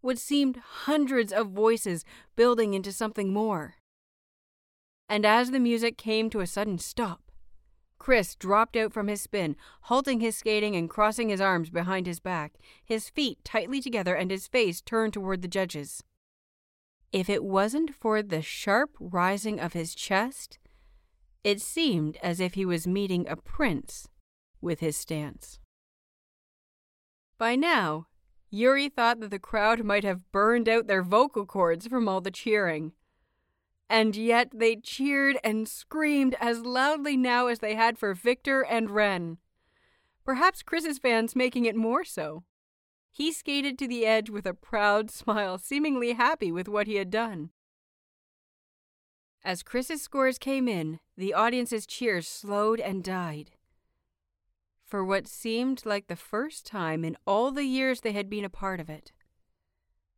What 0.00 0.18
seemed 0.18 0.56
hundreds 0.56 1.34
of 1.34 1.50
voices 1.50 2.04
building 2.34 2.72
into 2.72 2.92
something 2.92 3.30
more. 3.30 3.74
And 5.06 5.26
as 5.26 5.50
the 5.50 5.60
music 5.60 5.98
came 5.98 6.30
to 6.30 6.40
a 6.40 6.46
sudden 6.46 6.78
stop, 6.78 7.23
Chris 7.98 8.34
dropped 8.34 8.76
out 8.76 8.92
from 8.92 9.08
his 9.08 9.22
spin, 9.22 9.56
halting 9.82 10.20
his 10.20 10.36
skating 10.36 10.76
and 10.76 10.90
crossing 10.90 11.28
his 11.28 11.40
arms 11.40 11.70
behind 11.70 12.06
his 12.06 12.20
back, 12.20 12.54
his 12.84 13.08
feet 13.08 13.42
tightly 13.44 13.80
together 13.80 14.14
and 14.14 14.30
his 14.30 14.46
face 14.46 14.80
turned 14.80 15.12
toward 15.12 15.42
the 15.42 15.48
judges. 15.48 16.02
If 17.12 17.30
it 17.30 17.44
wasn't 17.44 17.94
for 17.94 18.22
the 18.22 18.42
sharp 18.42 18.90
rising 18.98 19.60
of 19.60 19.72
his 19.72 19.94
chest, 19.94 20.58
it 21.44 21.60
seemed 21.60 22.16
as 22.22 22.40
if 22.40 22.54
he 22.54 22.64
was 22.64 22.86
meeting 22.86 23.28
a 23.28 23.36
prince 23.36 24.08
with 24.60 24.80
his 24.80 24.96
stance. 24.96 25.60
By 27.38 27.54
now, 27.54 28.06
Yuri 28.50 28.88
thought 28.88 29.20
that 29.20 29.30
the 29.30 29.38
crowd 29.38 29.84
might 29.84 30.04
have 30.04 30.30
burned 30.32 30.68
out 30.68 30.86
their 30.86 31.02
vocal 31.02 31.44
cords 31.44 31.86
from 31.86 32.08
all 32.08 32.20
the 32.20 32.30
cheering. 32.30 32.92
And 33.88 34.16
yet 34.16 34.50
they 34.52 34.76
cheered 34.76 35.38
and 35.44 35.68
screamed 35.68 36.36
as 36.40 36.60
loudly 36.64 37.16
now 37.16 37.48
as 37.48 37.58
they 37.58 37.74
had 37.74 37.98
for 37.98 38.14
Victor 38.14 38.62
and 38.62 38.90
Ren. 38.90 39.38
Perhaps 40.24 40.62
Chris's 40.62 40.98
fans 40.98 41.36
making 41.36 41.66
it 41.66 41.76
more 41.76 42.04
so. 42.04 42.44
He 43.10 43.30
skated 43.30 43.78
to 43.78 43.86
the 43.86 44.06
edge 44.06 44.30
with 44.30 44.46
a 44.46 44.54
proud 44.54 45.10
smile, 45.12 45.58
seemingly 45.58 46.12
happy 46.14 46.50
with 46.50 46.68
what 46.68 46.86
he 46.86 46.96
had 46.96 47.10
done. 47.10 47.50
As 49.44 49.62
Chris's 49.62 50.00
scores 50.00 50.38
came 50.38 50.66
in, 50.66 51.00
the 51.16 51.34
audience's 51.34 51.86
cheers 51.86 52.26
slowed 52.26 52.80
and 52.80 53.04
died. 53.04 53.50
For 54.86 55.04
what 55.04 55.28
seemed 55.28 55.84
like 55.84 56.06
the 56.06 56.16
first 56.16 56.64
time 56.66 57.04
in 57.04 57.16
all 57.26 57.50
the 57.50 57.64
years 57.64 58.00
they 58.00 58.12
had 58.12 58.30
been 58.30 58.44
a 58.44 58.50
part 58.50 58.80
of 58.80 58.88
it, 58.88 59.12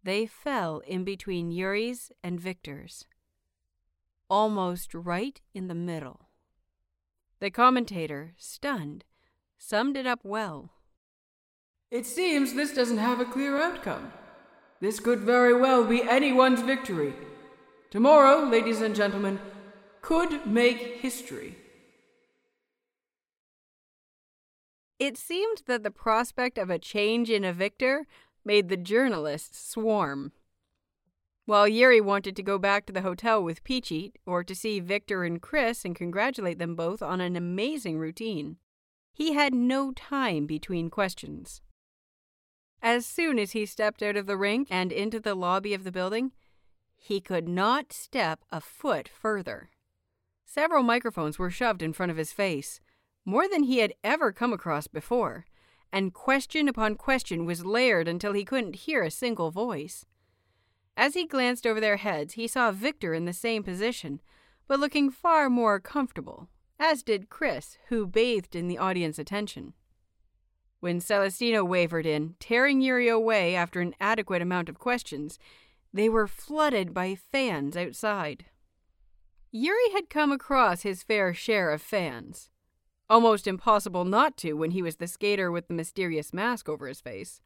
they 0.05 0.27
fell 0.27 0.79
in 0.87 1.03
between 1.03 1.51
Yuri's 1.51 2.13
and 2.23 2.39
Victor's 2.41 3.07
almost 4.29 4.95
right 4.95 5.41
in 5.55 5.69
the 5.69 5.75
middle. 5.75 6.29
The 7.41 7.51
commentator, 7.51 8.35
stunned, 8.37 9.05
summed 9.59 9.97
it 9.97 10.07
up 10.07 10.21
well. 10.23 10.71
It 11.91 12.07
seems 12.07 12.55
this 12.55 12.75
doesn't 12.75 12.99
have 12.99 13.21
a 13.21 13.25
clear 13.25 13.61
outcome. 13.61 14.12
This 14.81 15.01
could 15.01 15.21
very 15.21 15.55
well 15.55 15.85
be 15.85 16.03
anyone's 16.03 16.62
victory. 16.62 17.15
Tomorrow, 17.91 18.49
ladies 18.49 18.81
and 18.81 18.95
gentlemen, 18.95 19.39
could 20.03 20.47
make 20.47 21.01
history. 21.01 21.57
It 24.99 25.17
seemed 25.19 25.62
that 25.67 25.83
the 25.83 25.91
prospect 25.91 26.59
of 26.59 26.71
a 26.71 26.79
change 26.79 27.31
in 27.31 27.45
a 27.45 27.53
victor 27.53 28.07
made 28.45 28.69
the 28.69 28.77
journalists 28.77 29.71
swarm. 29.71 30.33
While 31.47 31.69
Yuri 31.69 32.01
wanted 32.01 32.35
to 32.35 32.43
go 32.43 32.59
back 32.59 32.87
to 32.87 32.93
the 32.93 33.03
hotel 33.03 33.43
with 33.43 33.63
Phichit 33.63 34.15
or 34.27 34.43
to 34.43 34.53
see 34.53 34.81
Victor 34.81 35.23
and 35.23 35.41
Chris 35.41 35.85
and 35.85 35.95
congratulate 35.95 36.59
them 36.59 36.75
both 36.75 37.01
on 37.01 37.21
an 37.21 37.37
amazing 37.37 37.99
routine, 37.99 38.57
he 39.13 39.35
had 39.35 39.55
no 39.55 39.93
time 39.93 40.47
between 40.47 40.91
questions. 40.91 41.63
As 42.83 43.07
soon 43.07 43.39
as 43.39 43.53
he 43.53 43.65
stepped 43.65 44.03
out 44.03 44.17
of 44.17 44.27
the 44.27 44.37
rink 44.37 44.67
and 44.73 44.91
into 44.91 45.21
the 45.21 45.37
lobby 45.37 45.73
of 45.73 45.85
the 45.85 45.93
building, 45.93 46.33
he 46.97 47.21
could 47.21 47.49
not 47.49 47.93
step 47.93 48.41
a 48.51 48.61
foot 48.61 49.09
further. 49.09 49.71
Several 50.45 50.83
microphones 50.83 51.39
were 51.39 51.51
shoved 51.51 51.81
in 51.81 51.93
front 51.93 52.11
of 52.11 52.19
his 52.19 52.33
face, 52.33 52.81
more 53.25 53.49
than 53.49 53.63
he 53.63 53.79
had 53.79 53.95
ever 54.03 54.33
come 54.33 54.53
across 54.53 54.89
before, 54.89 55.47
and 55.93 56.13
question 56.13 56.67
upon 56.67 56.97
question 56.97 57.47
was 57.47 57.65
layered 57.65 58.09
until 58.09 58.33
he 58.33 58.45
couldn't 58.45 58.75
hear 58.75 59.05
a 59.05 59.13
single 59.13 59.53
voice. 59.53 60.07
As 60.97 61.15
he 61.15 61.27
glanced 61.27 61.67
over 61.67 61.81
their 61.81 61.99
heads, 61.99 62.35
he 62.35 62.47
saw 62.47 62.73
Victor 62.73 63.13
in 63.13 63.27
the 63.27 63.33
same 63.33 63.63
position, 63.63 64.21
but 64.67 64.81
looking 64.81 65.11
far 65.11 65.51
more 65.51 65.79
comfortable, 65.79 66.49
as 66.79 67.03
did 67.03 67.29
Chris, 67.29 67.77
who 67.89 68.07
bathed 68.07 68.57
in 68.57 68.67
the 68.67 68.79
audience 68.79 69.19
attention. 69.19 69.75
When 70.81 71.01
Celestino 71.01 71.65
wavered 71.65 72.07
in, 72.07 72.35
tearing 72.41 72.81
Yuri 72.81 73.09
away 73.09 73.55
after 73.55 73.81
an 73.81 73.95
adequate 74.01 74.43
amount 74.43 74.69
of 74.69 74.79
questions, 74.79 75.39
they 75.93 76.09
were 76.09 76.27
flooded 76.27 76.95
by 76.95 77.15
fans 77.15 77.77
outside. 77.77 78.47
Yuri 79.51 79.91
had 79.93 80.11
come 80.11 80.33
across 80.33 80.83
his 80.83 81.03
fair 81.03 81.33
share 81.33 81.71
of 81.71 81.81
fans. 81.81 82.51
Almost 83.09 83.47
impossible 83.47 84.05
not 84.05 84.37
to 84.39 84.55
when 84.55 84.73
he 84.73 84.83
was 84.83 84.97
the 84.97 85.07
skater 85.07 85.51
with 85.51 85.69
the 85.69 85.75
mysterious 85.75 86.33
mask 86.33 86.69
over 86.69 86.89
his 86.89 87.01
face. 87.01 87.41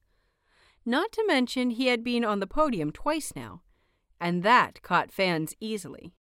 Not 0.91 1.13
to 1.13 1.25
mention, 1.25 1.71
he 1.71 1.87
had 1.87 2.03
been 2.03 2.25
on 2.25 2.41
the 2.41 2.49
podium 2.49 2.91
twice 2.91 3.33
now, 3.37 3.63
and 4.21 4.43
that 4.43 4.83
caught 4.83 5.13
fans 5.13 5.55
easily. 5.61 6.15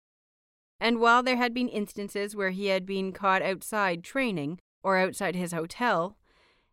And 0.81 0.99
while 0.99 1.23
there 1.23 1.37
had 1.37 1.55
been 1.55 1.69
instances 1.69 2.35
where 2.35 2.51
he 2.51 2.67
had 2.67 2.85
been 2.85 3.13
caught 3.13 3.43
outside 3.43 4.03
training 4.03 4.59
or 4.83 4.97
outside 4.97 5.37
his 5.37 5.53
hotel, 5.53 6.17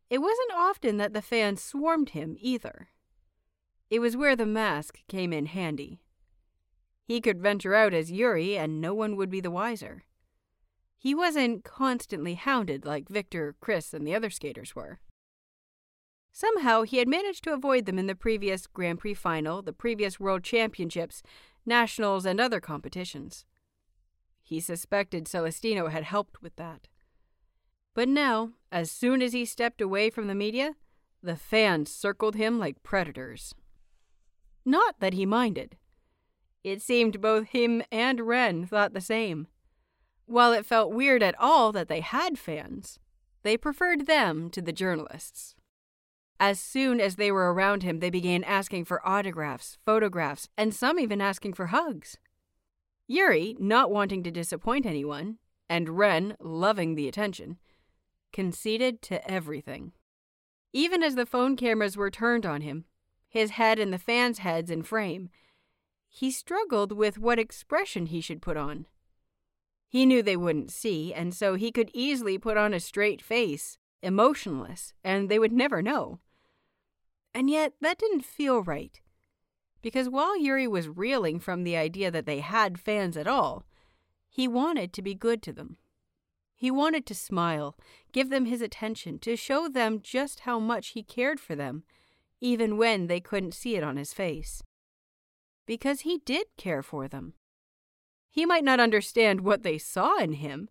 it 0.10 0.24
wasn't 0.24 0.54
often 0.56 0.98
that 0.98 1.14
the 1.14 1.22
fans 1.22 1.62
swarmed 1.62 2.10
him 2.10 2.36
either. 2.40 2.88
It 3.92 4.00
was 4.00 4.18
where 4.18 4.36
the 4.36 4.48
mask 4.48 5.02
came 5.08 5.32
in 5.32 5.46
handy. 5.46 6.02
He 7.06 7.22
could 7.22 7.44
venture 7.44 7.76
out 7.76 7.94
as 7.94 8.12
Yuri 8.12 8.58
and 8.58 8.82
no 8.82 8.96
one 8.96 9.16
would 9.18 9.30
be 9.30 9.40
the 9.40 9.52
wiser. 9.52 10.04
He 10.98 11.14
wasn't 11.14 11.64
constantly 11.64 12.34
hounded 12.34 12.88
like 12.88 13.08
Victor, 13.08 13.56
Chris, 13.62 13.94
and 13.94 14.08
the 14.08 14.16
other 14.16 14.32
skaters 14.32 14.76
were. 14.76 15.00
Somehow, 16.36 16.82
he 16.82 16.98
had 16.98 17.08
managed 17.08 17.44
to 17.44 17.54
avoid 17.54 17.86
them 17.86 18.00
in 18.00 18.08
the 18.08 18.16
previous 18.16 18.66
Grand 18.66 18.98
Prix 18.98 19.14
final, 19.14 19.62
the 19.62 19.72
previous 19.72 20.20
World 20.20 20.44
Championships, 20.44 21.22
Nationals, 21.64 22.26
and 22.26 22.42
other 22.42 22.60
competitions. 22.60 23.46
He 24.42 24.60
suspected 24.60 25.28
Celestino 25.28 25.92
had 25.92 26.04
helped 26.04 26.42
with 26.42 26.56
that. 26.56 26.88
But 27.94 28.10
now, 28.10 28.54
as 28.72 28.90
soon 28.90 29.22
as 29.22 29.34
he 29.34 29.46
stepped 29.46 29.80
away 29.80 30.10
from 30.10 30.26
the 30.26 30.34
media, 30.34 30.74
the 31.22 31.36
fans 31.36 31.92
circled 31.94 32.34
him 32.34 32.58
like 32.58 32.82
predators. 32.82 33.54
Not 34.66 35.00
that 35.02 35.14
he 35.14 35.28
minded. 35.28 35.78
It 36.64 36.82
seemed 36.82 37.22
both 37.22 37.50
him 37.50 37.84
and 37.92 38.22
Wren 38.22 38.66
thought 38.66 38.96
the 38.96 39.02
same. 39.02 39.48
While 40.26 40.52
it 40.54 40.66
felt 40.66 40.94
weird 40.94 41.22
at 41.22 41.40
all 41.40 41.72
that 41.74 41.90
they 41.90 42.00
had 42.00 42.40
fans, 42.40 42.98
they 43.44 43.56
preferred 43.56 44.08
them 44.08 44.50
to 44.50 44.64
the 44.64 44.74
journalists. 44.74 45.54
As 46.40 46.60
soon 46.60 47.00
as 47.00 47.16
they 47.16 47.32
were 47.32 47.54
around 47.54 47.84
him, 47.84 48.00
they 48.00 48.10
began 48.10 48.44
asking 48.44 48.86
for 48.86 49.08
autographs, 49.08 49.78
photographs, 49.86 50.50
and 50.58 50.74
some 50.74 51.00
even 51.00 51.22
asking 51.22 51.54
for 51.54 51.68
hugs. 51.68 52.18
Yuri, 53.08 53.56
not 53.60 53.92
wanting 53.92 54.24
to 54.24 54.32
disappoint 54.32 54.86
anyone, 54.86 55.38
and 55.70 55.98
Ren, 55.98 56.36
loving 56.40 56.96
the 56.96 57.08
attention, 57.08 57.58
conceded 58.32 59.02
to 59.04 59.30
everything. 59.30 59.94
Even 60.74 61.04
as 61.04 61.16
the 61.16 61.26
phone 61.26 61.56
cameras 61.56 61.96
were 61.96 62.10
turned 62.10 62.46
on 62.46 62.62
him, 62.62 62.86
his 63.30 63.52
head 63.52 63.80
and 63.80 63.94
the 63.94 64.00
fans' 64.00 64.40
heads 64.40 64.72
in 64.72 64.84
frame, 64.84 65.30
he 66.10 66.32
struggled 66.32 66.92
with 66.92 67.18
what 67.18 67.40
expression 67.40 68.08
he 68.08 68.22
should 68.22 68.42
put 68.42 68.58
on. 68.58 68.86
He 69.88 70.06
knew 70.06 70.24
they 70.24 70.38
wouldn't 70.38 70.72
see, 70.72 71.14
and 71.14 71.34
so 71.34 71.56
he 71.56 71.72
could 71.72 71.92
easily 71.94 72.38
put 72.38 72.58
on 72.58 72.74
a 72.74 72.80
straight 72.80 73.22
face, 73.22 73.78
emotionless, 74.04 74.94
and 75.04 75.30
they 75.30 75.40
would 75.40 75.54
never 75.54 75.82
know. 75.82 76.20
And 77.34 77.50
yet, 77.50 77.74
that 77.82 77.98
didn't 77.98 78.26
feel 78.26 78.62
right. 78.62 79.00
Because 79.82 80.08
while 80.10 80.38
Yuri 80.38 80.68
was 80.68 80.88
reeling 80.88 81.40
from 81.40 81.64
the 81.64 81.76
idea 81.76 82.12
that 82.12 82.26
they 82.26 82.40
had 82.40 82.80
fans 82.80 83.18
at 83.18 83.28
all, 83.28 83.66
he 84.30 84.48
wanted 84.48 84.94
to 84.94 85.02
be 85.02 85.16
good 85.16 85.42
to 85.44 85.54
them. 85.54 85.78
He 86.56 86.72
wanted 86.72 87.06
to 87.08 87.16
smile, 87.16 87.76
give 88.12 88.30
them 88.30 88.46
his 88.46 88.62
attention, 88.62 89.20
to 89.20 89.36
show 89.36 89.68
them 89.68 90.00
just 90.02 90.42
how 90.42 90.60
much 90.60 90.90
he 90.90 91.04
cared 91.04 91.40
for 91.40 91.56
them, 91.56 91.84
even 92.40 92.78
when 92.78 93.08
they 93.08 93.20
couldn't 93.20 93.54
see 93.54 93.76
it 93.76 93.84
on 93.84 93.98
his 93.98 94.14
face. 94.14 94.64
Because 95.66 96.02
he 96.02 96.20
did 96.20 96.48
care 96.58 96.84
for 96.84 97.08
them. 97.08 97.34
He 98.30 98.46
might 98.46 98.64
not 98.64 98.80
understand 98.80 99.42
what 99.42 99.64
they 99.64 99.78
saw 99.78 100.18
in 100.18 100.34
him, 100.34 100.70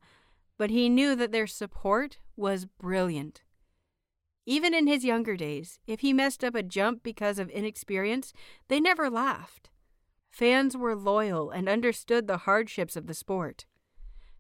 but 0.63 0.71
he 0.71 0.89
knew 0.89 1.17
that 1.17 1.33
their 1.33 1.49
support 1.49 2.19
was 2.37 2.67
brilliant. 2.67 3.43
Even 4.47 4.73
in 4.73 4.87
his 4.87 5.05
younger 5.05 5.37
days, 5.37 5.81
if 5.89 6.03
he 6.03 6.13
messed 6.13 6.45
up 6.45 6.55
a 6.55 6.63
jump 6.63 7.03
because 7.03 7.41
of 7.41 7.51
inexperience, 7.51 8.33
they 8.69 8.79
never 8.79 9.11
laughed. 9.11 9.71
Fans 10.31 10.77
were 10.77 10.95
loyal 10.95 11.51
and 11.51 11.69
understood 11.69 12.29
the 12.29 12.37
hardships 12.47 12.95
of 12.95 13.09
the 13.09 13.13
sport. 13.13 13.67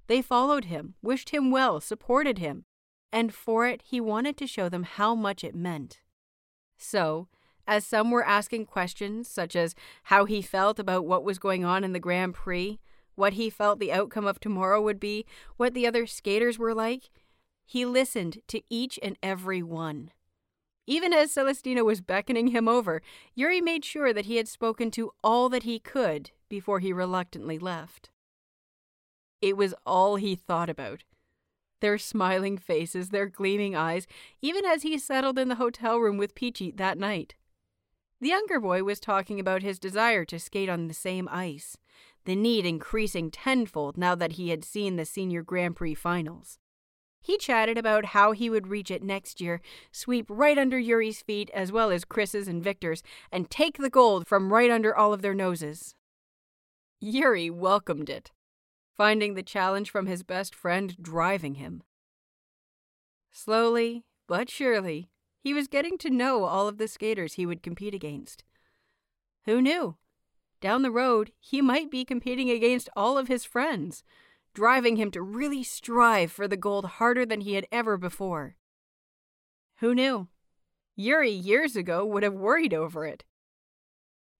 They 0.06 0.22
followed 0.22 0.66
him, 0.66 0.94
wished 1.02 1.30
him 1.30 1.50
well, 1.50 1.80
supported 1.80 2.38
him, 2.38 2.66
and 3.10 3.34
for 3.34 3.66
it 3.66 3.82
he 3.82 4.00
wanted 4.00 4.36
to 4.36 4.46
show 4.46 4.68
them 4.68 4.84
how 4.84 5.16
much 5.16 5.42
it 5.42 5.56
meant. 5.56 6.02
So, 6.78 7.26
as 7.66 7.84
some 7.84 8.12
were 8.12 8.24
asking 8.24 8.66
questions 8.66 9.26
such 9.26 9.56
as 9.56 9.74
how 10.04 10.26
he 10.26 10.40
felt 10.40 10.78
about 10.78 11.04
what 11.04 11.24
was 11.24 11.40
going 11.40 11.64
on 11.64 11.82
in 11.82 11.92
the 11.92 11.98
Grand 11.98 12.34
Prix, 12.34 12.78
what 13.14 13.34
he 13.34 13.50
felt 13.50 13.78
the 13.78 13.92
outcome 13.92 14.26
of 14.26 14.40
tomorrow 14.40 14.80
would 14.80 15.00
be, 15.00 15.26
what 15.56 15.74
the 15.74 15.86
other 15.86 16.06
skaters 16.06 16.58
were 16.58 16.74
like, 16.74 17.10
he 17.64 17.84
listened 17.84 18.38
to 18.48 18.62
each 18.68 18.98
and 19.02 19.16
every 19.22 19.62
one. 19.62 20.10
Even 20.86 21.12
as 21.12 21.32
Celestino 21.32 21.84
was 21.84 22.00
beckoning 22.00 22.48
him 22.48 22.68
over, 22.68 23.00
Yuri 23.34 23.60
made 23.60 23.84
sure 23.84 24.12
that 24.12 24.26
he 24.26 24.36
had 24.36 24.48
spoken 24.48 24.90
to 24.90 25.12
all 25.22 25.48
that 25.48 25.62
he 25.62 25.78
could 25.78 26.32
before 26.48 26.80
he 26.80 26.92
reluctantly 26.92 27.58
left. 27.58 28.10
It 29.40 29.56
was 29.56 29.74
all 29.86 30.16
he 30.16 30.34
thought 30.34 30.68
about. 30.68 31.04
Their 31.80 31.98
smiling 31.98 32.58
faces, 32.58 33.08
their 33.08 33.26
gleaming 33.26 33.74
eyes, 33.74 34.06
even 34.40 34.64
as 34.64 34.82
he 34.82 34.98
settled 34.98 35.38
in 35.38 35.48
the 35.48 35.56
hotel 35.56 35.98
room 35.98 36.16
with 36.16 36.34
Phichit 36.34 36.76
that 36.76 36.98
night. 36.98 37.34
The 38.20 38.28
younger 38.28 38.60
boy 38.60 38.84
was 38.84 39.00
talking 39.00 39.40
about 39.40 39.62
his 39.62 39.80
desire 39.80 40.24
to 40.26 40.38
skate 40.38 40.68
on 40.68 40.86
the 40.86 40.94
same 40.94 41.28
ice, 41.28 41.76
the 42.24 42.36
need 42.36 42.64
increasing 42.64 43.30
tenfold 43.30 43.96
now 43.96 44.14
that 44.14 44.32
he 44.32 44.50
had 44.50 44.64
seen 44.64 44.96
the 44.96 45.04
Senior 45.04 45.42
Grand 45.42 45.76
Prix 45.76 45.94
finals. 45.94 46.58
He 47.20 47.38
chatted 47.38 47.78
about 47.78 48.06
how 48.06 48.32
he 48.32 48.50
would 48.50 48.66
reach 48.66 48.90
it 48.90 49.02
next 49.02 49.40
year, 49.40 49.60
sweep 49.92 50.26
right 50.28 50.58
under 50.58 50.78
Yuri's 50.78 51.22
feet 51.22 51.50
as 51.54 51.70
well 51.70 51.90
as 51.90 52.04
Chris's 52.04 52.48
and 52.48 52.62
Victor's, 52.62 53.02
and 53.30 53.48
take 53.48 53.78
the 53.78 53.90
gold 53.90 54.26
from 54.26 54.52
right 54.52 54.70
under 54.70 54.94
all 54.94 55.12
of 55.12 55.22
their 55.22 55.34
noses. 55.34 55.94
Yuri 57.00 57.48
welcomed 57.48 58.10
it, 58.10 58.32
finding 58.96 59.34
the 59.34 59.42
challenge 59.42 59.90
from 59.90 60.06
his 60.06 60.22
best 60.22 60.54
friend 60.54 60.96
driving 61.00 61.54
him. 61.54 61.82
Slowly, 63.30 64.04
but 64.26 64.50
surely, 64.50 65.08
he 65.40 65.54
was 65.54 65.68
getting 65.68 65.98
to 65.98 66.10
know 66.10 66.44
all 66.44 66.68
of 66.68 66.78
the 66.78 66.88
skaters 66.88 67.34
he 67.34 67.46
would 67.46 67.62
compete 67.62 67.94
against. 67.94 68.44
Who 69.44 69.60
knew? 69.62 69.96
Down 70.62 70.82
the 70.82 70.92
road, 70.92 71.32
he 71.40 71.60
might 71.60 71.90
be 71.90 72.04
competing 72.04 72.48
against 72.48 72.88
all 72.94 73.18
of 73.18 73.26
his 73.26 73.44
friends, 73.44 74.04
driving 74.54 74.94
him 74.94 75.10
to 75.10 75.20
really 75.20 75.64
strive 75.64 76.30
for 76.30 76.46
the 76.46 76.56
gold 76.56 76.84
harder 76.84 77.26
than 77.26 77.40
he 77.40 77.54
had 77.54 77.66
ever 77.72 77.98
before. 77.98 78.54
Who 79.80 79.92
knew? 79.92 80.28
Yuri 80.94 81.32
years 81.32 81.74
ago 81.74 82.06
would 82.06 82.22
have 82.22 82.34
worried 82.34 82.72
over 82.72 83.04
it. 83.04 83.24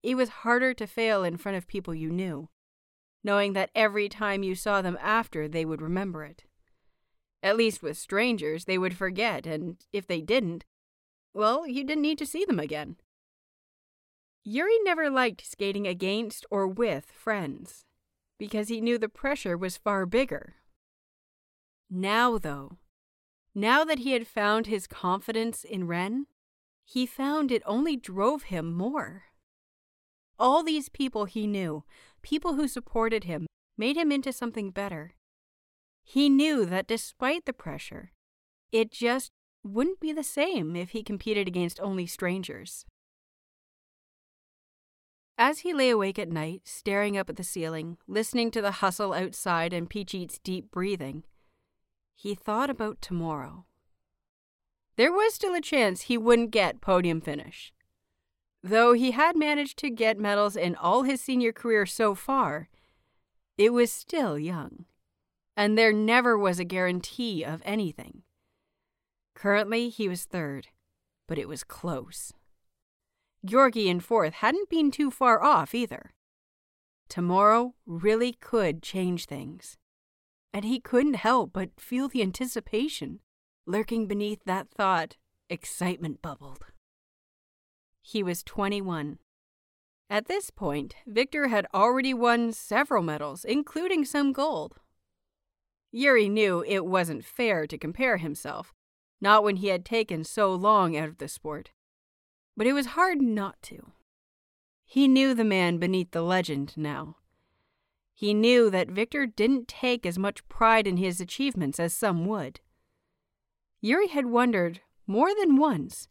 It 0.01 0.15
was 0.15 0.29
harder 0.29 0.73
to 0.73 0.87
fail 0.87 1.25
in 1.25 1.35
front 1.35 1.57
of 1.57 1.67
people 1.67 1.93
you 1.93 2.09
knew, 2.09 2.47
knowing 3.21 3.51
that 3.53 3.71
every 3.75 4.07
time 4.07 4.43
you 4.43 4.55
saw 4.55 4.81
them 4.81 4.97
after, 5.01 5.49
they 5.49 5.65
would 5.65 5.81
remember 5.81 6.23
it. 6.23 6.45
At 7.41 7.57
least 7.57 7.83
with 7.83 7.97
strangers, 7.97 8.63
they 8.63 8.77
would 8.77 8.95
forget, 8.95 9.45
and 9.45 9.75
if 9.91 10.07
they 10.07 10.21
didn't, 10.21 10.63
well, 11.33 11.67
you 11.67 11.83
didn't 11.83 12.03
need 12.03 12.19
to 12.19 12.25
see 12.25 12.45
them 12.45 12.61
again. 12.61 12.95
Yuri 14.43 14.77
never 14.83 15.09
liked 15.09 15.45
skating 15.45 15.87
against 15.87 16.45
or 16.51 16.67
with 16.67 17.05
friends 17.11 17.85
because 18.37 18.67
he 18.67 18.81
knew 18.81 18.97
the 18.97 19.07
pressure 19.07 19.57
was 19.57 19.77
far 19.77 20.05
bigger. 20.05 20.55
Now, 21.89 22.37
though, 22.37 22.77
now 23.55 23.85
that 23.85 23.99
he 23.99 24.11
had 24.11 24.27
found 24.27 24.67
his 24.67 24.87
confidence 24.87 25.63
in 25.63 25.87
Ren, 25.87 26.27
he 26.83 27.05
found 27.05 27.51
it 27.51 27.63
only 27.65 27.95
drove 27.95 28.43
him 28.43 28.73
more. 28.73 29.23
All 30.37 30.63
these 30.63 30.89
people 30.89 31.25
he 31.25 31.47
knew, 31.47 31.85
people 32.21 32.55
who 32.55 32.67
supported 32.67 33.23
him, 33.23 33.47
made 33.77 33.95
him 33.95 34.11
into 34.11 34.33
something 34.33 34.71
better. 34.71 35.15
He 36.03 36.27
knew 36.27 36.65
that 36.65 36.87
despite 36.87 37.45
the 37.45 37.53
pressure, 37.53 38.11
it 38.71 38.91
just 38.91 39.31
wouldn't 39.63 40.01
be 40.01 40.11
the 40.11 40.23
same 40.23 40.75
if 40.75 40.89
he 40.89 41.01
competed 41.01 41.47
against 41.47 41.79
only 41.79 42.05
strangers. 42.05 42.85
As 45.37 45.59
he 45.59 45.73
lay 45.73 45.89
awake 45.89 46.19
at 46.19 46.29
night, 46.29 46.61
staring 46.65 47.17
up 47.17 47.29
at 47.29 47.37
the 47.37 47.43
ceiling, 47.43 47.97
listening 48.07 48.51
to 48.51 48.61
the 48.61 48.71
hustle 48.71 49.13
outside 49.13 49.73
and 49.73 49.89
Peach 49.89 50.15
deep 50.43 50.69
breathing, 50.69 51.23
he 52.15 52.35
thought 52.35 52.69
about 52.69 53.01
tomorrow. 53.01 53.65
There 54.95 55.11
was 55.11 55.33
still 55.33 55.55
a 55.55 55.61
chance 55.61 56.01
he 56.01 56.17
wouldn't 56.17 56.51
get 56.51 56.81
podium 56.81 57.19
finish. 57.19 57.73
Though 58.61 58.93
he 58.93 59.11
had 59.11 59.35
managed 59.35 59.77
to 59.79 59.89
get 59.89 60.19
medals 60.19 60.55
in 60.55 60.75
all 60.75 61.03
his 61.03 61.19
senior 61.19 61.51
career 61.51 61.85
so 61.85 62.13
far, 62.13 62.69
it 63.57 63.73
was 63.73 63.91
still 63.91 64.37
young, 64.37 64.85
and 65.57 65.77
there 65.77 65.91
never 65.91 66.37
was 66.37 66.59
a 66.59 66.63
guarantee 66.63 67.43
of 67.43 67.61
anything. 67.65 68.21
Currently, 69.33 69.89
he 69.89 70.07
was 70.07 70.25
third, 70.25 70.67
but 71.27 71.39
it 71.39 71.47
was 71.47 71.63
close. 71.63 72.33
Georgi 73.45 73.89
and 73.89 74.03
fourth 74.03 74.35
hadn't 74.35 74.69
been 74.69 74.89
too 74.89 75.11
far 75.11 75.43
off 75.43 75.75
either. 75.75 76.11
Tomorrow 77.09 77.73
really 77.85 78.33
could 78.33 78.81
change 78.81 79.25
things. 79.25 79.77
And 80.53 80.63
he 80.63 80.79
couldn't 80.79 81.15
help 81.15 81.51
but 81.53 81.69
feel 81.79 82.07
the 82.07 82.21
anticipation 82.21 83.19
lurking 83.65 84.07
beneath 84.07 84.43
that 84.45 84.69
thought. 84.69 85.17
Excitement 85.49 86.21
bubbled. 86.21 86.65
He 88.01 88.23
was 88.23 88.43
21. 88.43 89.19
At 90.09 90.27
this 90.27 90.49
point, 90.49 90.95
Victor 91.05 91.47
had 91.47 91.67
already 91.73 92.13
won 92.13 92.51
several 92.53 93.03
medals, 93.03 93.45
including 93.45 94.05
some 94.05 94.33
gold. 94.33 94.77
Yuri 95.91 96.27
knew 96.27 96.63
it 96.67 96.85
wasn't 96.85 97.25
fair 97.25 97.67
to 97.67 97.77
compare 97.77 98.17
himself, 98.17 98.73
not 99.21 99.43
when 99.43 99.57
he 99.57 99.67
had 99.67 99.85
taken 99.85 100.23
so 100.23 100.53
long 100.53 100.97
out 100.97 101.07
of 101.07 101.17
the 101.17 101.27
sport. 101.27 101.71
But 102.55 102.67
it 102.67 102.73
was 102.73 102.87
hard 102.87 103.21
not 103.21 103.61
to. 103.63 103.91
He 104.85 105.07
knew 105.07 105.33
the 105.33 105.43
man 105.43 105.77
beneath 105.77 106.11
the 106.11 106.21
legend 106.21 106.73
now. 106.77 107.17
He 108.13 108.33
knew 108.33 108.69
that 108.69 108.91
Victor 108.91 109.25
didn't 109.25 109.67
take 109.67 110.05
as 110.05 110.19
much 110.19 110.47
pride 110.47 110.85
in 110.85 110.97
his 110.97 111.19
achievements 111.19 111.79
as 111.79 111.93
some 111.93 112.25
would. 112.25 112.59
Yuri 113.81 114.07
had 114.07 114.27
wondered, 114.27 114.81
more 115.07 115.33
than 115.33 115.57
once, 115.57 116.07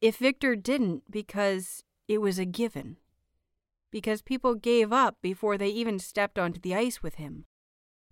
if 0.00 0.16
Victor 0.16 0.56
didn't 0.56 1.10
because 1.10 1.84
it 2.08 2.20
was 2.20 2.38
a 2.38 2.44
given. 2.44 2.96
Because 3.90 4.22
people 4.22 4.54
gave 4.54 4.92
up 4.92 5.16
before 5.22 5.56
they 5.56 5.68
even 5.68 5.98
stepped 5.98 6.38
onto 6.38 6.60
the 6.60 6.74
ice 6.74 7.02
with 7.02 7.14
him. 7.14 7.44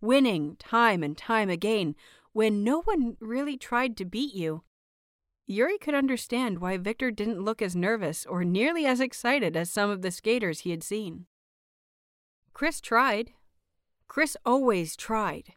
Winning 0.01 0.57
time 0.57 1.03
and 1.03 1.19
time 1.19 1.51
again 1.51 1.97
when 2.33 2.63
no 2.63 2.83
one 2.83 3.17
really 3.21 3.57
tried 3.57 3.97
to 3.97 4.05
beat 4.05 4.33
you. 4.33 4.63
Yuri 5.51 5.79
could 5.79 5.95
understand 5.95 6.61
why 6.61 6.77
Victor 6.77 7.11
didn't 7.11 7.43
look 7.43 7.61
as 7.61 7.75
nervous 7.75 8.27
or 8.27 8.45
nearly 8.45 8.85
as 8.85 9.01
excited 9.01 9.57
as 9.57 9.71
some 9.71 9.89
of 9.89 10.03
the 10.03 10.11
skaters 10.11 10.61
he 10.61 10.71
had 10.71 10.85
seen. 10.85 11.25
Chris 12.53 12.81
tried. 12.81 13.33
Chris 14.07 14.37
always 14.45 14.95
tried. 14.95 15.55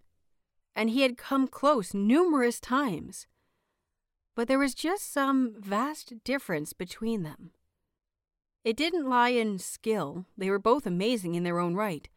And 0.75 0.89
he 0.89 1.01
had 1.01 1.17
come 1.17 1.47
close 1.47 1.93
numerous 1.93 2.59
times. 2.59 3.27
But 4.33 4.47
there 4.47 4.57
was 4.57 4.73
just 4.73 5.11
some 5.11 5.55
vast 5.59 6.23
difference 6.23 6.71
between 6.71 7.23
them. 7.23 7.51
It 8.63 8.77
didn't 8.77 9.09
lie 9.09 9.29
in 9.29 9.59
skill, 9.59 10.25
they 10.37 10.49
were 10.49 10.59
both 10.59 10.87
amazing 10.87 11.35
in 11.35 11.43
their 11.43 11.59
own 11.59 11.75
right. 11.75 12.07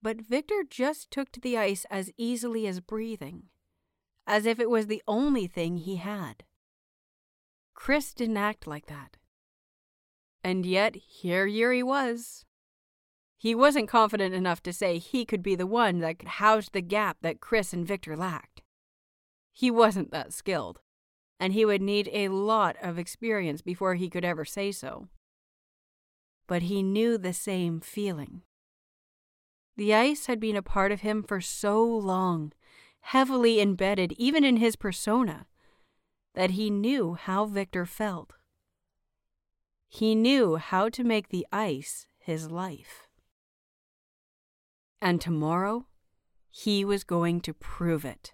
But 0.00 0.20
Victor 0.20 0.62
just 0.68 1.10
took 1.10 1.32
to 1.32 1.40
the 1.40 1.58
ice 1.58 1.84
as 1.90 2.12
easily 2.16 2.66
as 2.66 2.80
breathing 2.80 3.48
as 4.26 4.46
if 4.46 4.58
it 4.58 4.70
was 4.70 4.86
the 4.86 5.02
only 5.06 5.46
thing 5.46 5.76
he 5.76 5.96
had. 5.96 6.44
Chris 7.74 8.14
didn't 8.14 8.36
act 8.36 8.66
like 8.66 8.86
that. 8.86 9.16
And 10.42 10.64
yet, 10.64 10.96
here 10.96 11.46
Yuri 11.46 11.82
was. 11.82 12.44
He 13.36 13.54
wasn't 13.54 13.88
confident 13.88 14.34
enough 14.34 14.62
to 14.62 14.72
say 14.72 14.98
he 14.98 15.24
could 15.24 15.42
be 15.42 15.54
the 15.54 15.66
one 15.66 15.98
that 16.00 16.18
could 16.18 16.28
house 16.28 16.68
the 16.68 16.80
gap 16.80 17.18
that 17.22 17.40
Chris 17.40 17.72
and 17.72 17.86
Victor 17.86 18.16
lacked. 18.16 18.62
He 19.52 19.70
wasn't 19.70 20.10
that 20.12 20.32
skilled, 20.32 20.80
and 21.38 21.52
he 21.52 21.64
would 21.64 21.82
need 21.82 22.08
a 22.12 22.28
lot 22.28 22.76
of 22.82 22.98
experience 22.98 23.62
before 23.62 23.94
he 23.94 24.08
could 24.08 24.24
ever 24.24 24.44
say 24.44 24.72
so. 24.72 25.08
But 26.46 26.62
he 26.62 26.82
knew 26.82 27.18
the 27.18 27.32
same 27.32 27.80
feeling. 27.80 28.42
The 29.76 29.94
ice 29.94 30.26
had 30.26 30.40
been 30.40 30.56
a 30.56 30.62
part 30.62 30.92
of 30.92 31.00
him 31.00 31.22
for 31.22 31.40
so 31.40 31.84
long 31.84 32.52
heavily 33.00 33.60
embedded 33.60 34.12
even 34.12 34.44
in 34.44 34.56
his 34.56 34.76
persona, 34.76 35.46
that 36.34 36.50
he 36.50 36.70
knew 36.70 37.14
how 37.14 37.46
Victor 37.46 37.86
felt. 37.86 38.32
He 39.88 40.14
knew 40.14 40.56
how 40.56 40.88
to 40.88 41.04
make 41.04 41.28
the 41.28 41.46
ice 41.52 42.06
his 42.18 42.50
life. 42.50 43.06
And 45.00 45.20
tomorrow, 45.20 45.86
he 46.50 46.84
was 46.84 47.04
going 47.04 47.40
to 47.42 47.54
prove 47.54 48.04
it. 48.04 48.32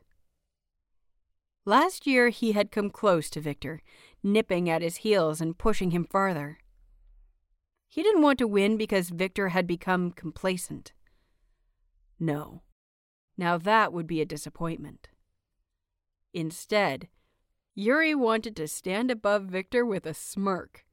Last 1.66 2.06
year, 2.06 2.30
he 2.30 2.52
had 2.52 2.70
come 2.70 2.88
close 2.88 3.28
to 3.30 3.40
Victor, 3.40 3.82
nipping 4.22 4.70
at 4.70 4.82
his 4.82 4.96
heels 4.96 5.40
and 5.40 5.58
pushing 5.58 5.90
him 5.90 6.04
farther. 6.04 6.58
He 7.88 8.02
didn't 8.02 8.22
want 8.22 8.38
to 8.38 8.46
win 8.46 8.76
because 8.76 9.10
Victor 9.10 9.48
had 9.48 9.66
become 9.66 10.12
complacent. 10.12 10.92
No, 12.18 12.62
now 13.36 13.58
that 13.58 13.92
would 13.92 14.06
be 14.06 14.20
a 14.20 14.26
disappointment. 14.26 15.08
Instead, 16.32 17.08
Yuri 17.80 18.14
wanted 18.14 18.54
to 18.54 18.68
stand 18.68 19.10
above 19.10 19.44
Victor 19.44 19.86
with 19.86 20.04
a 20.04 20.12
smirk, 20.12 20.84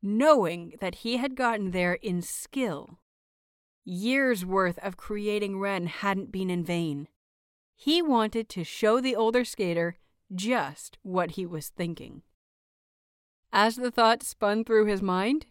knowing 0.00 0.74
that 0.78 0.96
he 0.96 1.16
had 1.16 1.34
gotten 1.34 1.72
there 1.72 1.94
in 1.94 2.22
skill. 2.22 3.00
Years' 3.84 4.46
worth 4.46 4.78
of 4.78 4.96
creating 4.96 5.58
Ren 5.58 5.86
hadn't 5.86 6.30
been 6.30 6.48
in 6.48 6.62
vain. 6.62 7.08
He 7.74 8.00
wanted 8.00 8.48
to 8.50 8.62
show 8.62 9.00
the 9.00 9.16
older 9.16 9.44
skater 9.44 9.98
just 10.32 10.98
what 11.02 11.32
he 11.32 11.44
was 11.44 11.70
thinking. 11.70 12.22
As 13.52 13.74
the 13.74 13.90
thought 13.90 14.22
spun 14.22 14.62
through 14.62 14.86
his 14.86 15.02
mind, 15.02 15.46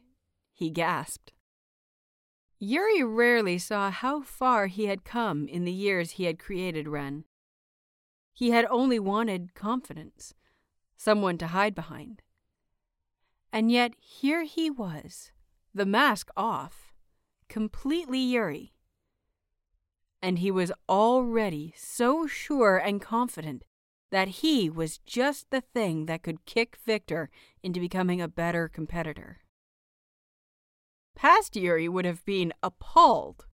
he 0.54 0.70
gasped. 0.70 1.34
Yuri 2.58 3.04
rarely 3.04 3.58
saw 3.58 3.92
how 3.92 4.22
far 4.22 4.68
he 4.68 4.86
had 4.86 5.04
come 5.04 5.46
in 5.50 5.66
the 5.66 5.74
years 5.74 6.12
he 6.12 6.24
had 6.24 6.40
created 6.40 6.88
Ren. 6.88 7.26
He 8.32 8.52
had 8.52 8.66
only 8.70 8.98
wanted 8.98 9.54
confidence, 9.56 10.34
someone 10.98 11.38
to 11.38 11.48
hide 11.48 11.76
behind. 11.76 12.22
And 13.52 13.72
yet 13.72 13.94
here 14.00 14.44
he 14.44 14.70
was, 14.70 15.32
the 15.74 15.86
mask 15.86 16.30
off, 16.36 16.94
completely 17.48 18.20
Yuri. 18.20 18.74
And 20.22 20.40
he 20.40 20.52
was 20.52 20.72
already 20.90 21.74
so 21.78 22.28
sure 22.28 22.78
and 22.78 23.02
confident 23.02 23.64
that 24.12 24.28
he 24.28 24.70
was 24.70 25.00
just 25.00 25.50
the 25.52 25.62
thing 25.62 26.06
that 26.06 26.24
could 26.24 26.46
kick 26.46 26.78
Victor 26.86 27.30
into 27.62 27.80
becoming 27.80 28.22
a 28.22 28.28
better 28.28 28.68
competitor. 28.68 29.40
Past 31.16 31.56
Yuri 31.56 31.88
would 31.88 32.06
have 32.06 32.26
been 32.26 32.54
appalled. 32.62 33.46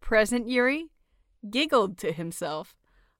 Present 0.00 0.48
Yuri 0.48 0.90
giggled 1.48 1.98
to 1.98 2.12
himself, 2.12 2.74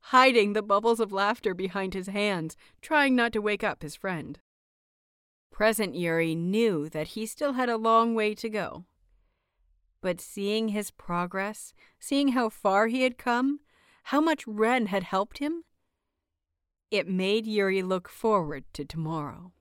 hiding 0.08 0.52
the 0.52 0.62
bubbles 0.62 1.00
of 1.00 1.12
laughter 1.12 1.54
behind 1.54 1.94
his 1.94 2.08
hands, 2.08 2.58
trying 2.82 3.16
not 3.16 3.32
to 3.32 3.40
wake 3.40 3.64
up 3.64 3.82
his 3.82 3.96
friend. 3.96 4.38
Present 5.50 5.94
Yuri 5.94 6.34
knew 6.34 6.90
that 6.90 7.08
he 7.08 7.24
still 7.24 7.54
had 7.54 7.70
a 7.70 7.78
long 7.78 8.14
way 8.14 8.34
to 8.34 8.50
go. 8.50 8.84
But 10.02 10.20
seeing 10.20 10.68
his 10.68 10.90
progress, 10.90 11.72
seeing 11.98 12.28
how 12.28 12.50
far 12.50 12.88
he 12.88 13.02
had 13.02 13.16
come, 13.16 13.60
how 14.04 14.20
much 14.20 14.46
Ren 14.46 14.86
had 14.86 15.04
helped 15.04 15.38
him, 15.38 15.64
it 16.90 17.08
made 17.08 17.46
Yuri 17.46 17.82
look 17.82 18.10
forward 18.10 18.64
to 18.74 18.84
tomorrow. 18.84 19.52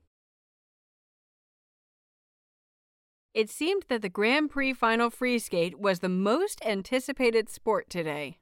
It 3.32 3.48
seemed 3.48 3.84
that 3.88 4.02
the 4.02 4.10
Grand 4.10 4.50
Prix 4.50 4.74
Final 4.74 5.08
Free 5.08 5.38
Skate 5.38 5.78
was 5.78 6.00
the 6.00 6.08
most 6.10 6.60
anticipated 6.66 7.48
sport 7.48 7.88
today. 7.88 8.38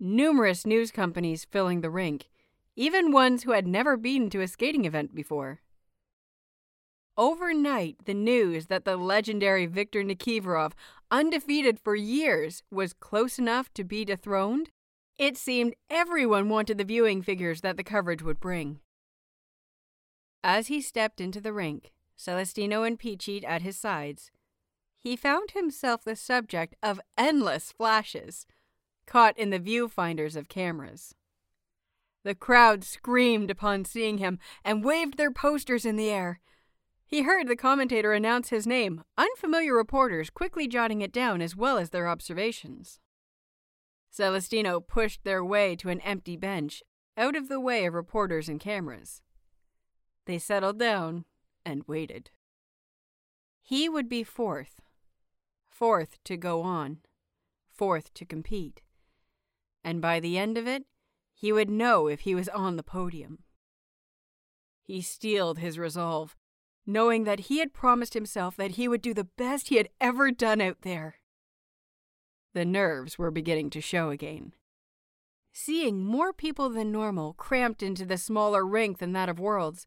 Numerous 0.00 0.64
news 0.64 0.92
companies 0.92 1.44
filling 1.44 1.80
the 1.80 1.90
rink, 1.90 2.28
even 2.76 3.10
ones 3.10 3.42
who 3.42 3.50
had 3.50 3.66
never 3.66 3.96
been 3.96 4.30
to 4.30 4.40
a 4.40 4.46
skating 4.46 4.84
event 4.84 5.12
before. 5.12 5.60
Overnight, 7.16 8.04
the 8.04 8.14
news 8.14 8.66
that 8.66 8.84
the 8.84 8.96
legendary 8.96 9.66
Viktor 9.66 10.04
Nikiforov, 10.04 10.72
undefeated 11.10 11.80
for 11.80 11.96
years, 11.96 12.62
was 12.70 12.92
close 12.92 13.40
enough 13.40 13.74
to 13.74 13.82
be 13.82 14.04
dethroned, 14.04 14.70
it 15.18 15.36
seemed 15.36 15.74
everyone 15.90 16.48
wanted 16.48 16.78
the 16.78 16.84
viewing 16.84 17.20
figures 17.20 17.62
that 17.62 17.76
the 17.76 17.82
coverage 17.82 18.22
would 18.22 18.38
bring. 18.38 18.78
As 20.44 20.68
he 20.68 20.80
stepped 20.80 21.20
into 21.20 21.40
the 21.40 21.52
rink, 21.52 21.90
Celestino 22.16 22.84
and 22.84 23.00
Phichit 23.00 23.42
at 23.44 23.62
his 23.62 23.76
sides, 23.76 24.30
he 24.96 25.16
found 25.16 25.50
himself 25.50 26.04
the 26.04 26.14
subject 26.14 26.76
of 26.84 27.00
endless 27.16 27.72
flashes, 27.72 28.46
caught 29.08 29.36
in 29.36 29.50
the 29.50 29.58
viewfinders 29.58 30.36
of 30.36 30.48
cameras. 30.48 31.14
The 32.22 32.34
crowd 32.34 32.84
screamed 32.84 33.50
upon 33.50 33.84
seeing 33.84 34.18
him 34.18 34.38
and 34.64 34.84
waved 34.84 35.16
their 35.16 35.32
posters 35.32 35.84
in 35.86 35.96
the 35.96 36.10
air. 36.10 36.40
He 37.06 37.22
heard 37.22 37.48
the 37.48 37.56
commentator 37.56 38.12
announce 38.12 38.50
his 38.50 38.66
name, 38.66 39.02
unfamiliar 39.16 39.74
reporters 39.74 40.28
quickly 40.28 40.68
jotting 40.68 41.00
it 41.00 41.10
down 41.10 41.40
as 41.40 41.56
well 41.56 41.78
as 41.78 41.88
their 41.90 42.06
observations. 42.06 43.00
Celestino 44.10 44.78
pushed 44.80 45.24
their 45.24 45.42
way 45.42 45.74
to 45.76 45.88
an 45.88 46.00
empty 46.02 46.36
bench, 46.36 46.82
out 47.16 47.34
of 47.34 47.48
the 47.48 47.60
way 47.60 47.86
of 47.86 47.94
reporters 47.94 48.48
and 48.48 48.60
cameras. 48.60 49.22
They 50.26 50.38
settled 50.38 50.78
down 50.78 51.24
and 51.64 51.82
waited. 51.86 52.30
He 53.62 53.88
would 53.88 54.08
be 54.08 54.22
fourth. 54.22 54.82
Fourth 55.66 56.18
to 56.24 56.36
go 56.36 56.62
on. 56.62 56.98
Fourth 57.72 58.12
to 58.14 58.24
compete. 58.24 58.82
And 59.84 60.00
by 60.00 60.20
the 60.20 60.36
end 60.36 60.58
of 60.58 60.66
it, 60.66 60.84
he 61.34 61.52
would 61.52 61.70
know 61.70 62.08
if 62.08 62.20
he 62.20 62.34
was 62.34 62.48
on 62.48 62.76
the 62.76 62.82
podium. 62.82 63.44
He 64.82 65.00
steeled 65.02 65.58
his 65.58 65.78
resolve, 65.78 66.34
knowing 66.86 67.24
that 67.24 67.40
he 67.40 67.58
had 67.58 67.72
promised 67.72 68.14
himself 68.14 68.56
that 68.56 68.72
he 68.72 68.88
would 68.88 69.02
do 69.02 69.14
the 69.14 69.28
best 69.36 69.68
he 69.68 69.76
had 69.76 69.88
ever 70.00 70.30
done 70.30 70.60
out 70.60 70.82
there. 70.82 71.16
The 72.54 72.64
nerves 72.64 73.18
were 73.18 73.30
beginning 73.30 73.70
to 73.70 73.80
show 73.80 74.10
again. 74.10 74.52
Seeing 75.52 76.04
more 76.04 76.32
people 76.32 76.70
than 76.70 76.90
normal 76.90 77.34
cramped 77.34 77.82
into 77.82 78.04
the 78.04 78.16
smaller 78.16 78.64
rink 78.64 78.98
than 78.98 79.12
that 79.12 79.28
of 79.28 79.38
Worlds, 79.38 79.86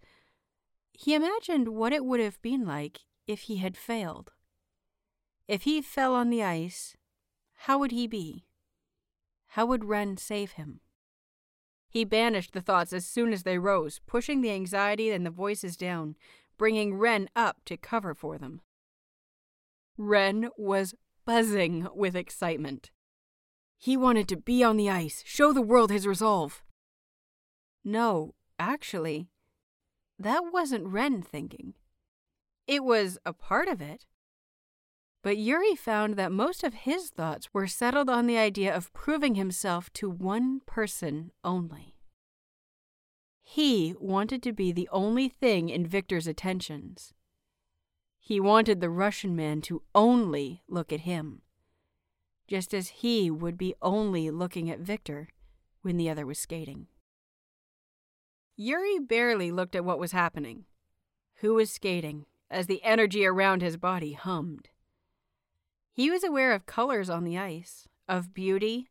he 0.91 1.15
imagined 1.15 1.69
what 1.69 1.93
it 1.93 2.05
would 2.05 2.19
have 2.19 2.41
been 2.41 2.65
like 2.65 3.01
if 3.25 3.41
he 3.41 3.57
had 3.57 3.75
failed. 3.75 4.31
If 5.47 5.63
he 5.63 5.81
fell 5.81 6.13
on 6.13 6.29
the 6.29 6.43
ice, 6.43 6.95
how 7.53 7.79
would 7.79 7.91
he 7.91 8.07
be? 8.07 8.45
How 9.55 9.65
would 9.65 9.83
Wren 9.83 10.15
save 10.15 10.53
him? 10.53 10.79
He 11.89 12.05
banished 12.05 12.53
the 12.53 12.61
thoughts 12.61 12.93
as 12.93 13.05
soon 13.05 13.33
as 13.33 13.43
they 13.43 13.57
rose, 13.57 13.99
pushing 14.07 14.39
the 14.39 14.51
anxiety 14.51 15.11
and 15.11 15.25
the 15.25 15.29
voices 15.29 15.75
down, 15.75 16.15
bringing 16.57 16.93
Wren 16.93 17.29
up 17.35 17.57
to 17.65 17.75
cover 17.75 18.13
for 18.13 18.37
them. 18.37 18.61
Wren 19.97 20.49
was 20.57 20.95
buzzing 21.25 21.89
with 21.93 22.15
excitement. 22.15 22.91
He 23.77 23.97
wanted 23.97 24.29
to 24.29 24.37
be 24.37 24.63
on 24.63 24.77
the 24.77 24.89
ice, 24.89 25.21
show 25.25 25.51
the 25.51 25.61
world 25.61 25.91
his 25.91 26.07
resolve. 26.07 26.63
No, 27.83 28.35
actually, 28.57 29.27
that 30.17 30.53
wasn't 30.53 30.87
Wren 30.87 31.21
thinking. 31.21 31.73
It 32.67 32.85
was 32.85 33.17
a 33.25 33.33
part 33.33 33.67
of 33.67 33.81
it. 33.81 34.05
But 35.23 35.37
Yuri 35.37 35.75
found 35.75 36.15
that 36.15 36.31
most 36.31 36.63
of 36.63 36.73
his 36.73 37.09
thoughts 37.09 37.53
were 37.53 37.67
settled 37.67 38.09
on 38.09 38.25
the 38.25 38.37
idea 38.37 38.75
of 38.75 38.91
proving 38.91 39.35
himself 39.35 39.93
to 39.93 40.09
one 40.09 40.61
person 40.65 41.31
only. 41.43 41.95
He 43.43 43.93
wanted 43.99 44.41
to 44.43 44.53
be 44.53 44.71
the 44.71 44.89
only 44.91 45.29
thing 45.29 45.69
in 45.69 45.85
Victor's 45.85 46.25
attentions. 46.25 47.13
He 48.19 48.39
wanted 48.39 48.81
the 48.81 48.89
Russian 48.89 49.35
man 49.35 49.61
to 49.63 49.83
only 49.93 50.63
look 50.67 50.91
at 50.91 51.01
him, 51.01 51.41
just 52.47 52.73
as 52.73 52.89
he 52.89 53.29
would 53.29 53.57
be 53.57 53.75
only 53.81 54.31
looking 54.31 54.69
at 54.69 54.79
Victor 54.79 55.27
when 55.81 55.97
the 55.97 56.09
other 56.09 56.25
was 56.25 56.39
skating. 56.39 56.87
Yuri 58.55 58.99
barely 58.99 59.51
looked 59.51 59.75
at 59.75 59.85
what 59.85 59.99
was 59.99 60.13
happening. 60.13 60.65
Who 61.41 61.55
was 61.55 61.71
skating, 61.71 62.25
as 62.49 62.67
the 62.67 62.83
energy 62.83 63.25
around 63.25 63.61
his 63.61 63.77
body 63.77 64.13
hummed. 64.13 64.69
He 66.01 66.09
was 66.09 66.23
aware 66.23 66.51
of 66.51 66.65
colors 66.65 67.11
on 67.11 67.25
the 67.25 67.37
ice, 67.37 67.87
of 68.09 68.33
beauty, 68.33 68.89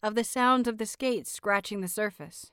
of 0.00 0.14
the 0.14 0.22
sounds 0.22 0.68
of 0.68 0.78
the 0.78 0.86
skates 0.86 1.28
scratching 1.28 1.80
the 1.80 1.88
surface. 1.88 2.52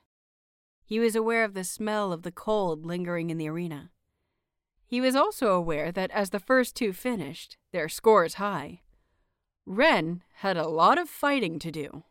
He 0.84 0.99
was 0.99 1.16
aware 1.16 1.43
of 1.43 1.53
the 1.53 1.64
smell 1.64 2.12
of 2.12 2.24
the 2.24 2.32
cold 2.32 2.88
lingering 2.88 3.30
in 3.30 3.38
the 3.38 3.47
arena. 3.47 3.91
He 4.88 4.99
was 4.99 5.16
also 5.16 5.51
aware 5.51 5.91
that 5.91 6.10
as 6.10 6.32
the 6.32 6.39
first 6.39 6.76
two 6.76 6.91
finished, 6.91 7.57
their 7.72 7.88
scores 7.88 8.34
high, 8.41 8.82
Ren 9.68 10.24
had 10.38 10.57
a 10.57 10.68
lot 10.68 10.97
of 10.97 11.07
fighting 11.07 11.60
to 11.60 11.70
do. 11.70 12.03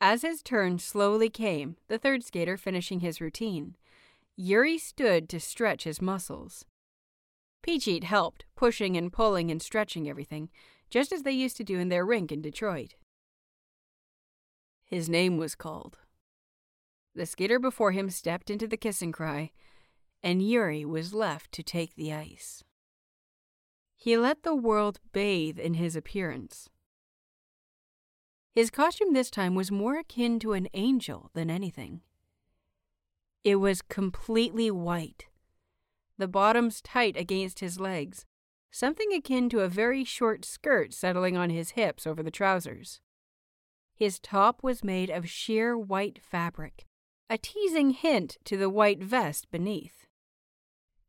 As 0.00 0.22
his 0.22 0.42
turn 0.42 0.80
slowly 0.80 1.30
came, 1.30 1.76
the 1.86 1.98
third 1.98 2.24
skater 2.24 2.56
finishing 2.56 2.98
his 2.98 3.20
routine, 3.20 3.76
Yuri 4.34 4.76
stood 4.76 5.28
to 5.28 5.38
stretch 5.38 5.84
his 5.84 6.02
muscles. 6.02 6.64
Phichit 7.62 8.04
helped, 8.04 8.44
pushing 8.56 8.96
and 8.96 9.12
pulling 9.12 9.50
and 9.50 9.62
stretching 9.62 10.08
everything, 10.08 10.50
just 10.90 11.12
as 11.12 11.22
they 11.22 11.32
used 11.32 11.56
to 11.56 11.64
do 11.64 11.78
in 11.78 11.88
their 11.88 12.04
rink 12.04 12.32
in 12.32 12.42
Detroit. 12.42 12.94
His 14.84 15.08
name 15.08 15.38
was 15.38 15.54
called. 15.54 15.98
The 17.14 17.26
skater 17.26 17.58
before 17.58 17.92
him 17.92 18.10
stepped 18.10 18.50
into 18.50 18.66
the 18.66 18.76
kiss 18.76 19.00
and 19.00 19.12
cry, 19.12 19.50
and 20.22 20.42
Yuri 20.42 20.84
was 20.84 21.14
left 21.14 21.52
to 21.52 21.62
take 21.62 21.94
the 21.94 22.12
ice. 22.12 22.62
He 23.96 24.16
let 24.16 24.42
the 24.42 24.54
world 24.54 24.98
bathe 25.12 25.58
in 25.58 25.74
his 25.74 25.94
appearance. 25.94 26.68
His 28.50 28.70
costume 28.70 29.14
this 29.14 29.30
time 29.30 29.54
was 29.54 29.70
more 29.70 29.98
akin 29.98 30.38
to 30.40 30.52
an 30.52 30.68
angel 30.74 31.30
than 31.32 31.50
anything. 31.50 32.02
It 33.44 33.56
was 33.56 33.80
completely 33.80 34.70
white, 34.70 35.26
the 36.22 36.28
bottoms 36.28 36.80
tight 36.80 37.16
against 37.16 37.58
his 37.58 37.80
legs, 37.80 38.26
something 38.70 39.12
akin 39.12 39.48
to 39.48 39.58
a 39.58 39.68
very 39.68 40.04
short 40.04 40.44
skirt 40.44 40.94
settling 40.94 41.36
on 41.36 41.50
his 41.50 41.70
hips 41.70 42.06
over 42.06 42.22
the 42.22 42.30
trousers. 42.30 43.00
His 43.96 44.20
top 44.20 44.62
was 44.62 44.84
made 44.84 45.10
of 45.10 45.28
sheer 45.28 45.76
white 45.76 46.20
fabric, 46.22 46.86
a 47.28 47.36
teasing 47.36 47.90
hint 47.90 48.36
to 48.44 48.56
the 48.56 48.70
white 48.70 49.02
vest 49.02 49.50
beneath. 49.50 50.06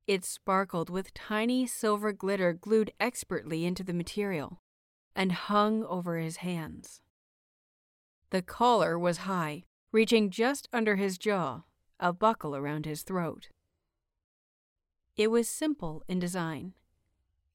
It 0.08 0.26
sparkled 0.26 0.90
with 0.90 1.14
tiny 1.14 1.68
silver 1.68 2.12
glitter 2.12 2.52
glued 2.52 2.92
expertly 3.00 3.66
into 3.66 3.84
the 3.84 3.94
material 3.94 4.64
and 5.16 5.32
hung 5.32 5.84
over 5.84 6.18
his 6.18 6.38
hands. 6.38 7.04
The 8.32 8.42
collar 8.42 8.98
was 8.98 9.30
high, 9.30 9.66
reaching 9.92 10.32
just 10.32 10.68
under 10.74 10.96
his 10.96 11.20
jaw, 11.20 11.66
a 12.00 12.12
buckle 12.12 12.56
around 12.56 12.88
his 12.88 13.04
throat. 13.04 13.50
It 15.16 15.30
was 15.30 15.48
simple 15.48 16.04
in 16.08 16.20
design, 16.20 16.74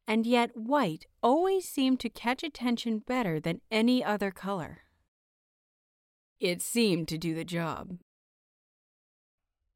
and 0.07 0.27
yet 0.27 0.57
white 0.57 1.07
always 1.23 1.69
seemed 1.69 2.01
to 2.01 2.09
catch 2.09 2.43
attention 2.43 3.01
better 3.01 3.41
than 3.41 3.61
any 3.71 4.03
other 4.03 4.31
color. 4.31 4.83
It 6.39 6.63
seemed 6.63 7.09
to 7.09 7.19
do 7.19 7.35
the 7.35 7.45
job. 7.45 7.99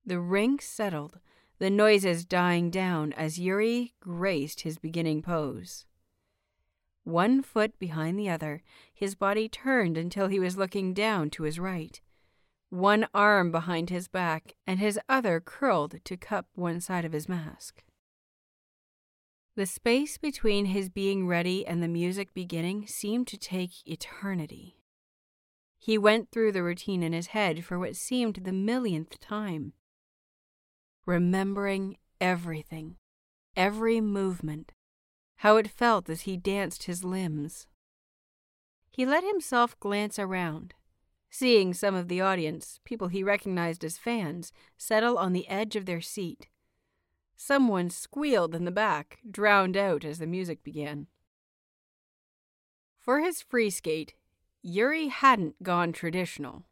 The 0.04 0.20
rink 0.20 0.62
settled, 0.62 1.18
the 1.58 1.70
noises 1.70 2.24
dying 2.24 2.70
down 2.70 3.12
as 3.14 3.38
Yuri 3.38 3.94
graced 4.00 4.60
his 4.60 4.78
beginning 4.78 5.22
pose. 5.22 5.86
One 7.04 7.42
foot 7.42 7.78
behind 7.80 8.16
the 8.16 8.28
other, 8.28 8.62
his 8.94 9.16
body 9.16 9.48
turned 9.48 9.98
until 9.98 10.28
he 10.28 10.38
was 10.38 10.56
looking 10.56 10.94
down 10.94 11.30
to 11.30 11.42
his 11.42 11.58
right. 11.58 12.00
One 12.72 13.06
arm 13.12 13.52
behind 13.52 13.90
his 13.90 14.08
back 14.08 14.54
and 14.66 14.80
his 14.80 14.98
other 15.06 15.40
curled 15.40 15.96
to 16.06 16.16
cup 16.16 16.46
one 16.54 16.80
side 16.80 17.04
of 17.04 17.12
his 17.12 17.28
mask. 17.28 17.84
The 19.56 19.66
space 19.66 20.16
between 20.16 20.64
his 20.64 20.88
being 20.88 21.26
ready 21.26 21.66
and 21.66 21.82
the 21.82 21.86
music 21.86 22.32
beginning 22.32 22.86
seemed 22.86 23.26
to 23.26 23.36
take 23.36 23.86
eternity. 23.86 24.78
He 25.78 25.98
went 25.98 26.30
through 26.30 26.52
the 26.52 26.62
routine 26.62 27.02
in 27.02 27.12
his 27.12 27.26
head 27.26 27.62
for 27.62 27.78
what 27.78 27.94
seemed 27.94 28.36
the 28.36 28.54
millionth 28.54 29.20
time, 29.20 29.74
remembering 31.04 31.98
everything, 32.22 32.96
every 33.54 34.00
movement, 34.00 34.72
how 35.36 35.58
it 35.58 35.68
felt 35.68 36.08
as 36.08 36.22
he 36.22 36.38
danced 36.38 36.84
his 36.84 37.04
limbs. 37.04 37.66
He 38.90 39.04
let 39.04 39.24
himself 39.24 39.78
glance 39.78 40.18
around, 40.18 40.72
seeing 41.32 41.72
some 41.72 41.94
of 41.94 42.08
the 42.08 42.20
audience, 42.20 42.78
people 42.84 43.08
he 43.08 43.24
recognized 43.24 43.82
as 43.82 43.96
fans, 43.96 44.52
settle 44.76 45.16
on 45.16 45.32
the 45.32 45.48
edge 45.48 45.76
of 45.76 45.86
their 45.86 46.02
seat. 46.02 46.48
Someone 47.34 47.88
squealed 47.88 48.54
in 48.54 48.66
the 48.66 48.70
back, 48.70 49.18
drowned 49.28 49.74
out 49.74 50.04
as 50.04 50.18
the 50.18 50.26
music 50.26 50.62
began. 50.62 51.06
For 53.00 53.20
his 53.20 53.40
free 53.40 53.70
skate, 53.70 54.12
Yuri 54.60 55.08
hadn't 55.08 55.62
gone 55.62 55.92
traditional. 55.92 56.64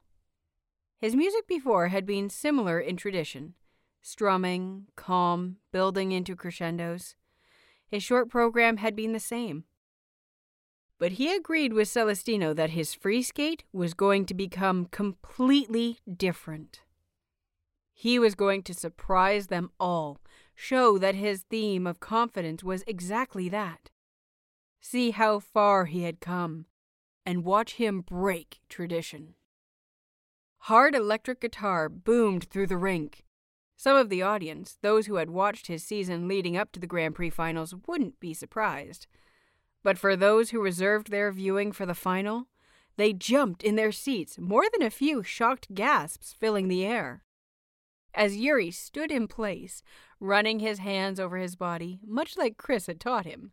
His 0.99 1.17
music 1.17 1.49
before 1.49 1.89
had 1.89 2.05
been 2.05 2.29
similar 2.29 2.79
in 2.79 2.97
tradition 2.99 3.55
strumming, 4.03 4.87
calm, 4.97 5.57
building 5.73 6.13
into 6.13 6.35
crescendos. 6.35 7.17
His 7.87 8.03
short 8.03 8.31
program 8.31 8.79
had 8.79 8.97
been 8.97 9.13
the 9.13 9.21
same. 9.21 9.65
But 11.01 11.13
he 11.13 11.35
agreed 11.35 11.73
with 11.73 11.89
Celestino 11.89 12.55
that 12.55 12.71
his 12.71 12.93
free 12.95 13.23
skate 13.23 13.65
was 13.73 13.95
going 13.95 14.27
to 14.27 14.35
become 14.35 14.85
completely 14.85 15.99
different. 16.07 16.83
He 17.95 18.19
was 18.19 18.35
going 18.35 18.63
to 18.65 18.75
surprise 18.75 19.47
them 19.47 19.71
all, 19.81 20.21
show 20.55 20.99
that 20.99 21.15
his 21.15 21.45
theme 21.49 21.87
of 21.87 22.01
confidence 22.01 22.63
was 22.63 22.85
exactly 22.87 23.49
that. 23.49 23.89
See 24.83 25.11
how 25.13 25.39
far 25.39 25.87
he 25.87 26.03
had 26.03 26.21
come, 26.21 26.67
and 27.25 27.45
watch 27.45 27.75
him 27.75 28.03
break 28.03 28.61
tradition. 28.69 29.37
Hard 30.65 30.95
electric 30.95 31.41
guitar 31.41 31.89
boomed 31.89 32.45
through 32.45 32.67
the 32.67 32.77
rink, 32.77 33.25
some 33.75 33.97
of 33.97 34.11
the 34.11 34.21
audience, 34.21 34.77
those 34.83 35.07
who 35.07 35.15
had 35.15 35.31
watched 35.31 35.67
his 35.67 35.83
season 35.83 36.29
leading 36.29 36.59
up 36.59 36.73
to 36.73 36.81
the 36.81 36.87
Grand 36.87 37.15
Prix 37.15 37.31
finals, 37.31 37.75
wouldn't 37.87 38.21
be 38.21 38.35
surprised. 38.35 39.07
But 39.83 39.99
for 39.99 40.17
those 40.17 40.51
who 40.51 40.61
reserved 40.61 41.11
their 41.11 41.33
viewing 41.33 41.73
for 41.73 41.87
the 41.87 41.95
final, 41.95 42.49
they 42.97 43.13
jumped 43.13 43.63
in 43.63 43.77
their 43.77 43.93
seats, 43.93 44.39
more 44.39 44.65
than 44.73 44.83
a 44.83 44.91
few 44.91 45.23
shocked 45.23 45.75
gasps 45.75 46.35
filling 46.39 46.69
the 46.69 46.85
air. 46.85 47.25
As 48.13 48.37
Yuri 48.37 48.71
stood 48.71 49.11
in 49.11 49.29
place, 49.29 49.83
running 50.19 50.59
his 50.59 50.81
hands 50.81 51.19
over 51.19 51.39
his 51.39 51.57
body, 51.57 52.01
much 52.05 52.37
like 52.37 52.57
Chris 52.57 52.87
had 52.87 53.01
taught 53.01 53.25
him, 53.25 53.53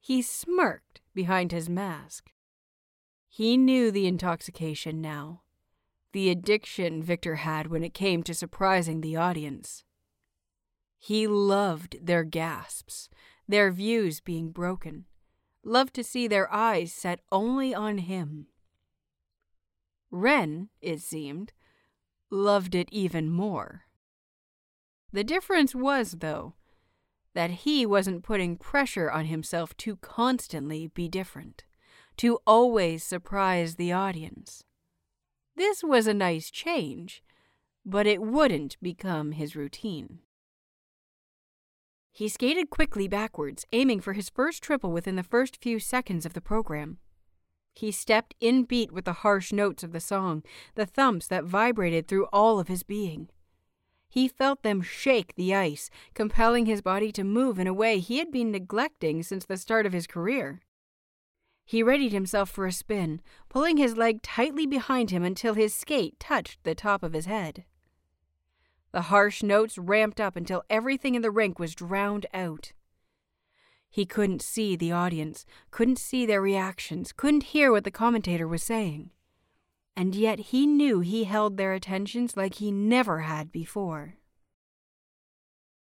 he 0.00 0.22
smirked 0.22 1.00
behind 1.14 1.52
his 1.52 1.68
mask. 1.68 2.30
He 3.28 3.56
knew 3.56 3.90
the 3.90 4.06
intoxication 4.06 5.00
now 5.00 5.42
the 6.12 6.30
addiction 6.30 7.02
Victor 7.02 7.36
had 7.36 7.66
when 7.66 7.84
it 7.84 7.94
came 7.94 8.22
to 8.22 8.34
surprising 8.34 9.00
the 9.00 9.16
audience. 9.16 9.84
He 10.98 11.26
loved 11.26 11.98
their 12.04 12.24
gasps, 12.24 13.08
their 13.46 13.70
views 13.70 14.20
being 14.20 14.50
broken, 14.50 15.04
loved 15.68 15.94
to 15.94 16.04
see 16.04 16.26
their 16.26 16.52
eyes 16.52 16.92
set 16.92 17.20
only 17.30 17.74
on 17.74 17.98
him. 17.98 18.46
Wren, 20.10 20.70
it 20.80 21.00
seemed, 21.00 21.52
loved 22.30 22.74
it 22.74 22.88
even 22.90 23.30
more. 23.30 23.82
The 25.12 25.24
difference 25.24 25.74
was, 25.74 26.16
though, 26.20 26.54
that 27.34 27.50
he 27.50 27.86
wasn't 27.86 28.24
putting 28.24 28.56
pressure 28.56 29.10
on 29.10 29.26
himself 29.26 29.76
to 29.78 29.96
constantly 29.96 30.88
be 30.88 31.08
different, 31.08 31.64
to 32.16 32.40
always 32.46 33.04
surprise 33.04 33.76
the 33.76 33.92
audience. 33.92 34.64
This 35.56 35.82
was 35.82 36.06
a 36.06 36.14
nice 36.14 36.50
change, 36.50 37.22
but 37.84 38.06
it 38.06 38.22
wouldn't 38.22 38.76
become 38.82 39.32
his 39.32 39.56
routine. 39.56 40.20
He 42.18 42.28
skated 42.28 42.68
quickly 42.68 43.06
backwards, 43.06 43.64
aiming 43.70 44.00
for 44.00 44.12
his 44.12 44.28
first 44.28 44.60
triple 44.60 44.90
within 44.90 45.14
the 45.14 45.22
first 45.22 45.62
few 45.62 45.78
seconds 45.78 46.26
of 46.26 46.32
the 46.32 46.40
program. 46.40 46.98
He 47.76 47.92
stepped 47.92 48.34
in 48.40 48.64
beat 48.64 48.90
with 48.90 49.04
the 49.04 49.22
harsh 49.22 49.52
notes 49.52 49.84
of 49.84 49.92
the 49.92 50.00
song, 50.00 50.42
the 50.74 50.84
thumps 50.84 51.28
that 51.28 51.44
vibrated 51.44 52.08
through 52.08 52.26
all 52.32 52.58
of 52.58 52.66
his 52.66 52.82
being. 52.82 53.28
He 54.08 54.26
felt 54.26 54.64
them 54.64 54.82
shake 54.82 55.36
the 55.36 55.54
ice, 55.54 55.90
compelling 56.12 56.66
his 56.66 56.82
body 56.82 57.12
to 57.12 57.22
move 57.22 57.56
in 57.56 57.68
a 57.68 57.72
way 57.72 58.00
he 58.00 58.18
had 58.18 58.32
been 58.32 58.50
neglecting 58.50 59.22
since 59.22 59.46
the 59.46 59.56
start 59.56 59.86
of 59.86 59.92
his 59.92 60.08
career. 60.08 60.60
He 61.64 61.84
readied 61.84 62.10
himself 62.10 62.50
for 62.50 62.66
a 62.66 62.72
spin, 62.72 63.20
pulling 63.48 63.76
his 63.76 63.96
leg 63.96 64.22
tightly 64.22 64.66
behind 64.66 65.12
him 65.12 65.22
until 65.22 65.54
his 65.54 65.72
skate 65.72 66.18
touched 66.18 66.64
the 66.64 66.74
top 66.74 67.04
of 67.04 67.12
his 67.12 67.26
head. 67.26 67.64
The 68.92 69.02
harsh 69.02 69.42
notes 69.42 69.76
ramped 69.76 70.20
up 70.20 70.36
until 70.36 70.64
everything 70.70 71.14
in 71.14 71.22
the 71.22 71.30
rink 71.30 71.58
was 71.58 71.74
drowned 71.74 72.26
out. 72.32 72.72
He 73.90 74.06
couldn't 74.06 74.42
see 74.42 74.76
the 74.76 74.92
audience, 74.92 75.46
couldn't 75.70 75.98
see 75.98 76.26
their 76.26 76.42
reactions, 76.42 77.12
couldn't 77.12 77.54
hear 77.54 77.70
what 77.70 77.84
the 77.84 77.90
commentator 77.90 78.46
was 78.46 78.62
saying. 78.62 79.10
And 79.96 80.14
yet 80.14 80.38
he 80.38 80.66
knew 80.66 81.00
he 81.00 81.24
held 81.24 81.56
their 81.56 81.72
attentions 81.72 82.36
like 82.36 82.54
he 82.54 82.70
never 82.70 83.20
had 83.20 83.50
before. 83.50 84.14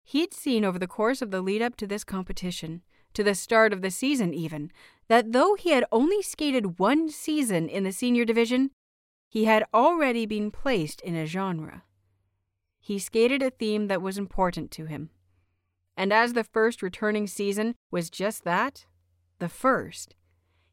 He'd 0.04 0.34
seen 0.34 0.64
over 0.64 0.80
the 0.80 0.88
course 0.88 1.22
of 1.22 1.32
the 1.32 1.42
lead 1.42 1.62
up 1.62 1.76
to 1.78 1.88
this 1.88 2.04
competition 2.04 2.82
to 3.14 3.24
the 3.24 3.36
start 3.36 3.74
of 3.74 3.82
the 3.82 3.92
season, 3.92 4.34
even, 4.34 4.72
that 5.08 5.34
though 5.34 5.56
he 5.56 5.72
had 5.72 5.86
only 5.92 6.22
skated 6.22 6.78
one 6.80 7.10
season 7.10 7.68
in 7.68 7.84
the 7.84 7.92
senior 7.92 8.26
division, 8.26 8.72
he 9.28 9.46
had 9.46 9.66
already 9.74 10.26
been 10.26 10.52
placed 10.52 11.02
in 11.02 11.16
a 11.16 11.26
genre. 11.26 11.84
He 12.88 13.00
skated 13.00 13.44
a 13.44 13.50
theme 13.50 13.88
that 13.88 14.02
was 14.02 14.18
important 14.18 14.72
to 14.72 14.86
him. 14.86 15.10
And 15.98 16.14
as 16.14 16.32
the 16.32 16.46
first 16.46 16.82
returning 16.82 17.28
season 17.28 17.76
was 17.92 18.10
just 18.10 18.46
that, 18.46 18.86
the 19.40 19.50
first, 19.50 20.16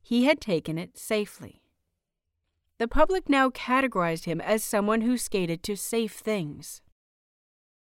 he 0.00 0.26
had 0.26 0.40
taken 0.40 0.78
it 0.78 0.96
safely. 0.96 1.60
The 2.78 2.86
public 2.86 3.28
now 3.28 3.50
categorized 3.50 4.26
him 4.26 4.40
as 4.40 4.62
someone 4.62 5.00
who 5.00 5.18
skated 5.18 5.64
to 5.64 5.76
safe 5.76 6.12
things. 6.12 6.82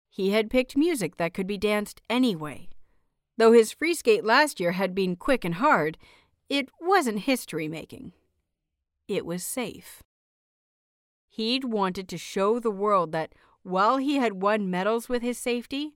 He 0.09 0.31
had 0.31 0.49
picked 0.49 0.75
music 0.75 1.15
that 1.15 1.33
could 1.33 1.47
be 1.47 1.57
danced 1.57 2.01
anyway, 2.09 2.67
Though 3.37 3.53
his 3.53 3.71
free 3.71 3.93
skate 3.93 4.25
last 4.25 4.59
year 4.59 4.73
had 4.73 4.93
been 4.93 5.15
quick 5.15 5.45
and 5.45 5.55
hard, 5.55 5.97
it 6.49 6.67
wasn't 6.81 7.19
history 7.19 7.69
making. 7.69 8.11
It 9.07 9.25
was 9.25 9.45
safe. 9.45 10.03
He'd 11.29 11.63
wanted 11.63 12.09
to 12.09 12.17
show 12.17 12.59
the 12.59 12.69
world 12.69 13.13
that 13.13 13.33
while 13.63 13.97
he 13.97 14.17
had 14.17 14.41
won 14.41 14.69
medals 14.69 15.09
with 15.09 15.21
his 15.21 15.37
safety, 15.37 15.95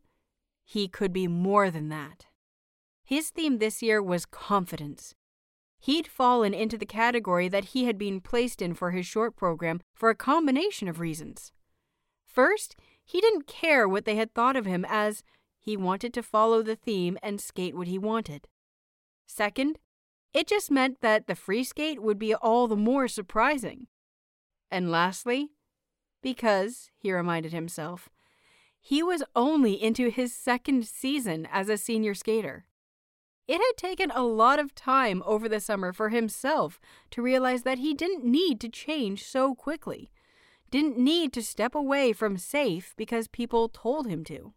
he 0.63 0.87
could 0.87 1.11
be 1.13 1.27
more 1.27 1.69
than 1.69 1.89
that. 1.89 2.25
His 3.03 3.29
theme 3.29 3.57
this 3.57 3.81
year 3.81 4.01
was 4.01 4.25
confidence. 4.25 5.15
He'd 5.79 6.07
fallen 6.07 6.53
into 6.53 6.77
the 6.77 6.85
category 6.85 7.49
that 7.49 7.65
he 7.65 7.85
had 7.85 7.97
been 7.97 8.21
placed 8.21 8.61
in 8.61 8.73
for 8.73 8.91
his 8.91 9.05
short 9.05 9.35
program 9.35 9.81
for 9.93 10.09
a 10.09 10.15
combination 10.15 10.87
of 10.87 10.99
reasons. 10.99 11.51
First, 12.25 12.75
he 13.03 13.19
didn't 13.19 13.47
care 13.47 13.87
what 13.87 14.05
they 14.05 14.15
had 14.15 14.33
thought 14.33 14.55
of 14.55 14.65
him 14.65 14.85
as 14.87 15.23
he 15.59 15.75
wanted 15.75 16.13
to 16.13 16.23
follow 16.23 16.61
the 16.61 16.75
theme 16.75 17.17
and 17.21 17.39
skate 17.39 17.75
what 17.75 17.87
he 17.87 17.97
wanted. 17.97 18.47
Second, 19.27 19.77
it 20.33 20.47
just 20.47 20.71
meant 20.71 21.01
that 21.01 21.27
the 21.27 21.35
free 21.35 21.63
skate 21.63 22.01
would 22.01 22.17
be 22.17 22.33
all 22.33 22.67
the 22.67 22.75
more 22.75 23.07
surprising. 23.07 23.87
And 24.71 24.89
lastly, 24.89 25.49
because, 26.23 26.89
he 26.97 27.13
reminded 27.13 27.53
himself, 27.53 28.09
he 28.79 29.03
was 29.03 29.23
only 29.35 29.81
into 29.81 30.09
his 30.09 30.35
second 30.35 30.85
season 30.87 31.47
as 31.51 31.69
a 31.69 31.77
senior 31.77 32.13
skater. 32.13 32.65
It 33.47 33.59
had 33.59 33.77
taken 33.77 34.11
a 34.11 34.23
lot 34.23 34.59
of 34.59 34.73
time 34.73 35.21
over 35.25 35.47
the 35.47 35.59
summer 35.59 35.93
for 35.93 36.09
himself 36.09 36.79
to 37.11 37.21
realize 37.21 37.63
that 37.63 37.77
he 37.77 37.93
didn't 37.93 38.25
need 38.25 38.59
to 38.61 38.69
change 38.69 39.23
so 39.25 39.53
quickly, 39.53 40.11
didn't 40.71 40.97
need 40.97 41.31
to 41.33 41.43
step 41.43 41.75
away 41.75 42.13
from 42.13 42.37
safe 42.37 42.93
because 42.97 43.27
people 43.27 43.69
told 43.69 44.07
him 44.07 44.23
to. 44.23 44.53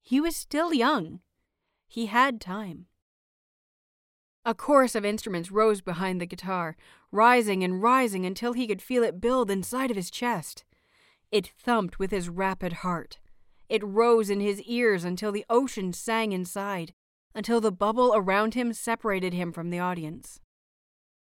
He 0.00 0.20
was 0.20 0.34
still 0.34 0.72
young. 0.72 1.20
He 1.86 2.06
had 2.06 2.40
time. 2.40 2.86
A 4.44 4.54
chorus 4.54 4.94
of 4.94 5.04
instruments 5.04 5.50
rose 5.50 5.82
behind 5.82 6.20
the 6.20 6.26
guitar, 6.26 6.76
rising 7.12 7.64
and 7.64 7.82
rising 7.82 8.24
until 8.24 8.52
he 8.52 8.66
could 8.66 8.82
feel 8.82 9.02
it 9.02 9.20
build 9.20 9.50
inside 9.50 9.90
of 9.90 9.96
his 9.96 10.10
chest. 10.10 10.64
It 11.30 11.46
thumped 11.46 11.98
with 11.98 12.10
his 12.10 12.28
rapid 12.28 12.74
heart. 12.74 13.18
It 13.68 13.84
rose 13.84 14.30
in 14.30 14.40
his 14.40 14.60
ears 14.62 15.04
until 15.04 15.32
the 15.32 15.44
ocean 15.48 15.92
sang 15.92 16.32
inside, 16.32 16.92
until 17.34 17.60
the 17.60 17.72
bubble 17.72 18.12
around 18.14 18.54
him 18.54 18.72
separated 18.72 19.32
him 19.32 19.52
from 19.52 19.70
the 19.70 19.78
audience. 19.78 20.40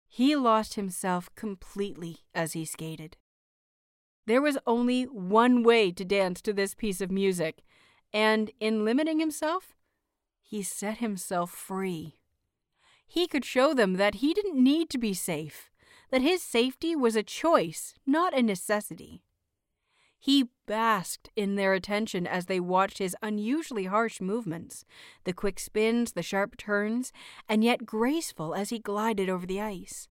He 0.06 0.36
lost 0.36 0.74
himself 0.74 1.28
completely 1.34 2.18
as 2.34 2.52
he 2.52 2.64
skated. 2.64 3.16
There 4.26 4.42
was 4.42 4.58
only 4.66 5.04
one 5.04 5.62
way 5.62 5.92
to 5.92 6.04
dance 6.04 6.40
to 6.42 6.52
this 6.52 6.74
piece 6.74 7.00
of 7.00 7.10
music, 7.10 7.62
and 8.12 8.50
in 8.60 8.84
limiting 8.84 9.20
himself, 9.20 9.74
he 10.40 10.62
set 10.62 10.98
himself 10.98 11.50
free. 11.50 12.14
He 13.06 13.26
could 13.26 13.44
show 13.44 13.74
them 13.74 13.94
that 13.94 14.16
he 14.16 14.34
didn't 14.34 14.62
need 14.62 14.90
to 14.90 14.98
be 14.98 15.14
safe, 15.14 15.70
that 16.10 16.22
his 16.22 16.42
safety 16.42 16.94
was 16.94 17.16
a 17.16 17.22
choice, 17.22 17.94
not 18.06 18.36
a 18.36 18.42
necessity. 18.42 19.22
He 20.18 20.48
basked 20.66 21.30
in 21.36 21.54
their 21.54 21.72
attention 21.74 22.26
as 22.26 22.46
they 22.46 22.58
watched 22.58 22.98
his 22.98 23.16
unusually 23.22 23.84
harsh 23.84 24.20
movements, 24.20 24.84
the 25.24 25.32
quick 25.32 25.60
spins, 25.60 26.12
the 26.12 26.22
sharp 26.22 26.56
turns, 26.56 27.12
and 27.48 27.62
yet 27.62 27.86
graceful 27.86 28.54
as 28.54 28.70
he 28.70 28.78
glided 28.78 29.28
over 29.28 29.46
the 29.46 29.60
ice. 29.60 30.08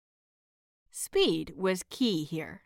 Speed 0.91 1.55
was 1.57 1.85
key 1.91 2.25
here, 2.25 2.63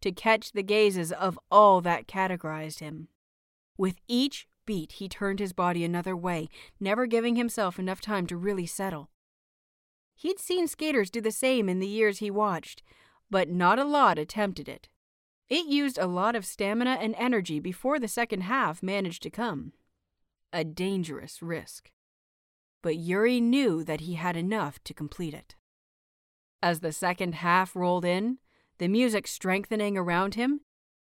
to 0.00 0.12
catch 0.12 0.52
the 0.52 0.62
gazes 0.62 1.10
of 1.10 1.38
all 1.50 1.80
that 1.80 2.06
categorized 2.06 2.78
him. 2.78 3.08
With 3.76 3.96
each 4.06 4.46
beat, 4.66 4.92
he 4.92 5.08
turned 5.08 5.40
his 5.40 5.52
body 5.52 5.84
another 5.84 6.16
way, 6.16 6.48
never 6.78 7.06
giving 7.06 7.34
himself 7.34 7.78
enough 7.78 8.00
time 8.00 8.26
to 8.28 8.36
really 8.36 8.66
settle. 8.66 9.10
He'd 10.14 10.38
seen 10.38 10.68
skaters 10.68 11.10
do 11.10 11.20
the 11.20 11.32
same 11.32 11.68
in 11.68 11.80
the 11.80 11.86
years 11.86 12.18
he 12.18 12.30
watched, 12.30 12.82
but 13.30 13.48
not 13.48 13.78
a 13.78 13.84
lot 13.84 14.18
attempted 14.18 14.68
it. 14.68 14.88
It 15.48 15.66
used 15.66 15.98
a 15.98 16.06
lot 16.06 16.34
of 16.34 16.46
stamina 16.46 16.98
and 17.00 17.14
energy 17.18 17.60
before 17.60 17.98
the 17.98 18.08
second 18.08 18.42
half 18.42 18.82
managed 18.82 19.22
to 19.24 19.30
come. 19.30 19.72
A 20.52 20.64
dangerous 20.64 21.42
risk. 21.42 21.90
But 22.82 22.96
Yuri 22.96 23.40
knew 23.40 23.84
that 23.84 24.00
he 24.00 24.14
had 24.14 24.36
enough 24.36 24.82
to 24.84 24.94
complete 24.94 25.34
it. 25.34 25.56
As 26.62 26.80
the 26.80 26.92
second 26.92 27.34
half 27.36 27.76
rolled 27.76 28.04
in, 28.04 28.38
the 28.78 28.88
music 28.88 29.26
strengthening 29.26 29.98
around 29.98 30.34
him, 30.34 30.60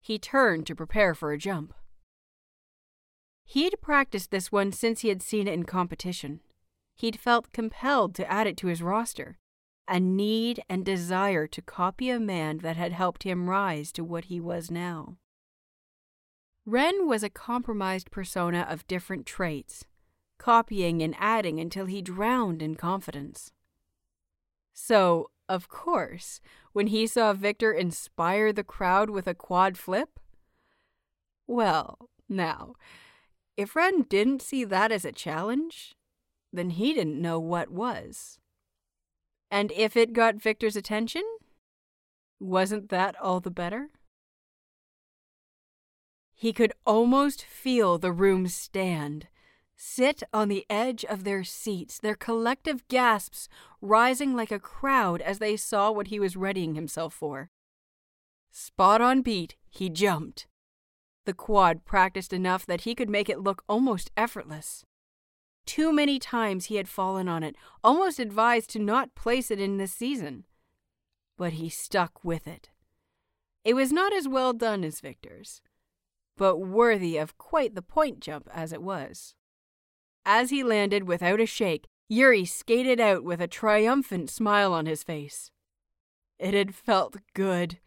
he 0.01 0.17
turned 0.17 0.65
to 0.67 0.75
prepare 0.75 1.13
for 1.13 1.31
a 1.31 1.37
jump. 1.37 1.73
He'd 3.45 3.75
practiced 3.81 4.31
this 4.31 4.51
one 4.51 4.71
since 4.71 5.01
he 5.01 5.09
had 5.09 5.21
seen 5.21 5.47
it 5.47 5.53
in 5.53 5.63
competition. 5.63 6.39
He'd 6.95 7.19
felt 7.19 7.51
compelled 7.51 8.15
to 8.15 8.31
add 8.31 8.47
it 8.47 8.57
to 8.57 8.67
his 8.67 8.81
roster, 8.81 9.37
a 9.87 9.99
need 9.99 10.61
and 10.69 10.85
desire 10.85 11.47
to 11.47 11.61
copy 11.61 12.09
a 12.09 12.19
man 12.19 12.59
that 12.59 12.77
had 12.77 12.91
helped 12.91 13.23
him 13.23 13.49
rise 13.49 13.91
to 13.93 14.03
what 14.03 14.25
he 14.25 14.39
was 14.39 14.71
now. 14.71 15.17
Ren 16.65 17.07
was 17.07 17.23
a 17.23 17.29
compromised 17.29 18.09
persona 18.09 18.65
of 18.69 18.87
different 18.87 19.25
traits, 19.25 19.85
copying 20.37 21.01
and 21.01 21.15
adding 21.19 21.59
until 21.59 21.85
he 21.85 22.01
drowned 22.01 22.61
in 22.61 22.75
confidence. 22.75 23.51
So, 24.73 25.29
of 25.49 25.67
course, 25.67 26.39
when 26.71 26.87
he 26.87 27.05
saw 27.05 27.33
Victor 27.33 27.73
inspire 27.73 28.53
the 28.53 28.63
crowd 28.63 29.09
with 29.09 29.27
a 29.27 29.35
quad 29.35 29.77
flip, 29.77 30.19
well, 31.45 32.09
now, 32.29 32.75
if 33.57 33.75
Ren 33.75 34.03
didn't 34.03 34.41
see 34.41 34.63
that 34.63 34.91
as 34.91 35.03
a 35.03 35.11
challenge, 35.11 35.95
then 36.53 36.69
he 36.69 36.93
didn't 36.93 37.21
know 37.21 37.39
what 37.39 37.71
was. 37.71 38.37
And 39.49 39.71
if 39.71 39.97
it 39.97 40.13
got 40.13 40.35
Victor's 40.35 40.75
attention, 40.75 41.23
wasn't 42.39 42.89
that 42.89 43.15
all 43.19 43.39
the 43.39 43.51
better? 43.51 43.89
He 46.33 46.53
could 46.53 46.73
almost 46.85 47.43
feel 47.43 47.97
the 47.97 48.11
room 48.11 48.47
stand, 48.47 49.27
sit 49.75 50.23
on 50.33 50.49
the 50.49 50.65
edge 50.69 51.05
of 51.05 51.23
their 51.23 51.43
seats, 51.43 51.99
their 51.99 52.15
collective 52.15 52.87
gasps 52.87 53.47
rising 53.81 54.35
like 54.35 54.51
a 54.51 54.59
crowd 54.59 55.21
as 55.21 55.39
they 55.39 55.55
saw 55.55 55.91
what 55.91 56.07
he 56.07 56.19
was 56.19 56.35
readying 56.35 56.75
himself 56.75 57.13
for. 57.13 57.49
Spot 58.51 59.01
on 59.01 59.21
beat, 59.21 59.55
he 59.69 59.89
jumped. 59.89 60.47
The 61.25 61.33
quad 61.33 61.85
practiced 61.85 62.33
enough 62.33 62.65
that 62.65 62.81
he 62.81 62.93
could 62.93 63.09
make 63.09 63.29
it 63.29 63.39
look 63.39 63.63
almost 63.69 64.11
effortless. 64.17 64.83
Too 65.65 65.93
many 65.93 66.19
times 66.19 66.65
he 66.65 66.75
had 66.75 66.89
fallen 66.89 67.27
on 67.27 67.43
it, 67.43 67.55
almost 67.83 68.19
advised 68.19 68.69
to 68.71 68.79
not 68.79 69.15
place 69.15 69.49
it 69.49 69.59
in 69.59 69.77
this 69.77 69.93
season. 69.93 70.43
But 71.37 71.53
he 71.53 71.69
stuck 71.69 72.23
with 72.23 72.47
it. 72.47 72.69
It 73.63 73.75
was 73.75 73.91
not 73.91 74.13
as 74.13 74.27
well 74.27 74.53
done 74.53 74.83
as 74.83 74.99
Victor's, 74.99 75.61
but 76.35 76.57
worthy 76.57 77.17
of 77.17 77.37
quite 77.37 77.75
the 77.75 77.81
point 77.81 78.19
jump 78.19 78.49
as 78.53 78.73
it 78.73 78.81
was. 78.81 79.35
As 80.25 80.49
he 80.49 80.63
landed 80.63 81.07
without 81.07 81.39
a 81.39 81.45
shake, 81.45 81.87
Yuri 82.09 82.45
skated 82.45 82.99
out 82.99 83.23
with 83.23 83.41
a 83.41 83.47
triumphant 83.47 84.29
smile 84.29 84.73
on 84.73 84.85
his 84.85 85.03
face. 85.03 85.49
It 86.37 86.53
had 86.53 86.75
felt 86.75 87.17
good. 87.33 87.79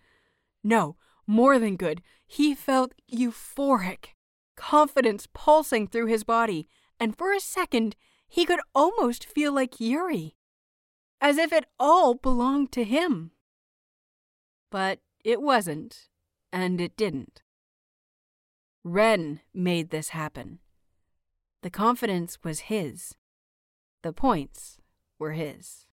No, 0.65 0.97
more 1.27 1.59
than 1.59 1.77
good. 1.77 2.03
He 2.27 2.55
felt 2.55 2.93
euphoric, 3.13 4.15
confidence 4.57 5.29
pulsing 5.33 5.87
through 5.87 6.07
his 6.07 6.25
body, 6.25 6.69
and 6.99 7.17
for 7.17 7.33
a 7.33 7.41
second 7.41 7.97
he 8.29 8.45
could 8.45 8.61
almost 8.75 9.25
feel 9.25 9.53
like 9.53 9.81
Yuri, 9.81 10.37
as 11.21 11.39
if 11.39 11.53
it 11.53 11.67
all 11.79 12.15
belonged 12.15 12.73
to 12.73 12.85
him. 12.85 13.31
But 14.71 15.01
it 15.25 15.41
wasn't, 15.41 16.09
and 16.53 16.81
it 16.81 16.97
didn't. 16.97 17.43
Ren 18.85 19.41
made 19.55 19.91
this 19.91 20.11
happen. 20.11 20.61
The 21.63 21.71
confidence 21.71 22.39
was 22.45 22.61
his. 22.61 23.15
The 24.03 24.13
points 24.13 24.79
were 25.19 25.33
his. 25.33 25.87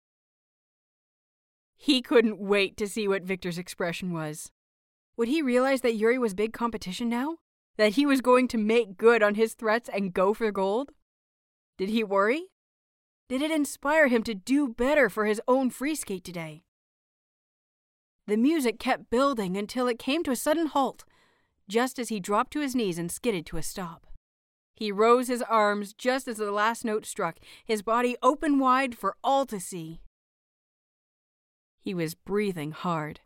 He 1.77 2.03
couldn't 2.03 2.39
wait 2.39 2.77
to 2.77 2.87
see 2.87 3.09
what 3.09 3.23
Victor's 3.23 3.59
expression 3.59 4.13
was. 4.13 4.51
Would 5.17 5.29
he 5.29 5.43
realize 5.43 5.81
that 5.81 5.95
Yuri 5.95 6.19
was 6.19 6.35
big 6.35 6.53
competition 6.53 7.09
now? 7.09 7.39
That 7.77 7.93
he 7.93 8.07
was 8.07 8.21
going 8.21 8.49
to 8.49 8.59
make 8.59 8.97
good 8.97 9.23
on 9.23 9.35
his 9.35 9.55
threats 9.55 9.89
and 9.93 10.13
go 10.13 10.35
for 10.35 10.51
gold? 10.53 10.91
Did 11.79 11.89
he 11.89 12.05
worry? 12.05 12.49
Did 13.29 13.43
it 13.43 13.51
inspire 13.51 14.09
him 14.09 14.23
to 14.25 14.35
do 14.35 14.69
better 14.69 15.09
for 15.09 15.25
his 15.25 15.41
own 15.49 15.71
free 15.71 15.95
skate 15.95 16.25
today? 16.25 16.65
The 18.27 18.37
music 18.37 18.79
kept 18.79 19.11
building 19.11 19.57
until 19.57 19.89
it 19.89 19.99
came 19.99 20.23
to 20.25 20.31
a 20.31 20.37
sudden 20.37 20.67
halt, 20.67 21.05
just 21.69 21.99
as 21.99 22.09
he 22.09 22.21
dropped 22.21 22.53
to 22.53 22.61
his 22.61 22.75
knees 22.75 22.99
and 22.99 23.11
skidded 23.11 23.47
to 23.47 23.57
a 23.57 23.63
stop. 23.63 24.07
He 24.75 24.93
rose 24.93 25.29
his 25.29 25.43
arms 25.43 25.93
just 25.93 26.29
as 26.29 26.37
the 26.37 26.53
last 26.53 26.85
note 26.85 27.07
struck, 27.07 27.39
his 27.65 27.83
body 27.83 28.17
open 28.23 28.59
wide 28.59 28.97
for 28.97 29.17
all 29.25 29.47
to 29.47 29.59
see. 29.59 30.03
He 31.81 31.95
was 31.95 32.15
breathing 32.15 32.73
hard. 32.73 33.21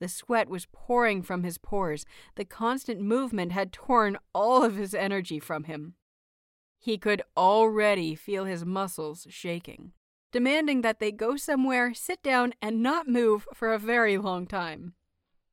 The 0.00 0.08
sweat 0.08 0.48
was 0.48 0.66
pouring 0.72 1.22
from 1.22 1.44
his 1.44 1.58
pores. 1.58 2.06
The 2.34 2.46
constant 2.46 3.00
movement 3.00 3.52
had 3.52 3.72
torn 3.72 4.16
all 4.34 4.64
of 4.64 4.76
his 4.76 4.94
energy 4.94 5.38
from 5.38 5.64
him. 5.64 5.94
He 6.78 6.96
could 6.96 7.22
already 7.36 8.14
feel 8.14 8.46
his 8.46 8.64
muscles 8.64 9.26
shaking, 9.28 9.92
demanding 10.32 10.80
that 10.80 10.98
they 10.98 11.12
go 11.12 11.36
somewhere, 11.36 11.92
sit 11.92 12.22
down, 12.22 12.54
and 12.62 12.82
not 12.82 13.06
move 13.06 13.46
for 13.52 13.74
a 13.74 13.78
very 13.78 14.16
long 14.16 14.46
time. 14.46 14.94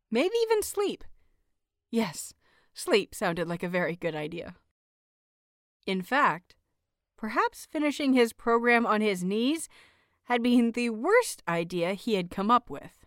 Maybe 0.09 0.35
even 0.43 0.63
sleep. 0.63 1.03
Yes, 1.91 2.33
sleep 2.73 3.13
sounded 3.13 3.49
like 3.49 3.63
a 3.63 3.69
very 3.69 3.97
good 3.97 4.15
idea. 4.15 4.55
In 5.85 6.01
fact, 6.01 6.55
perhaps 7.17 7.67
finishing 7.69 8.13
his 8.13 8.31
program 8.31 8.85
on 8.85 9.01
his 9.01 9.23
knees 9.23 9.67
had 10.25 10.41
been 10.41 10.71
the 10.71 10.89
worst 10.91 11.43
idea 11.47 11.93
he 11.93 12.13
had 12.13 12.29
come 12.29 12.49
up 12.49 12.69
with. 12.69 13.06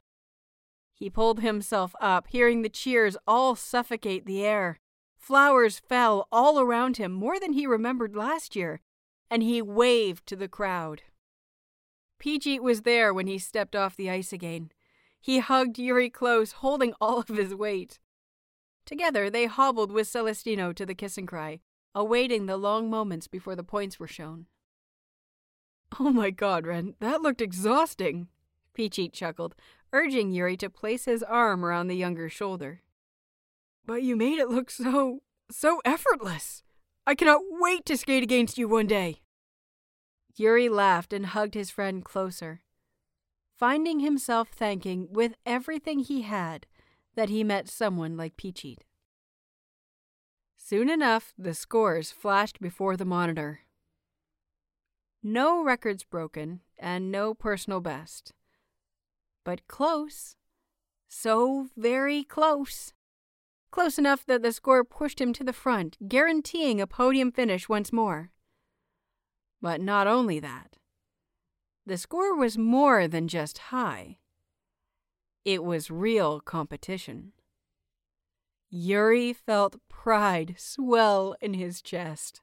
He 1.01 1.09
pulled 1.09 1.41
himself 1.41 1.95
up, 1.99 2.27
hearing 2.29 2.61
the 2.61 2.69
cheers 2.69 3.17
all 3.27 3.57
suffocate 3.57 4.27
the 4.27 4.45
air. 4.45 4.79
Flowers 5.17 5.79
fell 5.79 6.29
all 6.31 6.61
around 6.61 6.99
him, 6.99 7.11
more 7.11 7.41
than 7.41 7.55
he 7.55 7.67
remembered 7.67 8.15
last 8.15 8.55
year, 8.55 8.83
and 9.31 9.43
he 9.43 9.63
waved 9.63 10.27
to 10.27 10.37
the 10.37 10.47
crowd. 10.47 11.01
Phichit 12.23 12.61
was 12.61 12.83
there 12.83 13.15
when 13.15 13.27
he 13.27 13.39
stepped 13.39 13.75
off 13.75 13.97
the 13.97 14.11
ice 14.11 14.31
again. 14.31 14.73
He 15.19 15.39
hugged 15.39 15.79
Yuri 15.79 16.11
close, 16.11 16.53
holding 16.53 16.93
all 17.01 17.21
of 17.21 17.29
his 17.29 17.55
weight. 17.55 17.99
Together 18.85 19.31
they 19.31 19.47
hobbled 19.47 19.91
with 19.91 20.07
Celestino 20.07 20.75
to 20.75 20.85
the 20.85 20.95
kiss 20.95 21.17
and 21.17 21.27
cry, 21.27 21.61
awaiting 21.95 22.45
the 22.45 22.59
long 22.59 22.91
moments 22.91 23.27
before 23.27 23.57
the 23.57 23.65
points 23.65 23.99
were 23.99 24.07
shown. 24.07 24.49
Oh 25.99 26.11
my 26.11 26.29
god, 26.29 26.67
Ren, 26.67 26.95
that 27.01 27.23
looked 27.23 27.41
exhausting, 27.41 28.29
Phichit 28.77 29.13
chuckled, 29.15 29.55
urging 29.93 30.31
Yuri 30.31 30.57
to 30.59 30.71
place 30.71 31.05
his 31.05 31.23
arm 31.23 31.65
around 31.65 31.89
the 31.89 31.97
younger 31.97 32.29
shoulder. 32.29 32.83
But 33.87 34.03
you 34.03 34.17
made 34.17 34.39
it 34.39 34.49
look 34.49 34.71
so, 34.71 35.21
so 35.51 35.81
effortless. 35.85 36.63
I 37.07 37.15
cannot 37.15 37.41
wait 37.49 37.85
to 37.87 37.97
skate 37.97 38.23
against 38.23 38.59
you 38.59 38.69
one 38.69 38.87
day. 38.87 39.23
Yuri 40.37 40.69
laughed 40.69 41.13
and 41.13 41.27
hugged 41.27 41.55
his 41.55 41.71
friend 41.71 42.05
closer, 42.05 42.63
finding 43.57 44.01
himself 44.01 44.49
thanking 44.49 45.09
with 45.11 45.35
everything 45.45 46.01
he 46.01 46.23
had 46.23 46.67
that 47.15 47.29
he 47.29 47.43
met 47.43 47.69
someone 47.69 48.17
like 48.17 48.37
Phichit. 48.37 48.79
Soon 50.57 50.89
enough, 50.89 51.35
the 51.37 51.53
scores 51.53 52.13
flashed 52.13 52.61
before 52.61 52.97
the 52.97 53.05
monitor. 53.05 53.61
No 55.23 55.65
records 55.65 56.05
broken, 56.05 56.61
and 56.79 57.11
no 57.11 57.35
personal 57.35 57.81
best. 57.81 58.33
But 59.51 59.67
close. 59.67 60.37
So 61.09 61.67
very 61.77 62.23
close. 62.23 62.93
Close 63.73 63.99
enough 63.99 64.25
that 64.27 64.43
the 64.43 64.53
score 64.53 64.85
pushed 64.85 65.21
him 65.21 65.33
to 65.33 65.43
the 65.43 65.53
front, 65.53 65.97
guaranteeing 66.07 66.81
a 66.81 66.87
podium 66.87 67.33
finish 67.33 67.69
once 67.69 67.93
more. 67.93 68.31
But 69.61 69.81
not 69.81 70.07
only 70.07 70.39
that. 70.39 70.77
The 71.85 71.99
score 71.99 72.37
was 72.37 72.57
more 72.57 73.09
than 73.09 73.27
just 73.27 73.59
high. 73.75 74.19
It 75.45 75.65
was 75.65 75.91
real 75.91 76.39
competition. 76.39 77.33
Yuri 78.69 79.33
felt 79.33 79.81
pride 79.89 80.55
swell 80.59 81.35
in 81.41 81.55
his 81.55 81.83
chest. 81.83 82.41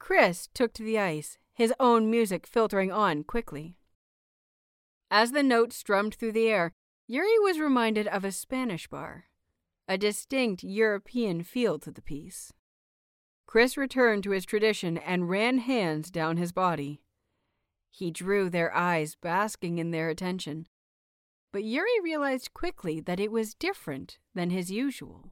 Chris 0.00 0.48
took 0.54 0.74
to 0.74 0.82
the 0.82 0.98
ice, 0.98 1.38
his 1.52 1.72
own 1.78 2.10
music 2.10 2.48
filtering 2.48 2.90
on 2.90 3.22
quickly. 3.22 3.76
As 5.16 5.30
the 5.30 5.44
notes 5.44 5.76
strummed 5.76 6.16
through 6.16 6.32
the 6.32 6.48
air, 6.48 6.72
Yuri 7.06 7.38
was 7.38 7.60
reminded 7.60 8.08
of 8.08 8.24
a 8.24 8.32
Spanish 8.32 8.88
bar, 8.88 9.26
a 9.86 9.96
distinct 9.96 10.64
European 10.64 11.44
feel 11.44 11.78
to 11.78 11.92
the 11.92 12.02
piece. 12.02 12.52
Chris 13.46 13.76
returned 13.76 14.24
to 14.24 14.32
his 14.32 14.44
tradition 14.44 14.98
and 14.98 15.30
ran 15.30 15.58
hands 15.58 16.10
down 16.10 16.36
his 16.36 16.50
body. 16.50 17.00
He 17.92 18.10
drew 18.10 18.50
their 18.50 18.74
eyes 18.74 19.14
basking 19.14 19.78
in 19.78 19.92
their 19.92 20.08
attention, 20.08 20.66
but 21.52 21.62
Yuri 21.62 22.00
realized 22.02 22.52
quickly 22.52 22.98
that 22.98 23.20
it 23.20 23.30
was 23.30 23.54
different 23.54 24.18
than 24.34 24.50
his 24.50 24.72
usual. 24.72 25.30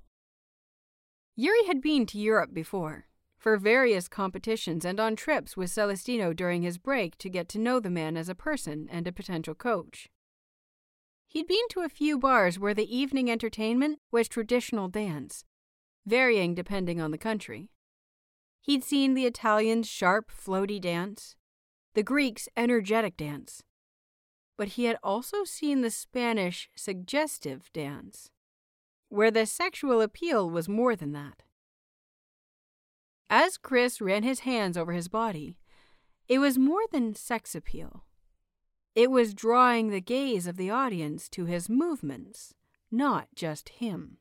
Yuri 1.34 1.66
had 1.66 1.82
been 1.82 2.06
to 2.06 2.20
Europe 2.20 2.54
before, 2.54 3.06
for 3.42 3.56
various 3.56 4.06
competitions 4.06 4.84
and 4.84 5.00
on 5.00 5.16
trips 5.16 5.56
with 5.56 5.68
Celestino 5.68 6.32
during 6.32 6.62
his 6.62 6.78
break 6.78 7.18
to 7.18 7.28
get 7.28 7.48
to 7.48 7.58
know 7.58 7.80
the 7.80 7.90
man 7.90 8.16
as 8.16 8.28
a 8.28 8.36
person 8.36 8.88
and 8.88 9.08
a 9.08 9.12
potential 9.12 9.52
coach. 9.52 10.08
He'd 11.26 11.48
been 11.48 11.66
to 11.70 11.80
a 11.80 11.88
few 11.88 12.20
bars 12.20 12.60
where 12.60 12.72
the 12.72 12.96
evening 12.96 13.28
entertainment 13.28 13.98
was 14.12 14.28
traditional 14.28 14.86
dance, 14.86 15.44
varying 16.06 16.54
depending 16.54 17.00
on 17.00 17.10
the 17.10 17.18
country. 17.18 17.70
He'd 18.60 18.84
seen 18.84 19.14
the 19.14 19.26
Italians' 19.26 19.88
sharp, 19.88 20.30
floaty 20.30 20.80
dance, 20.80 21.34
the 21.94 22.04
Greeks' 22.04 22.48
energetic 22.56 23.16
dance, 23.16 23.64
but 24.56 24.68
he 24.68 24.84
had 24.84 24.98
also 25.02 25.42
seen 25.42 25.80
the 25.80 25.90
Spanish 25.90 26.70
suggestive 26.76 27.72
dance, 27.72 28.30
where 29.08 29.32
the 29.32 29.46
sexual 29.46 30.00
appeal 30.00 30.48
was 30.48 30.68
more 30.68 30.94
than 30.94 31.10
that. 31.10 31.42
As 33.34 33.56
Chris 33.56 34.02
ran 34.02 34.24
his 34.24 34.40
hands 34.40 34.76
over 34.76 34.92
his 34.92 35.08
body, 35.08 35.56
it 36.28 36.38
was 36.38 36.58
more 36.58 36.82
than 36.92 37.14
sex 37.14 37.54
appeal. 37.54 38.04
It 38.94 39.10
was 39.10 39.32
drawing 39.32 39.88
the 39.88 40.02
gaze 40.02 40.46
of 40.46 40.58
the 40.58 40.68
audience 40.68 41.30
to 41.30 41.46
his 41.46 41.66
movements, 41.66 42.52
not 42.90 43.28
just 43.34 43.70
him. 43.70 44.18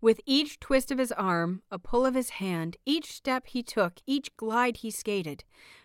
With 0.00 0.20
each 0.26 0.58
twist 0.58 0.90
of 0.90 0.98
his 0.98 1.12
arm, 1.12 1.62
a 1.70 1.78
pull 1.78 2.04
of 2.04 2.16
his 2.16 2.30
hand, 2.30 2.78
each 2.84 3.12
step 3.12 3.46
he 3.46 3.62
took, 3.62 4.00
each 4.06 4.36
glide 4.36 4.78
he 4.78 4.90
skated, 4.90 5.44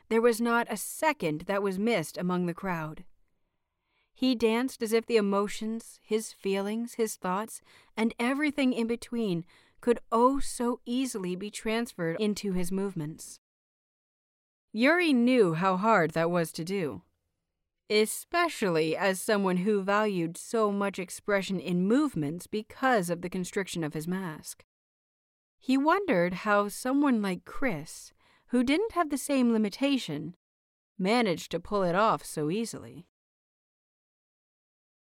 there 0.10 0.20
was 0.20 0.42
not 0.42 0.66
a 0.68 0.78
second 0.78 1.42
that 1.42 1.62
was 1.62 1.78
missed 1.78 2.18
among 2.18 2.48
the 2.48 2.56
crowd. 2.56 3.04
He 4.16 4.34
danced 4.34 4.82
as 4.82 4.94
if 4.94 5.06
the 5.06 5.18
emotions, 5.18 6.00
his 6.02 6.34
feelings, 6.34 6.96
his 6.96 7.18
thoughts, 7.18 7.62
and 7.96 8.16
everything 8.18 8.74
in 8.74 8.88
between 8.88 9.46
could 9.82 10.00
oh 10.12 10.40
so 10.40 10.80
easily 10.86 11.36
be 11.36 11.50
transferred 11.50 12.18
into 12.20 12.54
his 12.54 12.72
movements. 12.72 13.40
Yuri 14.72 15.14
knew 15.14 15.54
how 15.54 15.78
hard 15.78 16.12
that 16.12 16.30
was 16.30 16.52
to 16.52 16.64
do 16.64 17.02
especially 17.90 18.96
as 18.96 19.20
someone 19.20 19.58
who 19.58 19.82
valued 19.82 20.38
so 20.38 20.72
much 20.72 21.00
expression 21.00 21.60
in 21.60 21.88
movements 21.88 22.46
because 22.46 23.10
of 23.10 23.22
the 23.22 23.30
constriction 23.30 23.84
of 23.84 23.94
his 23.94 24.08
mask. 24.08 24.64
He 25.58 25.78
wondered 25.78 26.34
how 26.46 26.68
someone 26.68 27.22
like 27.22 27.46
Chris, 27.46 28.14
who 28.48 28.64
didn't 28.64 28.94
have 28.94 29.10
the 29.10 29.18
same 29.18 29.52
limitation, 29.52 30.36
managed 30.98 31.52
to 31.52 31.60
pull 31.60 31.84
it 31.84 31.96
off 31.96 32.24
so 32.24 32.52
easily. 32.52 33.08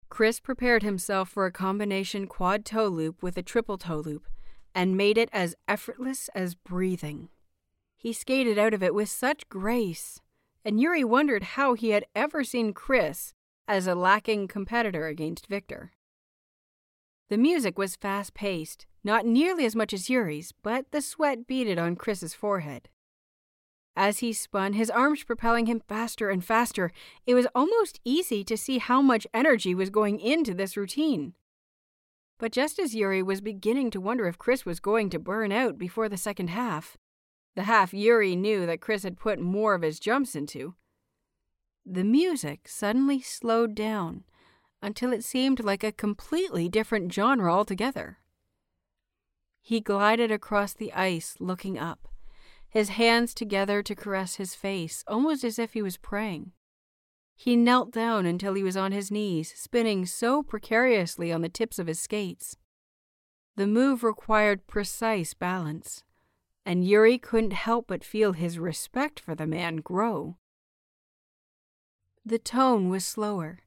Chris 0.09 0.39
prepared 0.39 0.83
himself 0.83 1.29
for 1.29 1.45
a 1.45 1.51
combination 1.51 2.27
quad 2.27 2.65
toe 2.65 2.87
loop 2.87 3.21
with 3.21 3.37
a 3.37 3.43
triple 3.43 3.77
toe 3.77 3.97
loop 3.97 4.27
and 4.73 4.97
made 4.97 5.17
it 5.17 5.29
as 5.31 5.55
effortless 5.67 6.29
as 6.35 6.55
breathing. 6.55 7.29
He 7.97 8.13
skated 8.13 8.57
out 8.57 8.73
of 8.73 8.81
it 8.81 8.95
with 8.95 9.09
such 9.09 9.47
grace 9.49 10.21
and 10.63 10.79
Yuri 10.79 11.03
wondered 11.03 11.43
how 11.43 11.73
he 11.73 11.89
had 11.89 12.05
ever 12.15 12.43
seen 12.43 12.73
Chris 12.73 13.33
as 13.67 13.87
a 13.87 13.95
lacking 13.95 14.47
competitor 14.47 15.07
against 15.07 15.47
Victor. 15.47 15.91
The 17.29 17.37
music 17.37 17.77
was 17.77 17.95
fast 17.95 18.33
paced, 18.33 18.85
not 19.03 19.25
nearly 19.25 19.65
as 19.65 19.75
much 19.75 19.93
as 19.93 20.09
Yuri's, 20.09 20.51
but 20.63 20.91
the 20.91 21.01
sweat 21.01 21.47
beaded 21.47 21.79
on 21.79 21.95
Chris's 21.95 22.33
forehead. 22.33 22.89
As 23.95 24.19
he 24.19 24.33
spun, 24.33 24.73
his 24.73 24.89
arms 24.89 25.23
propelling 25.23 25.65
him 25.65 25.81
faster 25.87 26.29
and 26.29 26.43
faster, 26.43 26.91
it 27.25 27.33
was 27.33 27.47
almost 27.55 27.99
easy 28.05 28.43
to 28.43 28.57
see 28.57 28.77
how 28.77 29.01
much 29.01 29.27
energy 29.33 29.73
was 29.73 29.89
going 29.89 30.19
into 30.19 30.53
this 30.53 30.77
routine. 30.77 31.33
But 32.41 32.51
just 32.51 32.79
as 32.79 32.95
Yuri 32.95 33.21
was 33.21 33.39
beginning 33.39 33.91
to 33.91 34.01
wonder 34.01 34.25
if 34.25 34.39
Chris 34.39 34.65
was 34.65 34.79
going 34.79 35.11
to 35.11 35.19
burn 35.19 35.51
out 35.51 35.77
before 35.77 36.09
the 36.09 36.17
second 36.17 36.49
half, 36.49 36.97
the 37.55 37.65
half 37.65 37.93
Yuri 37.93 38.35
knew 38.35 38.65
that 38.65 38.81
Chris 38.81 39.03
had 39.03 39.19
put 39.19 39.39
more 39.39 39.75
of 39.75 39.83
his 39.83 39.99
jumps 39.99 40.35
into. 40.35 40.73
The 41.85 42.03
music 42.03 42.67
suddenly 42.67 43.21
slowed 43.21 43.75
down 43.75 44.23
until 44.81 45.13
it 45.13 45.23
seemed 45.23 45.63
like 45.63 45.83
a 45.83 45.91
completely 45.91 46.67
different 46.67 47.13
genre 47.13 47.53
altogether. 47.53 48.17
He 49.61 49.79
glided 49.79 50.31
across 50.31 50.73
the 50.73 50.91
ice, 50.93 51.35
looking 51.39 51.77
up, 51.77 52.07
his 52.67 52.89
hands 52.89 53.35
together 53.35 53.83
to 53.83 53.93
caress 53.93 54.37
his 54.37 54.55
face, 54.55 55.03
almost 55.07 55.43
as 55.43 55.59
if 55.59 55.73
he 55.73 55.83
was 55.83 55.97
praying. 55.97 56.53
He 57.43 57.55
knelt 57.55 57.91
down 57.91 58.27
until 58.27 58.53
he 58.53 58.61
was 58.61 58.77
on 58.77 58.91
his 58.91 59.09
knees, 59.09 59.51
spinning 59.55 60.05
so 60.05 60.43
precariously 60.43 61.31
on 61.31 61.41
the 61.41 61.49
tips 61.49 61.79
of 61.79 61.87
his 61.87 61.99
skates. 61.99 62.55
The 63.55 63.65
move 63.65 64.03
required 64.03 64.67
precise 64.67 65.33
balance 65.33 66.03
and 66.65 66.85
Yuri 66.85 67.17
couldn't 67.17 67.53
help 67.53 67.87
but 67.87 68.03
feel 68.03 68.33
his 68.33 68.59
respect 68.59 69.19
for 69.19 69.33
the 69.33 69.47
man 69.47 69.77
grow. 69.77 70.37
The 72.23 72.37
tone 72.37 72.89
was 72.89 73.03
slower. 73.03 73.59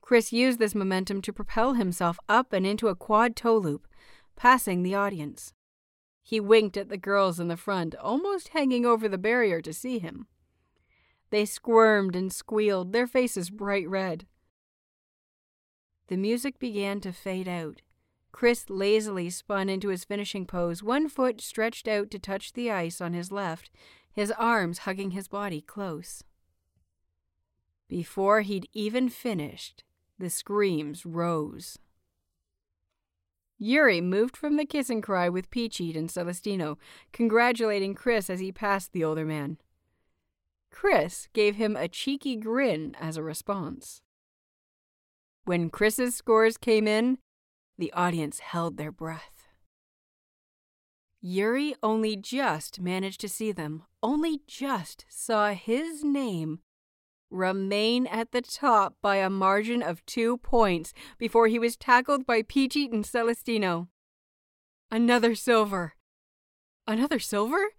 Chris 0.00 0.32
used 0.32 0.60
this 0.60 0.74
momentum 0.74 1.20
to 1.22 1.32
propel 1.32 1.72
himself 1.72 2.18
up 2.28 2.52
and 2.52 2.64
into 2.64 2.86
a 2.86 2.94
quad 2.94 3.34
toe 3.34 3.56
loop, 3.56 3.88
passing 4.36 4.84
the 4.84 4.94
audience. 4.94 5.52
He 6.22 6.38
winked 6.38 6.76
at 6.76 6.88
the 6.88 6.96
girls 6.96 7.40
in 7.40 7.48
the 7.48 7.56
front, 7.56 7.96
almost 7.96 8.48
hanging 8.48 8.86
over 8.86 9.08
the 9.08 9.18
barrier 9.18 9.60
to 9.62 9.72
see 9.72 9.98
him. 9.98 10.28
They 11.34 11.46
squirmed 11.46 12.14
and 12.14 12.32
squealed, 12.32 12.92
their 12.92 13.08
faces 13.08 13.50
bright 13.50 13.88
red. 13.88 14.28
The 16.06 16.16
music 16.16 16.60
began 16.60 17.00
to 17.00 17.12
fade 17.12 17.48
out, 17.48 17.82
Chris 18.30 18.70
lazily 18.70 19.30
spun 19.30 19.68
into 19.68 19.88
his 19.88 20.04
finishing 20.04 20.46
pose, 20.46 20.80
one 20.80 21.08
foot 21.08 21.40
stretched 21.40 21.88
out 21.88 22.08
to 22.12 22.20
touch 22.20 22.52
the 22.52 22.70
ice 22.70 23.00
on 23.00 23.14
his 23.14 23.32
left, 23.32 23.72
his 24.12 24.30
arms 24.30 24.78
hugging 24.86 25.10
his 25.10 25.26
body 25.26 25.60
close. 25.60 26.22
Before 27.88 28.42
he'd 28.42 28.68
even 28.72 29.08
finished, 29.08 29.82
the 30.16 30.30
screams 30.30 31.04
rose. 31.04 31.80
Yuri 33.58 34.00
moved 34.00 34.36
from 34.36 34.56
the 34.56 34.66
kiss 34.66 34.88
and 34.88 35.02
cry 35.02 35.28
with 35.28 35.50
Phichit 35.50 35.96
and 35.96 36.08
Celestino, 36.08 36.78
congratulating 37.12 37.96
Chris 37.96 38.30
as 38.30 38.38
he 38.38 38.52
passed 38.52 38.92
the 38.92 39.02
older 39.02 39.24
man. 39.24 39.58
Chris 40.74 41.28
gave 41.32 41.54
him 41.54 41.76
a 41.76 41.86
cheeky 41.86 42.34
grin 42.34 42.96
as 43.00 43.16
a 43.16 43.22
response. 43.22 44.02
When 45.44 45.70
Chris's 45.70 46.16
scores 46.16 46.56
came 46.56 46.88
in, 46.88 47.18
the 47.78 47.92
audience 47.92 48.40
held 48.40 48.76
their 48.76 48.90
breath. 48.90 49.46
Yuri 51.20 51.76
only 51.80 52.16
just 52.16 52.80
managed 52.80 53.20
to 53.20 53.28
see 53.28 53.52
them, 53.52 53.84
only 54.02 54.40
just 54.48 55.06
saw 55.08 55.50
his 55.52 56.02
name 56.02 56.58
remain 57.30 58.08
at 58.08 58.32
the 58.32 58.42
top 58.42 58.96
by 59.00 59.16
a 59.16 59.30
margin 59.30 59.80
of 59.80 60.04
two 60.06 60.38
points 60.38 60.92
before 61.18 61.46
he 61.46 61.58
was 61.58 61.76
tackled 61.76 62.26
by 62.26 62.42
Phichit 62.42 62.92
and 62.92 63.06
Celestino. 63.06 63.86
Another 64.90 65.36
silver. 65.36 65.94
Another 66.88 67.20
silver? 67.20 67.74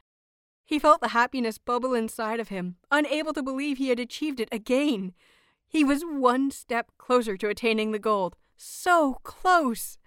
He 0.66 0.80
felt 0.80 1.00
the 1.00 1.10
happiness 1.10 1.60
bubble 1.60 1.94
inside 1.94 2.40
of 2.40 2.50
him, 2.50 2.78
unable 2.90 3.34
to 3.34 3.44
believe 3.44 3.78
he 3.78 3.90
had 3.90 4.00
achieved 4.00 4.40
it 4.40 4.50
again. 4.52 5.14
He 5.68 5.84
was 5.84 6.02
one 6.04 6.50
step 6.50 6.92
closer 6.98 7.38
to 7.38 7.50
attaining 7.50 7.92
the 7.92 8.00
gold. 8.00 8.36
So 8.58 9.20
close! 9.24 10.00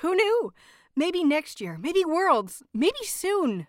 Who 0.00 0.14
knew? 0.14 0.52
Maybe 0.94 1.24
next 1.24 1.60
year, 1.60 1.78
maybe 1.78 2.04
Worlds, 2.04 2.62
maybe 2.72 3.04
soon. 3.04 3.66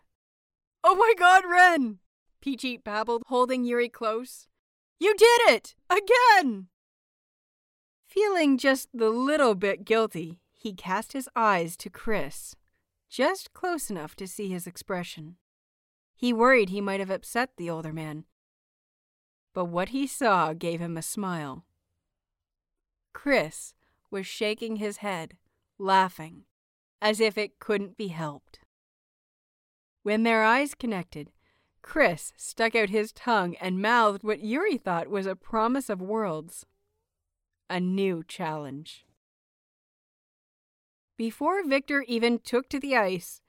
Oh 0.84 0.95
my 0.95 1.14
god, 1.18 1.45
Ren! 1.49 1.99
Phichit 2.43 2.84
babbled, 2.84 3.24
holding 3.28 3.64
Yuri 3.64 3.89
close. 3.89 4.47
You 4.99 5.16
did 5.16 5.41
it! 5.47 5.76
Again! 5.89 6.68
Feeling 8.05 8.57
just 8.59 8.89
the 8.93 9.09
little 9.09 9.55
bit 9.55 9.86
guilty, 9.86 10.41
he 10.51 10.74
cast 10.74 11.14
his 11.14 11.28
eyes 11.36 11.76
to 11.78 11.89
Chris, 11.89 12.55
just 13.09 13.53
close 13.53 13.89
enough 13.89 14.16
to 14.18 14.28
see 14.28 14.49
his 14.49 14.68
expression. 14.68 15.38
He 16.24 16.32
worried 16.32 16.69
he 16.69 16.80
might 16.80 17.01
have 17.01 17.09
upset 17.09 17.57
the 17.57 17.69
older 17.69 17.91
man. 17.91 18.24
But 19.53 19.65
what 19.65 19.89
he 19.89 20.07
saw 20.07 20.53
gave 20.53 20.80
him 20.80 20.95
a 20.95 21.01
smile. 21.01 21.65
Chris 23.11 23.74
was 24.09 24.26
shaking 24.26 24.78
his 24.78 24.99
head, 24.99 25.36
laughing, 25.78 26.45
as 27.01 27.19
if 27.19 27.38
it 27.38 27.59
couldn't 27.59 27.97
be 27.97 28.07
helped. 28.07 28.59
When 30.03 30.24
their 30.24 30.45
eyes 30.45 30.76
connected, 30.76 31.34
Chris 31.82 32.32
stuck 32.38 32.74
out 32.74 32.88
his 32.88 33.11
tongue 33.11 33.57
and 33.59 33.82
mouthed 33.82 34.24
what 34.24 34.39
Yuri 34.39 34.78
thought 34.78 35.09
was 35.09 35.26
a 35.26 35.36
promise 35.36 35.89
of 35.89 36.01
worlds. 36.01 36.65
A 37.69 37.82
new 37.82 38.24
challenge. 38.26 39.05
Before 41.17 41.67
Victor 41.67 42.05
even 42.07 42.39
took 42.39 42.69
to 42.69 42.80
the 42.80 42.95
ice, 42.95 43.41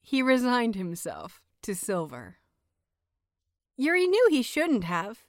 he 0.00 0.22
resigned 0.22 0.76
himself 0.76 1.42
to 1.66 1.74
Silver. 1.74 2.38
Yuri 3.76 4.06
knew 4.06 4.28
he 4.30 4.42
shouldn't 4.42 4.84
have. 4.84 5.24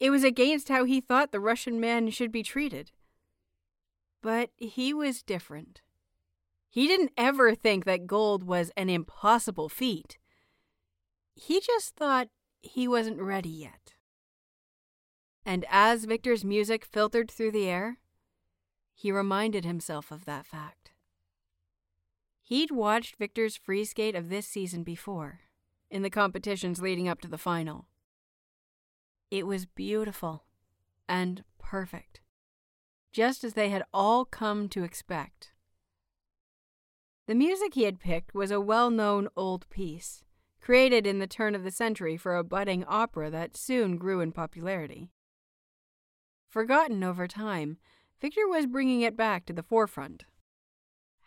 It 0.00 0.10
was 0.10 0.24
against 0.24 0.68
how 0.68 0.84
he 0.84 1.00
thought 1.00 1.30
the 1.30 1.40
Russian 1.40 1.80
man 1.80 2.10
should 2.10 2.32
be 2.32 2.42
treated. 2.42 2.90
But 4.20 4.50
he 4.56 4.92
was 4.92 5.22
different. 5.22 5.80
He 6.68 6.88
didn't 6.88 7.12
ever 7.16 7.54
think 7.54 7.84
that 7.84 8.08
gold 8.08 8.42
was 8.42 8.72
an 8.76 8.90
impossible 8.90 9.68
feat. 9.68 10.18
He 11.36 11.60
just 11.60 11.94
thought 11.94 12.28
he 12.60 12.88
wasn't 12.88 13.20
ready 13.20 13.48
yet. 13.48 13.94
And 15.44 15.64
as 15.70 16.04
Victor's 16.04 16.44
music 16.44 16.84
filtered 16.84 17.30
through 17.30 17.52
the 17.52 17.68
air, 17.68 17.98
he 18.92 19.12
reminded 19.12 19.64
himself 19.64 20.10
of 20.10 20.24
that 20.24 20.46
fact. 20.46 20.90
He'd 22.42 22.72
watched 22.72 23.16
Victor's 23.16 23.56
free 23.56 23.84
skate 23.84 24.16
of 24.16 24.28
this 24.28 24.48
season 24.48 24.82
before 24.82 25.42
in 25.90 26.02
the 26.02 26.10
competitions 26.10 26.80
leading 26.80 27.08
up 27.08 27.20
to 27.20 27.28
the 27.28 27.38
final. 27.38 27.86
It 29.30 29.46
was 29.46 29.66
beautiful 29.66 30.44
and 31.08 31.44
perfect, 31.58 32.20
just 33.12 33.44
as 33.44 33.54
they 33.54 33.70
had 33.70 33.84
all 33.92 34.24
come 34.24 34.68
to 34.70 34.84
expect. 34.84 35.52
The 37.26 37.34
music 37.34 37.74
he 37.74 37.84
had 37.84 37.98
picked 37.98 38.34
was 38.34 38.50
a 38.50 38.60
well 38.60 38.90
known 38.90 39.28
old 39.36 39.68
piece, 39.68 40.24
created 40.60 41.06
in 41.06 41.18
the 41.18 41.26
turn 41.26 41.54
of 41.54 41.64
the 41.64 41.70
century 41.70 42.16
for 42.16 42.36
a 42.36 42.44
budding 42.44 42.84
opera 42.86 43.30
that 43.30 43.56
soon 43.56 43.96
grew 43.96 44.20
in 44.20 44.32
popularity. 44.32 45.10
Forgotten 46.48 47.02
over 47.02 47.26
time, 47.26 47.78
Victor 48.20 48.48
was 48.48 48.66
bringing 48.66 49.02
it 49.02 49.16
back 49.16 49.44
to 49.46 49.52
the 49.52 49.62
forefront. 49.62 50.24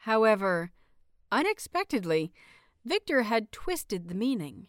However, 0.03 0.72
unexpectedly, 1.32 2.32
Victor 2.86 3.23
had 3.23 3.51
twisted 3.51 4.07
the 4.07 4.15
meaning. 4.15 4.67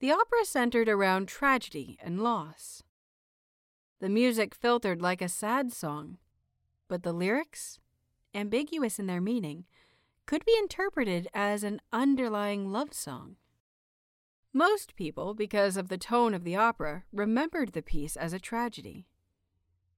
The 0.00 0.10
opera 0.10 0.44
centered 0.44 0.88
around 0.88 1.28
tragedy 1.28 1.98
and 2.02 2.22
loss. 2.22 2.82
The 4.00 4.08
music 4.08 4.54
filtered 4.54 5.00
like 5.00 5.22
a 5.22 5.28
sad 5.28 5.72
song, 5.72 6.18
but 6.88 7.02
the 7.02 7.12
lyrics, 7.12 7.78
ambiguous 8.34 8.98
in 8.98 9.06
their 9.06 9.20
meaning, 9.20 9.64
could 10.26 10.44
be 10.44 10.56
interpreted 10.58 11.28
as 11.34 11.62
an 11.62 11.80
underlying 11.92 12.72
love 12.72 12.94
song. 12.94 13.36
Most 14.52 14.96
people, 14.96 15.34
because 15.34 15.76
of 15.76 15.88
the 15.88 15.98
tone 15.98 16.34
of 16.34 16.44
the 16.44 16.56
opera, 16.56 17.04
remembered 17.12 17.72
the 17.72 17.82
piece 17.82 18.16
as 18.16 18.32
a 18.32 18.40
tragedy. 18.40 19.06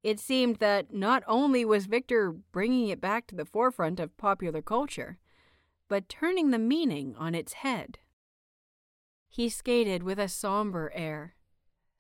It 0.03 0.19
seemed 0.19 0.57
that 0.57 0.93
not 0.93 1.23
only 1.27 1.65
was 1.65 1.87
Victor 1.87 2.33
bringing 2.33 2.89
it 2.89 3.01
back 3.01 3.27
to 3.29 3.35
the 3.35 3.47
forefront 3.47 4.01
of 4.01 4.17
popular 4.17 4.61
culture, 4.61 5.19
but 5.93 6.09
turning 6.09 6.51
the 6.51 6.59
meaning 6.59 7.15
on 7.19 7.35
its 7.35 7.53
head. 7.53 7.99
He 9.29 9.51
skated 9.51 10.03
with 10.03 10.19
a 10.19 10.27
somber 10.27 10.91
air, 10.95 11.35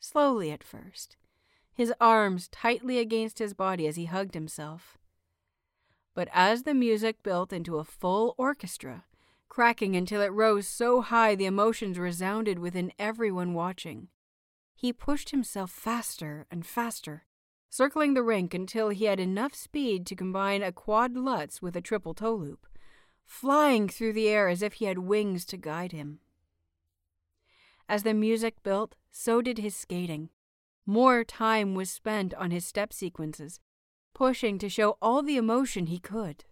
slowly 0.00 0.50
at 0.50 0.64
first, 0.64 1.18
his 1.74 1.92
arms 2.00 2.48
tightly 2.48 2.98
against 2.98 3.38
his 3.38 3.52
body 3.52 3.86
as 3.86 3.96
he 3.96 4.06
hugged 4.06 4.32
himself. 4.32 4.96
But 6.14 6.30
as 6.32 6.62
the 6.62 6.72
music 6.72 7.22
built 7.22 7.52
into 7.52 7.76
a 7.76 7.84
full 7.84 8.34
orchestra, 8.38 9.04
cracking 9.50 9.94
until 9.94 10.22
it 10.22 10.32
rose 10.32 10.66
so 10.66 11.02
high 11.02 11.34
the 11.34 11.44
emotions 11.44 11.98
resounded 11.98 12.58
within 12.58 12.94
everyone 12.98 13.52
watching, 13.52 14.08
he 14.74 14.90
pushed 14.90 15.32
himself 15.32 15.70
faster 15.70 16.46
and 16.50 16.64
faster, 16.64 17.26
circling 17.68 18.14
the 18.14 18.22
rink 18.22 18.54
until 18.54 18.88
he 18.88 19.04
had 19.04 19.20
enough 19.20 19.54
speed 19.54 20.06
to 20.06 20.16
combine 20.16 20.62
a 20.62 20.72
quad 20.72 21.14
lutz 21.14 21.60
with 21.60 21.76
a 21.76 21.82
triple 21.82 22.14
toe 22.14 22.34
loop 22.34 22.66
flying 23.32 23.88
through 23.88 24.12
the 24.12 24.28
air 24.28 24.48
as 24.48 24.60
if 24.62 24.74
he 24.74 24.84
had 24.84 24.98
wings 24.98 25.46
to 25.46 25.56
guide 25.56 25.90
him. 25.90 26.20
As 27.88 28.02
the 28.02 28.12
music 28.12 28.62
built, 28.62 28.94
so 29.10 29.40
did 29.40 29.58
his 29.58 29.74
skating. 29.74 30.28
More 30.84 31.24
time 31.24 31.74
was 31.74 31.90
spent 31.90 32.34
on 32.34 32.50
his 32.50 32.66
step 32.66 32.92
sequences, 32.92 33.58
pushing 34.14 34.58
to 34.58 34.68
show 34.68 34.98
all 35.00 35.22
the 35.22 35.38
emotion 35.38 35.86
he 35.86 35.98
could. 35.98 36.44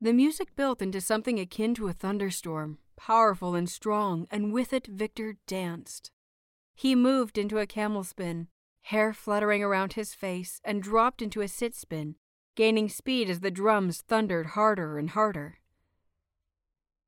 The 0.00 0.12
music 0.12 0.54
built 0.54 0.82
into 0.82 1.00
something 1.00 1.40
akin 1.40 1.74
to 1.76 1.88
a 1.88 1.94
thunderstorm, 1.94 2.78
powerful 2.96 3.54
and 3.54 3.68
strong, 3.68 4.28
and 4.30 4.52
with 4.52 4.74
it 4.74 4.86
Victor 4.86 5.38
danced. 5.46 6.10
He 6.74 6.94
moved 6.94 7.38
into 7.38 7.58
a 7.58 7.66
camel 7.66 8.04
spin, 8.04 8.48
hair 8.82 9.14
fluttering 9.14 9.62
around 9.62 9.94
his 9.94 10.14
face, 10.14 10.60
and 10.62 10.82
dropped 10.82 11.22
into 11.22 11.40
a 11.40 11.48
sit 11.48 11.74
spin, 11.74 12.16
gaining 12.54 12.90
speed 12.90 13.30
as 13.30 13.40
the 13.40 13.50
drums 13.50 14.02
thundered 14.02 14.48
harder 14.48 14.98
and 14.98 15.10
harder. 15.10 15.59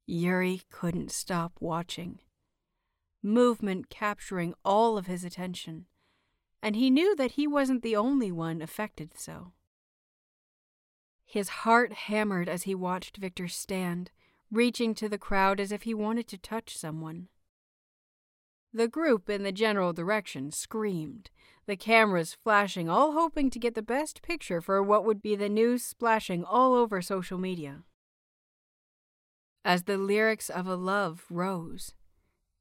Yuri 0.07 0.63
couldn't 0.71 1.11
stop 1.11 1.53
watching, 1.61 2.19
movement 3.23 3.89
capturing 3.89 4.55
all 4.65 4.99
of 4.99 5.07
his 5.07 5.25
attention, 5.25 5.87
and 6.63 6.75
he 6.75 6.91
knew 6.91 7.15
that 7.17 7.33
he 7.33 7.47
wasn't 7.47 7.83
the 7.83 7.97
only 7.97 8.33
one 8.33 8.61
affected 8.61 9.13
so. 9.17 9.53
His 11.25 11.49
heart 11.49 11.93
hammered 11.93 12.49
as 12.49 12.65
he 12.65 12.75
watched 12.75 13.17
Victor 13.17 13.49
stand, 13.49 14.11
reaching 14.51 14.95
to 14.95 15.09
the 15.09 15.19
crowd 15.19 15.61
as 15.61 15.73
if 15.73 15.83
he 15.83 15.95
wanted 15.95 16.29
to 16.29 16.39
touch 16.39 16.77
someone. 16.77 17.29
The 18.75 18.89
group 18.89 19.31
in 19.31 19.43
the 19.43 19.53
general 19.53 19.93
direction 19.93 20.51
screamed, 20.51 21.31
the 21.67 21.77
cameras 21.77 22.37
flashing, 22.43 22.89
all 22.89 23.13
hoping 23.13 23.51
to 23.51 23.59
get 23.59 23.75
the 23.75 23.83
best 23.83 24.21
picture 24.23 24.61
for 24.61 24.83
what 24.83 25.05
would 25.05 25.23
be 25.23 25.37
the 25.37 25.49
news 25.49 25.85
splashing 25.85 26.45
all 26.45 26.75
over 26.75 27.01
social 27.01 27.39
media. 27.39 27.83
As 29.65 29.85
the 29.85 29.97
lyrics 29.97 30.51
of 30.51 30.67
a 30.67 30.75
love 30.75 31.25
rose, 31.31 31.95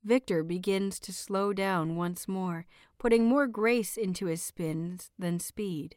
Victor 0.03 0.43
begins 0.43 0.99
to 0.99 1.13
slow 1.13 1.51
down 1.51 1.95
once 1.95 2.27
more, 2.27 2.67
putting 2.99 3.25
more 3.25 3.47
grace 3.47 3.97
into 3.97 4.27
his 4.27 4.41
spins 4.41 5.09
than 5.17 5.39
speed, 5.39 5.95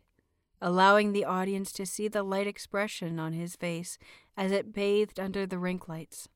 allowing 0.62 1.12
the 1.12 1.24
audience 1.24 1.72
to 1.72 1.84
see 1.84 2.08
the 2.08 2.22
light 2.22 2.46
expression 2.46 3.18
on 3.18 3.34
his 3.34 3.54
face 3.54 3.98
as 4.36 4.50
it 4.50 4.72
bathed 4.72 5.20
under 5.20 5.46
the 5.46 5.58
rink 5.58 5.88
lights. 5.88 6.28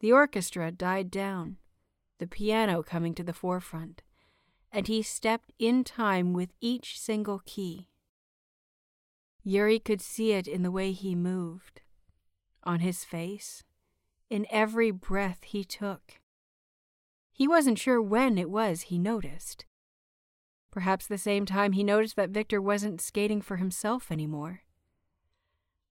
The 0.00 0.12
orchestra 0.12 0.70
died 0.70 1.10
down, 1.10 1.56
the 2.18 2.26
piano 2.26 2.82
coming 2.82 3.14
to 3.14 3.22
the 3.22 3.32
forefront, 3.32 4.02
and 4.70 4.88
he 4.88 5.02
stepped 5.02 5.52
in 5.58 5.84
time 5.84 6.34
with 6.34 6.50
each 6.60 6.98
single 7.00 7.40
key. 7.46 7.88
Yuri 9.42 9.78
could 9.78 10.02
see 10.02 10.32
it 10.32 10.46
in 10.46 10.62
the 10.62 10.70
way 10.70 10.92
he 10.92 11.14
moved 11.14 11.82
on 12.64 12.80
his 12.80 13.04
face, 13.04 13.64
in 14.30 14.46
every 14.50 14.90
breath 14.90 15.44
he 15.44 15.64
took. 15.64 16.20
He 17.32 17.48
wasn't 17.48 17.78
sure 17.78 18.00
when 18.00 18.38
it 18.38 18.50
was 18.50 18.82
he 18.82 18.98
noticed. 18.98 19.64
Perhaps 20.70 21.06
the 21.06 21.18
same 21.18 21.44
time 21.44 21.72
he 21.72 21.84
noticed 21.84 22.16
that 22.16 22.30
Victor 22.30 22.60
wasn't 22.60 23.00
skating 23.00 23.42
for 23.42 23.56
himself 23.56 24.10
anymore. 24.10 24.62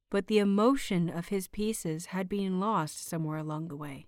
But 0.09 0.27
the 0.27 0.39
emotion 0.39 1.09
of 1.09 1.27
his 1.27 1.47
pieces 1.47 2.07
had 2.07 2.27
been 2.27 2.59
lost 2.59 3.07
somewhere 3.07 3.37
along 3.37 3.67
the 3.67 3.75
way, 3.75 4.07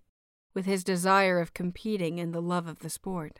with 0.53 0.65
his 0.65 0.83
desire 0.83 1.39
of 1.39 1.53
competing 1.53 2.19
and 2.19 2.33
the 2.33 2.41
love 2.41 2.67
of 2.67 2.79
the 2.79 2.89
sport. 2.89 3.39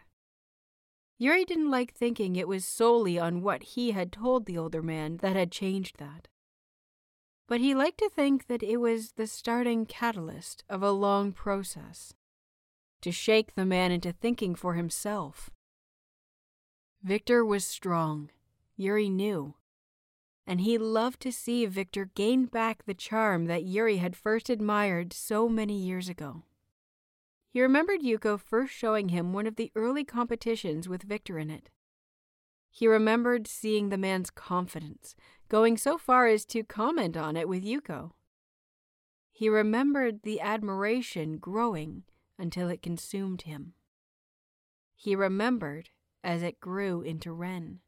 Yuri 1.18 1.46
didn't 1.46 1.72
like 1.72 1.94
thinking 1.94 2.36
it 2.36 2.48
was 2.48 2.66
solely 2.66 3.18
on 3.18 3.42
what 3.42 3.64
he 3.64 3.92
had 3.92 4.12
told 4.12 4.46
the 4.46 4.58
older 4.58 4.82
man 4.82 5.18
that 5.18 5.36
had 5.36 5.52
changed 5.52 5.98
that. 5.98 6.28
But 7.48 7.60
he 7.60 7.76
liked 7.76 8.00
to 8.00 8.10
think 8.10 8.48
that 8.48 8.64
it 8.64 8.78
was 8.78 9.12
the 9.12 9.28
starting 9.28 9.86
catalyst 9.86 10.64
of 10.70 10.82
a 10.82 10.92
long 10.92 11.34
process 11.34 12.14
to 13.02 13.12
shake 13.12 13.56
the 13.56 13.66
man 13.66 13.92
into 13.92 14.14
thinking 14.14 14.56
for 14.56 14.76
himself. 14.76 15.50
Victor 17.04 17.44
was 17.44 17.66
strong, 17.66 18.30
Yuri 18.78 19.10
knew, 19.10 19.56
and 20.48 20.62
he 20.62 20.78
loved 20.78 21.20
to 21.22 21.32
see 21.32 21.66
Victor 21.66 22.06
gain 22.16 22.46
back 22.46 22.86
the 22.86 22.94
charm 22.94 23.46
that 23.46 23.66
Yuri 23.66 23.98
had 23.98 24.16
first 24.16 24.50
admired 24.50 25.12
so 25.12 25.50
many 25.50 25.76
years 25.76 26.08
ago. 26.08 26.44
He 27.50 27.62
remembered 27.62 28.02
Yuko 28.02 28.40
first 28.40 28.74
showing 28.74 29.10
him 29.10 29.34
one 29.34 29.48
of 29.48 29.58
the 29.58 29.72
early 29.76 30.06
competitions 30.06 30.88
with 30.88 31.04
Victor 31.04 31.38
in 31.38 31.50
it. 31.50 31.70
He 32.76 32.88
remembered 32.88 33.46
seeing 33.46 33.90
the 33.90 34.00
man's 34.00 34.32
confidence, 34.32 35.16
going 35.48 35.78
so 35.78 35.96
far 35.96 36.26
as 36.26 36.44
to 36.46 36.64
comment 36.64 37.16
on 37.16 37.38
it 37.38 37.48
with 37.48 37.64
Yuko. 37.64 38.14
He 39.32 39.48
remembered 39.48 40.24
the 40.24 40.42
admiration 40.42 41.38
growing 41.38 42.02
until 42.40 42.70
it 42.70 42.82
consumed 42.82 43.44
him. 43.44 43.76
He 44.96 45.16
remembered 45.16 45.92
as 46.24 46.42
it 46.42 46.60
grew 46.60 47.04
into 47.04 47.32
Ren. 47.32 47.82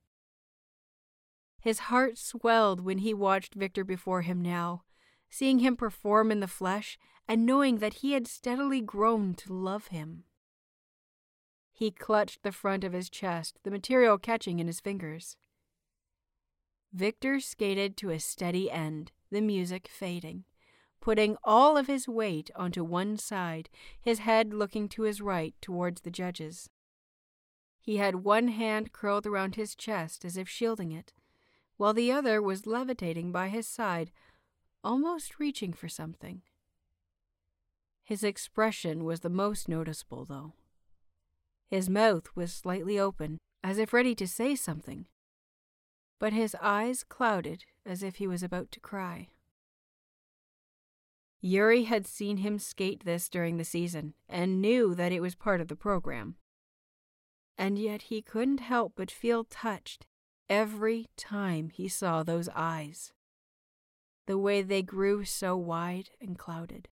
His 1.60 1.80
heart 1.90 2.20
swelled 2.20 2.80
when 2.80 3.00
he 3.00 3.12
watched 3.12 3.56
Victor 3.56 3.84
before 3.84 4.22
him 4.22 4.40
now, 4.40 4.84
seeing 5.32 5.60
him 5.60 5.76
perform 5.76 6.32
in 6.32 6.42
the 6.42 6.48
flesh 6.48 7.00
and 7.28 7.44
knowing 7.44 7.80
that 7.80 7.96
he 7.96 8.12
had 8.12 8.28
steadily 8.28 8.82
grown 8.82 9.34
to 9.34 9.52
love 9.52 9.88
him. 9.88 10.26
He 11.76 11.92
clutched 11.92 12.42
the 12.42 12.52
front 12.52 12.84
of 12.84 12.94
his 12.94 13.10
chest, 13.10 13.60
the 13.64 13.70
material 13.70 14.18
catching 14.18 14.60
in 14.60 14.66
his 14.66 14.80
fingers. 14.80 15.38
Victor 16.92 17.40
skated 17.40 17.96
to 17.98 18.10
a 18.10 18.20
steady 18.20 18.72
end, 18.72 19.12
the 19.30 19.42
music 19.42 19.88
fading 19.88 20.46
putting 21.06 21.38
all 21.44 21.78
of 21.78 21.86
his 21.86 22.08
weight 22.08 22.50
onto 22.56 22.84
one 22.84 23.16
side, 23.16 23.70
his 24.02 24.18
head 24.18 24.52
looking 24.52 24.90
to 24.90 25.04
his 25.04 25.22
right 25.22 25.54
towards 25.62 26.02
the 26.02 26.10
judges. 26.10 26.68
He 27.80 27.98
had 27.98 28.24
one 28.24 28.48
hand 28.48 28.92
curled 28.92 29.28
around 29.28 29.54
his 29.54 29.76
chest 29.76 30.26
as 30.26 30.36
if 30.36 30.50
shielding 30.50 30.92
it, 30.92 31.14
while 31.78 31.94
the 31.94 32.12
other 32.12 32.42
was 32.42 32.66
levitating 32.66 33.32
by 33.32 33.50
his 33.50 33.68
side, 33.68 34.12
almost 34.84 35.40
reaching 35.40 35.74
for 35.74 35.88
something. 35.88 36.42
His 38.04 38.24
expression 38.24 39.04
was 39.04 39.20
the 39.20 39.30
most 39.30 39.70
noticeable, 39.70 40.26
though. 40.26 40.54
His 41.70 41.90
mouth 41.90 42.30
was 42.36 42.54
slightly 42.54 43.00
open, 43.00 43.40
as 43.64 43.78
if 43.78 43.94
ready 43.94 44.14
to 44.16 44.28
say 44.28 44.56
something, 44.56 45.06
but 46.20 46.34
his 46.34 46.56
eyes 46.62 47.04
clouded 47.04 47.66
as 47.86 48.04
if 48.04 48.16
he 48.16 48.28
was 48.28 48.44
about 48.44 48.72
to 48.72 48.80
cry. 48.80 49.30
Yuri 51.42 51.84
had 51.84 52.08
seen 52.08 52.38
him 52.38 52.58
skate 52.58 53.06
this 53.06 53.30
during 53.30 53.58
the 53.58 53.66
season 53.66 54.14
and 54.28 54.62
knew 54.62 54.96
that 54.96 55.12
it 55.12 55.20
was 55.20 55.36
part 55.36 55.62
of 55.62 55.68
the 55.68 55.76
program. 55.76 56.36
And 57.58 57.78
yet 57.78 58.04
he 58.04 58.22
couldn't 58.22 58.60
help 58.60 58.94
but 58.96 59.12
feel 59.12 59.44
touched 59.44 60.08
every 60.50 61.08
time 61.18 61.70
he 61.70 61.88
saw 61.88 62.24
those 62.24 62.50
eyes, 62.56 63.14
the 64.26 64.38
way 64.38 64.62
they 64.62 64.82
grew 64.82 65.24
so 65.24 65.56
wide 65.56 66.10
and 66.20 66.38
clouded. 66.38 66.88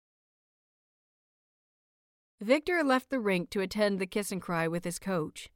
Victor 2.43 2.83
left 2.83 3.09
the 3.09 3.21
rink 3.21 3.51
to 3.51 3.61
attend 3.61 4.01
the 4.01 4.07
kiss 4.07 4.33
and 4.33 4.43
cry 4.43 4.67
with 4.67 4.83
his 4.83 4.99
coach. 4.99 5.49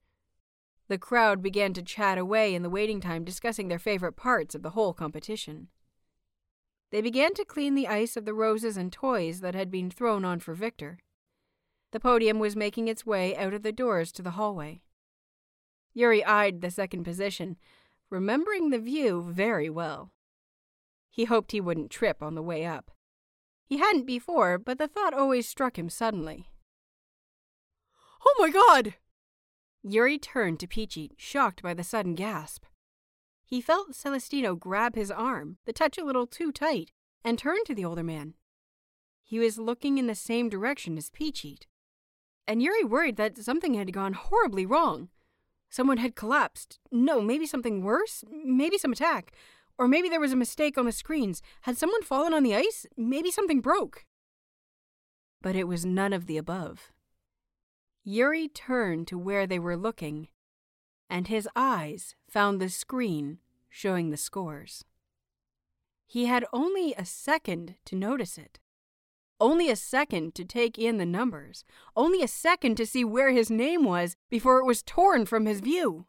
The 0.86 0.98
crowd 0.98 1.42
began 1.42 1.72
to 1.72 1.82
chat 1.82 2.16
away 2.16 2.54
in 2.54 2.62
the 2.62 2.70
waiting 2.70 3.00
time, 3.00 3.24
discussing 3.24 3.66
their 3.66 3.80
favorite 3.80 4.12
parts 4.12 4.54
of 4.54 4.62
the 4.62 4.70
whole 4.70 4.94
competition. 4.94 5.66
They 6.92 7.00
began 7.00 7.34
to 7.34 7.44
clean 7.44 7.74
the 7.74 7.88
ice 7.88 8.16
of 8.16 8.24
the 8.24 8.32
roses 8.32 8.76
and 8.76 8.92
toys 8.92 9.40
that 9.40 9.56
had 9.56 9.68
been 9.68 9.90
thrown 9.90 10.24
on 10.24 10.38
for 10.38 10.54
Victor. 10.54 11.00
The 11.90 11.98
podium 11.98 12.38
was 12.38 12.54
making 12.54 12.86
its 12.86 13.04
way 13.04 13.36
out 13.36 13.52
of 13.52 13.64
the 13.64 13.72
doors 13.72 14.12
to 14.12 14.22
the 14.22 14.32
hallway. 14.32 14.82
Yuri 15.92 16.24
eyed 16.24 16.60
the 16.60 16.70
second 16.70 17.02
position, 17.02 17.56
remembering 18.10 18.70
the 18.70 18.78
view 18.78 19.22
very 19.28 19.68
well. 19.68 20.12
He 21.10 21.24
hoped 21.24 21.50
he 21.50 21.60
wouldn't 21.60 21.90
trip 21.90 22.22
on 22.22 22.36
the 22.36 22.42
way 22.42 22.64
up. 22.64 22.92
He 23.64 23.78
hadn't 23.78 24.06
before, 24.06 24.56
but 24.56 24.78
the 24.78 24.86
thought 24.86 25.14
always 25.14 25.48
struck 25.48 25.76
him 25.76 25.90
suddenly. 25.90 26.46
Oh 28.26 28.34
my 28.40 28.50
god! 28.50 28.94
Yuri 29.82 30.18
turned 30.18 30.58
to 30.58 30.66
Phichit, 30.66 31.12
shocked 31.16 31.62
by 31.62 31.72
the 31.72 31.84
sudden 31.84 32.16
gasp. 32.16 32.64
He 33.44 33.60
felt 33.60 33.94
Celestino 33.94 34.56
grab 34.56 34.96
his 34.96 35.12
arm, 35.12 35.58
the 35.64 35.72
touch 35.72 35.96
a 35.96 36.04
little 36.04 36.26
too 36.26 36.50
tight, 36.50 36.90
and 37.24 37.38
turn 37.38 37.62
to 37.66 37.74
the 37.74 37.84
older 37.84 38.02
man. 38.02 38.34
He 39.22 39.38
was 39.38 39.58
looking 39.58 39.98
in 39.98 40.08
the 40.08 40.16
same 40.16 40.48
direction 40.48 40.98
as 40.98 41.08
Phichit. 41.08 41.66
And 42.48 42.60
Yuri 42.60 42.82
worried 42.82 43.16
that 43.16 43.38
something 43.38 43.74
had 43.74 43.92
gone 43.92 44.14
horribly 44.14 44.66
wrong. 44.66 45.08
Someone 45.70 45.98
had 45.98 46.16
collapsed. 46.16 46.80
No, 46.90 47.20
maybe 47.20 47.46
something 47.46 47.82
worse? 47.82 48.24
Maybe 48.28 48.78
some 48.78 48.92
attack. 48.92 49.32
Or 49.78 49.86
maybe 49.86 50.08
there 50.08 50.20
was 50.20 50.32
a 50.32 50.36
mistake 50.36 50.76
on 50.76 50.86
the 50.86 50.92
screens. 50.92 51.42
Had 51.62 51.76
someone 51.76 52.02
fallen 52.02 52.34
on 52.34 52.42
the 52.42 52.54
ice? 52.56 52.86
Maybe 52.96 53.30
something 53.30 53.60
broke. 53.60 54.04
But 55.42 55.54
it 55.54 55.68
was 55.68 55.84
none 55.84 56.12
of 56.12 56.26
the 56.26 56.38
above. 56.38 56.92
Yuri 58.08 58.46
turned 58.46 59.08
to 59.08 59.18
where 59.18 59.48
they 59.48 59.58
were 59.58 59.76
looking 59.76 60.28
and 61.10 61.26
his 61.26 61.48
eyes 61.56 62.14
found 62.30 62.60
the 62.60 62.68
screen 62.68 63.38
showing 63.68 64.10
the 64.10 64.16
scores. 64.16 64.84
He 66.06 66.26
had 66.26 66.44
only 66.52 66.94
a 66.94 67.04
second 67.04 67.74
to 67.84 67.96
notice 67.96 68.38
it. 68.38 68.60
Only 69.40 69.68
a 69.70 69.76
second 69.76 70.36
to 70.36 70.44
take 70.44 70.78
in 70.78 70.98
the 70.98 71.04
numbers. 71.04 71.64
Only 71.96 72.22
a 72.22 72.28
second 72.28 72.76
to 72.76 72.86
see 72.86 73.04
where 73.04 73.32
his 73.32 73.50
name 73.50 73.82
was 73.82 74.14
before 74.30 74.58
it 74.58 74.66
was 74.66 74.84
torn 74.84 75.26
from 75.26 75.46
his 75.46 75.58
view. 75.58 76.06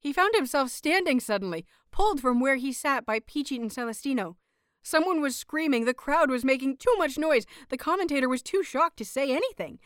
He 0.00 0.14
found 0.14 0.34
himself 0.34 0.70
standing 0.70 1.20
suddenly, 1.20 1.66
pulled 1.92 2.22
from 2.22 2.40
where 2.40 2.56
he 2.56 2.72
sat 2.72 3.04
by 3.04 3.20
Phichit 3.20 3.60
and 3.60 3.70
Celestino. 3.70 4.36
Someone 4.82 5.20
was 5.20 5.36
screaming, 5.36 5.84
the 5.84 5.92
crowd 5.92 6.30
was 6.30 6.42
making 6.42 6.78
too 6.78 6.94
much 6.96 7.18
noise, 7.18 7.44
the 7.68 7.76
commentator 7.76 8.30
was 8.30 8.42
too 8.42 8.62
shocked 8.62 8.96
to 8.96 9.04
say 9.04 9.30
anything. 9.30 9.78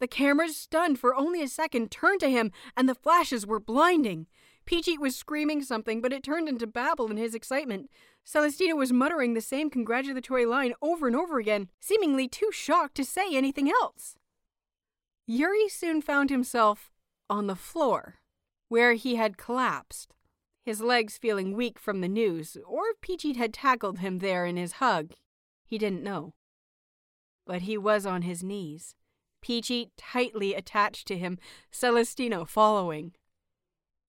The 0.00 0.08
cameras, 0.08 0.56
stunned 0.56 0.98
for 0.98 1.14
only 1.14 1.42
a 1.42 1.48
second, 1.48 1.90
turned 1.90 2.20
to 2.20 2.30
him, 2.30 2.52
and 2.76 2.88
the 2.88 2.94
flashes 2.94 3.46
were 3.46 3.60
blinding. 3.60 4.26
Phichit 4.66 4.98
was 4.98 5.14
screaming 5.14 5.62
something, 5.62 6.00
but 6.00 6.12
it 6.12 6.22
turned 6.22 6.48
into 6.48 6.66
babble 6.66 7.10
in 7.10 7.18
his 7.18 7.34
excitement. 7.34 7.90
Celestino 8.24 8.76
was 8.76 8.92
muttering 8.92 9.34
the 9.34 9.40
same 9.40 9.68
congratulatory 9.68 10.46
line 10.46 10.74
over 10.80 11.06
and 11.06 11.16
over 11.16 11.38
again, 11.38 11.68
seemingly 11.80 12.28
too 12.28 12.50
shocked 12.50 12.94
to 12.96 13.04
say 13.04 13.34
anything 13.34 13.70
else. 13.70 14.16
Yuri 15.26 15.68
soon 15.68 16.00
found 16.00 16.30
himself 16.30 16.90
on 17.28 17.46
the 17.46 17.54
floor, 17.54 18.16
where 18.68 18.94
he 18.94 19.16
had 19.16 19.36
collapsed, 19.36 20.14
his 20.64 20.80
legs 20.80 21.18
feeling 21.18 21.54
weak 21.54 21.78
from 21.78 22.00
the 22.00 22.08
news, 22.08 22.56
or 22.66 22.84
if 22.88 23.00
Phichit 23.00 23.36
had 23.36 23.52
tackled 23.52 23.98
him 23.98 24.18
there 24.18 24.46
in 24.46 24.56
his 24.56 24.72
hug, 24.72 25.12
he 25.64 25.78
didn't 25.78 26.02
know. 26.02 26.32
But 27.46 27.62
he 27.62 27.76
was 27.76 28.06
on 28.06 28.22
his 28.22 28.42
knees, 28.42 28.94
Phichit 29.42 29.90
tightly 29.96 30.54
attached 30.54 31.06
to 31.08 31.18
him, 31.18 31.38
Celestino 31.72 32.44
following. 32.44 33.12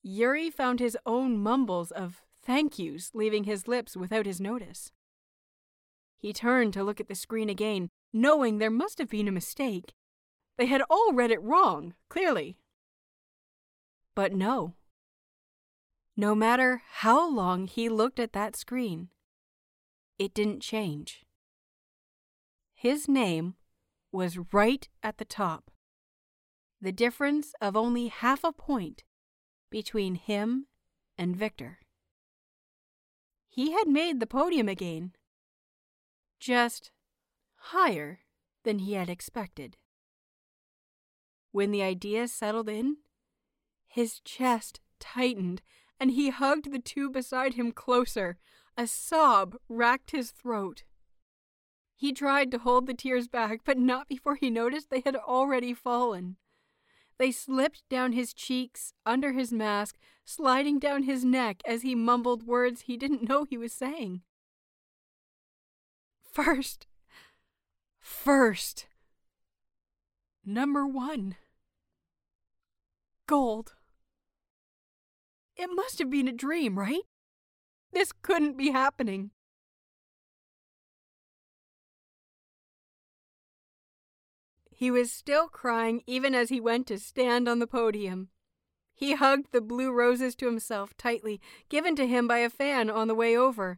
Yuri 0.04 0.50
found 0.50 0.80
his 0.80 0.98
own 1.06 1.38
mumbles 1.38 1.92
of 1.92 2.22
thank 2.44 2.80
yous 2.80 3.12
leaving 3.14 3.44
his 3.44 3.68
lips 3.68 3.96
without 3.96 4.26
his 4.26 4.42
notice. 4.42 4.92
He 6.18 6.34
turned 6.34 6.74
to 6.74 6.84
look 6.84 7.00
at 7.00 7.08
the 7.08 7.16
screen 7.16 7.50
again, 7.50 7.90
knowing 8.14 8.58
there 8.58 8.70
must 8.70 8.98
have 9.00 9.10
been 9.10 9.28
a 9.28 9.32
mistake. 9.32 9.94
They 10.58 10.66
had 10.66 10.84
all 10.90 11.14
read 11.14 11.32
it 11.32 11.42
wrong, 11.42 11.94
clearly. 12.10 12.58
But 14.16 14.34
no. 14.34 14.76
No 16.18 16.36
matter 16.36 16.84
how 16.86 17.30
long 17.30 17.68
he 17.68 17.90
looked 17.90 18.20
at 18.20 18.34
that 18.34 18.56
screen, 18.56 19.10
it 20.20 20.34
didn't 20.34 20.62
change. 20.62 21.26
His 22.76 23.08
name 23.08 23.56
was 24.12 24.54
right 24.54 24.88
at 25.02 25.18
the 25.18 25.26
top. 25.26 25.72
The 26.82 26.92
difference 26.92 27.54
of 27.62 27.78
only 27.78 28.08
half 28.08 28.44
a 28.44 28.52
point 28.52 29.04
between 29.70 30.16
him 30.16 30.68
and 31.18 31.36
Victor. 31.36 31.80
He 33.50 33.72
had 33.72 33.88
made 33.88 34.20
the 34.20 34.28
podium 34.28 34.68
again, 34.68 35.14
just 36.40 36.92
higher 37.56 38.22
than 38.64 38.80
he 38.80 38.94
had 38.94 39.10
expected. 39.10 39.78
When 41.52 41.72
the 41.72 41.84
idea 41.84 42.28
settled 42.28 42.70
in, 42.70 42.98
his 43.88 44.20
chest 44.22 44.80
tightened 45.00 45.62
and 46.00 46.12
he 46.12 46.30
hugged 46.30 46.72
the 46.72 46.80
two 46.80 47.10
beside 47.10 47.54
him 47.54 47.72
closer. 47.72 48.40
A 48.76 48.88
sob 48.88 49.56
racked 49.70 50.12
his 50.12 50.32
throat. 50.32 50.84
He 52.02 52.14
tried 52.14 52.50
to 52.50 52.58
hold 52.58 52.88
the 52.88 52.96
tears 52.96 53.28
back, 53.28 53.60
but 53.64 53.78
not 53.78 54.08
before 54.08 54.34
he 54.34 54.50
noticed 54.50 54.90
they 54.90 55.04
had 55.06 55.16
already 55.16 55.72
fallen. 55.76 56.38
They 57.20 57.32
slipped 57.32 57.88
down 57.92 58.14
his 58.14 58.34
cheeks, 58.34 58.96
under 59.06 59.34
his 59.34 59.54
mask, 59.54 60.00
sliding 60.26 60.80
down 60.80 61.04
his 61.04 61.24
neck 61.24 61.62
as 61.64 61.84
he 61.84 61.94
mumbled 61.94 62.48
words 62.48 62.82
he 62.82 62.98
didn't 62.98 63.30
know 63.30 63.44
he 63.44 63.56
was 63.56 63.72
saying. 63.72 64.24
First. 66.24 66.88
First. 68.00 68.88
Number 70.44 70.88
one. 70.88 71.36
Gold. 73.28 73.76
It 75.56 75.70
must 75.72 76.00
have 76.00 76.10
been 76.10 76.28
a 76.28 76.34
dream, 76.34 76.80
right? 76.80 77.04
This 77.94 78.12
couldn't 78.12 78.58
be 78.58 78.72
happening. 78.72 79.30
He 84.82 84.90
was 84.90 85.12
still 85.12 85.48
crying 85.48 86.02
even 86.08 86.34
as 86.34 86.50
he 86.50 86.60
went 86.60 86.88
to 86.88 86.98
stand 86.98 87.48
on 87.48 87.60
the 87.60 87.68
podium. 87.68 88.30
He 88.96 89.14
hugged 89.14 89.52
the 89.52 89.62
blue 89.62 89.92
roses 89.92 90.34
to 90.38 90.48
himself 90.48 90.98
tightly, 90.98 91.40
given 91.70 91.96
to 91.98 92.08
him 92.08 92.28
by 92.28 92.40
a 92.40 92.50
fan 92.50 92.90
on 92.90 93.08
the 93.08 93.14
way 93.14 93.38
over, 93.38 93.78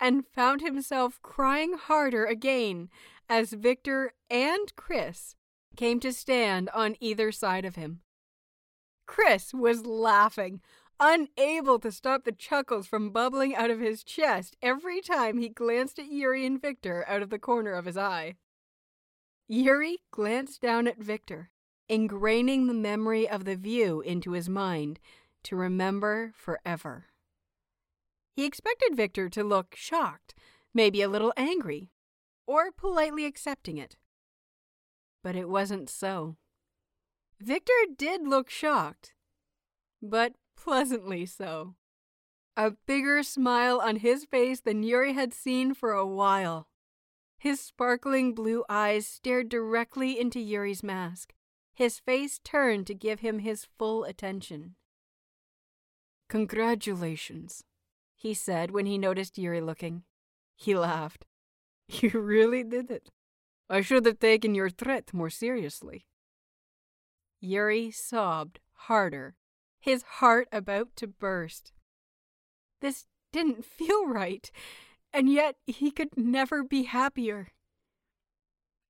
and 0.00 0.26
found 0.26 0.62
himself 0.62 1.20
crying 1.20 1.74
harder 1.74 2.24
again 2.24 2.88
as 3.28 3.52
Victor 3.52 4.14
and 4.30 4.74
Chris 4.76 5.36
came 5.76 6.00
to 6.00 6.10
stand 6.10 6.70
on 6.70 6.96
either 7.00 7.30
side 7.30 7.66
of 7.66 7.76
him. 7.76 8.00
Chris 9.04 9.52
was 9.52 9.84
laughing, 9.84 10.62
unable 10.98 11.78
to 11.80 11.92
stop 11.92 12.24
the 12.24 12.32
chuckles 12.32 12.86
from 12.86 13.10
bubbling 13.10 13.54
out 13.54 13.68
of 13.68 13.80
his 13.80 14.02
chest 14.02 14.56
every 14.62 15.02
time 15.02 15.36
he 15.36 15.50
glanced 15.50 15.98
at 15.98 16.10
Yuri 16.10 16.46
and 16.46 16.62
Victor 16.62 17.04
out 17.06 17.20
of 17.20 17.28
the 17.28 17.38
corner 17.38 17.72
of 17.72 17.84
his 17.84 17.98
eye. 17.98 18.36
Yuri 19.52 19.98
glanced 20.12 20.60
down 20.60 20.86
at 20.86 21.02
Victor, 21.02 21.50
ingraining 21.90 22.68
the 22.68 22.72
memory 22.72 23.28
of 23.28 23.44
the 23.44 23.56
view 23.56 24.00
into 24.00 24.30
his 24.30 24.48
mind 24.48 25.00
to 25.42 25.56
remember 25.56 26.32
forever. 26.36 27.06
He 28.36 28.44
expected 28.44 28.94
Victor 28.94 29.28
to 29.30 29.42
look 29.42 29.74
shocked, 29.74 30.36
maybe 30.72 31.02
a 31.02 31.08
little 31.08 31.32
angry, 31.36 31.90
or 32.46 32.70
politely 32.70 33.24
accepting 33.24 33.76
it. 33.76 33.96
But 35.24 35.34
it 35.34 35.48
wasn't 35.48 35.90
so. 35.90 36.36
Victor 37.40 37.72
did 37.98 38.28
look 38.28 38.50
shocked, 38.50 39.14
but 40.00 40.34
pleasantly 40.56 41.26
so. 41.26 41.74
A 42.56 42.70
bigger 42.86 43.24
smile 43.24 43.80
on 43.80 43.96
his 43.96 44.24
face 44.24 44.60
than 44.60 44.84
Yuri 44.84 45.14
had 45.14 45.34
seen 45.34 45.74
for 45.74 45.90
a 45.90 46.06
while. 46.06 46.68
His 47.40 47.58
sparkling 47.58 48.34
blue 48.34 48.64
eyes 48.68 49.06
stared 49.06 49.48
directly 49.48 50.20
into 50.20 50.38
Yuri's 50.38 50.82
mask. 50.82 51.32
His 51.72 51.98
face 51.98 52.38
turned 52.38 52.86
to 52.86 52.94
give 52.94 53.20
him 53.20 53.38
his 53.38 53.66
full 53.78 54.04
attention. 54.04 54.74
Congratulations, 56.28 57.64
he 58.14 58.34
said 58.34 58.72
when 58.72 58.84
he 58.84 58.98
noticed 58.98 59.38
Yuri 59.38 59.62
looking. 59.62 60.02
He 60.54 60.76
laughed. 60.76 61.24
You 61.88 62.10
really 62.20 62.62
did 62.62 62.90
it. 62.90 63.10
I 63.70 63.80
should 63.80 64.04
have 64.04 64.20
taken 64.20 64.54
your 64.54 64.68
threat 64.68 65.14
more 65.14 65.30
seriously. 65.30 66.04
Yuri 67.40 67.90
sobbed 67.90 68.60
harder, 68.72 69.34
his 69.80 70.02
heart 70.02 70.46
about 70.52 70.94
to 70.96 71.06
burst. 71.06 71.72
This 72.80 73.06
didn't 73.32 73.64
feel 73.64 74.06
right 74.06 74.52
and 75.12 75.30
yet 75.32 75.56
he 75.66 75.90
could 75.90 76.16
never 76.16 76.62
be 76.62 76.84
happier. 76.84 77.48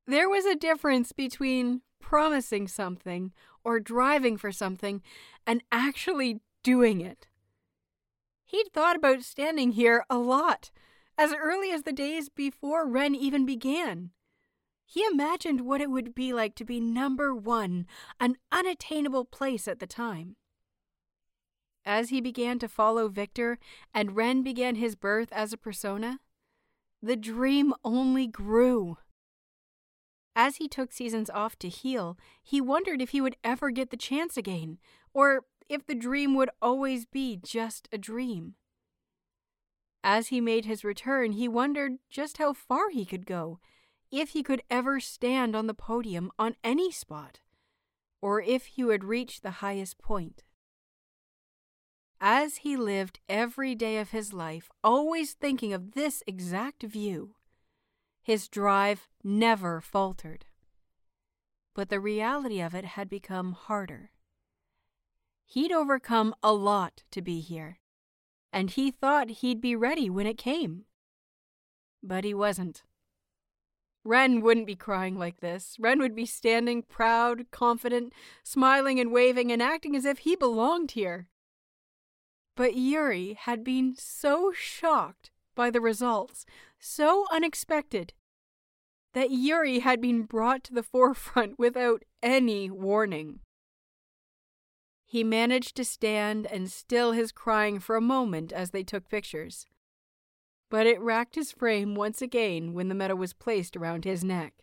There 0.06 0.28
was 0.28 0.44
a 0.44 0.56
difference 0.56 1.12
between 1.12 1.82
promising 2.00 2.66
something 2.68 3.32
or 3.62 3.78
driving 3.78 4.36
for 4.36 4.50
something 4.50 5.02
and 5.46 5.62
actually 5.70 6.40
doing 6.62 7.00
it. 7.00 7.28
He'd 8.44 8.72
thought 8.72 8.96
about 8.96 9.22
standing 9.22 9.72
here 9.72 10.04
a 10.10 10.18
lot, 10.18 10.70
as 11.16 11.32
early 11.32 11.70
as 11.70 11.82
the 11.82 11.92
days 11.92 12.28
before 12.28 12.88
Ren 12.88 13.14
even 13.14 13.46
began. 13.46 14.10
He 14.84 15.04
imagined 15.04 15.60
what 15.60 15.80
it 15.80 15.90
would 15.90 16.16
be 16.16 16.32
like 16.32 16.56
to 16.56 16.64
be 16.64 16.80
number 16.80 17.32
one, 17.32 17.86
an 18.18 18.36
unattainable 18.50 19.26
place 19.26 19.68
at 19.68 19.78
the 19.78 19.86
time. 19.86 20.34
As 21.84 22.10
he 22.10 22.20
began 22.20 22.58
to 22.58 22.68
follow 22.68 23.08
Victor 23.08 23.58
and 23.94 24.14
Ren 24.14 24.42
began 24.42 24.76
his 24.76 24.94
birth 24.94 25.32
as 25.32 25.52
a 25.52 25.58
persona, 25.58 26.20
the 27.02 27.16
dream 27.16 27.72
only 27.84 28.26
grew. 28.26 28.98
As 30.36 30.56
he 30.56 30.68
took 30.68 30.92
seasons 30.92 31.30
off 31.30 31.58
to 31.58 31.68
heal, 31.68 32.18
he 32.42 32.60
wondered 32.60 33.02
if 33.02 33.10
he 33.10 33.20
would 33.20 33.36
ever 33.42 33.70
get 33.70 33.90
the 33.90 33.96
chance 33.96 34.36
again, 34.36 34.78
or 35.12 35.44
if 35.68 35.86
the 35.86 35.94
dream 35.94 36.34
would 36.34 36.50
always 36.60 37.06
be 37.06 37.36
just 37.42 37.88
a 37.92 37.98
dream. 37.98 38.54
As 40.02 40.28
he 40.28 40.40
made 40.40 40.64
his 40.64 40.84
return, 40.84 41.32
he 41.32 41.48
wondered 41.48 41.98
just 42.08 42.38
how 42.38 42.52
far 42.52 42.90
he 42.90 43.04
could 43.04 43.26
go, 43.26 43.58
if 44.10 44.30
he 44.30 44.42
could 44.42 44.62
ever 44.70 44.98
stand 44.98 45.54
on 45.54 45.66
the 45.66 45.74
podium 45.74 46.30
on 46.38 46.56
any 46.64 46.90
spot, 46.90 47.40
or 48.20 48.40
if 48.40 48.66
he 48.66 48.84
would 48.84 49.04
reach 49.04 49.40
the 49.40 49.50
highest 49.62 49.98
point. 49.98 50.42
As 52.20 52.58
he 52.58 52.76
lived 52.76 53.18
every 53.30 53.74
day 53.74 53.96
of 53.96 54.10
his 54.10 54.34
life, 54.34 54.70
always 54.84 55.32
thinking 55.32 55.72
of 55.72 55.92
this 55.92 56.22
exact 56.26 56.82
view, 56.82 57.34
his 58.20 58.46
drive 58.46 59.08
never 59.24 59.80
faltered. 59.80 60.44
But 61.74 61.88
the 61.88 61.98
reality 61.98 62.60
of 62.60 62.74
it 62.74 62.84
had 62.84 63.08
become 63.08 63.52
harder. 63.52 64.10
He'd 65.46 65.72
overcome 65.72 66.34
a 66.42 66.52
lot 66.52 67.04
to 67.10 67.22
be 67.22 67.40
here, 67.40 67.78
and 68.52 68.70
he 68.70 68.90
thought 68.90 69.30
he'd 69.30 69.60
be 69.62 69.74
ready 69.74 70.10
when 70.10 70.26
it 70.26 70.36
came. 70.36 70.84
But 72.02 72.24
he 72.24 72.34
wasn't. 72.34 72.82
Ren 74.04 74.42
wouldn't 74.42 74.66
be 74.66 74.76
crying 74.76 75.18
like 75.18 75.40
this. 75.40 75.76
Ren 75.78 75.98
would 76.00 76.14
be 76.14 76.26
standing 76.26 76.82
proud, 76.82 77.50
confident, 77.50 78.12
smiling 78.44 79.00
and 79.00 79.10
waving 79.10 79.50
and 79.50 79.62
acting 79.62 79.96
as 79.96 80.04
if 80.04 80.18
he 80.18 80.36
belonged 80.36 80.92
here. 80.92 81.28
But 82.56 82.76
Yuri 82.76 83.34
had 83.34 83.64
been 83.64 83.94
so 83.96 84.52
shocked 84.52 85.30
by 85.54 85.70
the 85.70 85.80
results, 85.80 86.44
so 86.78 87.26
unexpected, 87.30 88.12
that 89.12 89.30
Yuri 89.30 89.80
had 89.80 90.00
been 90.00 90.22
brought 90.22 90.64
to 90.64 90.74
the 90.74 90.82
forefront 90.82 91.58
without 91.58 92.02
any 92.22 92.70
warning. 92.70 93.40
He 95.04 95.24
managed 95.24 95.74
to 95.76 95.84
stand 95.84 96.46
and 96.46 96.70
still 96.70 97.12
his 97.12 97.32
crying 97.32 97.80
for 97.80 97.96
a 97.96 98.00
moment 98.00 98.52
as 98.52 98.70
they 98.70 98.84
took 98.84 99.08
pictures. 99.08 99.66
But 100.68 100.86
it 100.86 101.00
racked 101.00 101.34
his 101.34 101.50
frame 101.50 101.96
once 101.96 102.22
again 102.22 102.74
when 102.74 102.88
the 102.88 102.94
medal 102.94 103.16
was 103.16 103.32
placed 103.32 103.76
around 103.76 104.04
his 104.04 104.22
neck. 104.22 104.54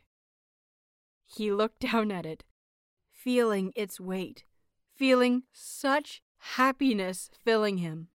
He 1.25 1.51
looked 1.51 1.79
down 1.79 2.11
at 2.11 2.25
it, 2.25 2.45
feeling 3.11 3.73
its 3.75 3.99
weight, 3.99 4.45
feeling 4.95 5.43
such 5.51 6.21
happiness 6.55 7.29
filling 7.43 7.77
him. 7.77 8.07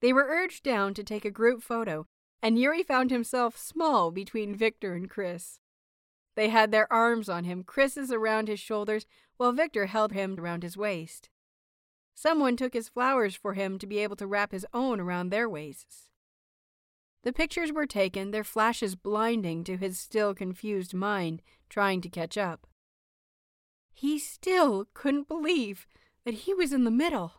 They 0.00 0.12
were 0.12 0.26
urged 0.28 0.62
down 0.62 0.94
to 0.94 1.02
take 1.02 1.24
a 1.24 1.30
group 1.30 1.62
photo, 1.62 2.06
and 2.42 2.58
Yuri 2.58 2.82
found 2.82 3.10
himself 3.10 3.56
small 3.56 4.10
between 4.10 4.54
Victor 4.54 4.94
and 4.94 5.08
Chris. 5.08 5.60
They 6.36 6.50
had 6.50 6.70
their 6.70 6.92
arms 6.92 7.28
on 7.28 7.44
him, 7.44 7.64
Chris's 7.64 8.12
around 8.12 8.48
his 8.48 8.60
shoulders, 8.60 9.06
while 9.36 9.52
Victor 9.52 9.86
held 9.86 10.12
him 10.12 10.38
around 10.38 10.62
his 10.62 10.76
waist. 10.76 11.30
Someone 12.14 12.56
took 12.56 12.74
his 12.74 12.90
flowers 12.90 13.34
for 13.34 13.54
him 13.54 13.78
to 13.78 13.86
be 13.86 13.98
able 13.98 14.16
to 14.16 14.26
wrap 14.26 14.52
his 14.52 14.66
own 14.72 15.00
around 15.00 15.30
their 15.30 15.48
waists. 15.48 16.10
The 17.22 17.32
pictures 17.32 17.72
were 17.72 17.86
taken, 17.86 18.30
their 18.30 18.44
flashes 18.44 18.94
blinding 18.94 19.64
to 19.64 19.78
his 19.78 19.98
still 19.98 20.34
confused 20.34 20.92
mind, 20.92 21.40
trying 21.70 22.02
to 22.02 22.10
catch 22.10 22.36
up. 22.36 22.66
He 23.92 24.18
still 24.18 24.86
couldn't 24.92 25.28
believe 25.28 25.86
that 26.24 26.34
he 26.34 26.54
was 26.54 26.72
in 26.72 26.84
the 26.84 26.90
middle. 26.90 27.32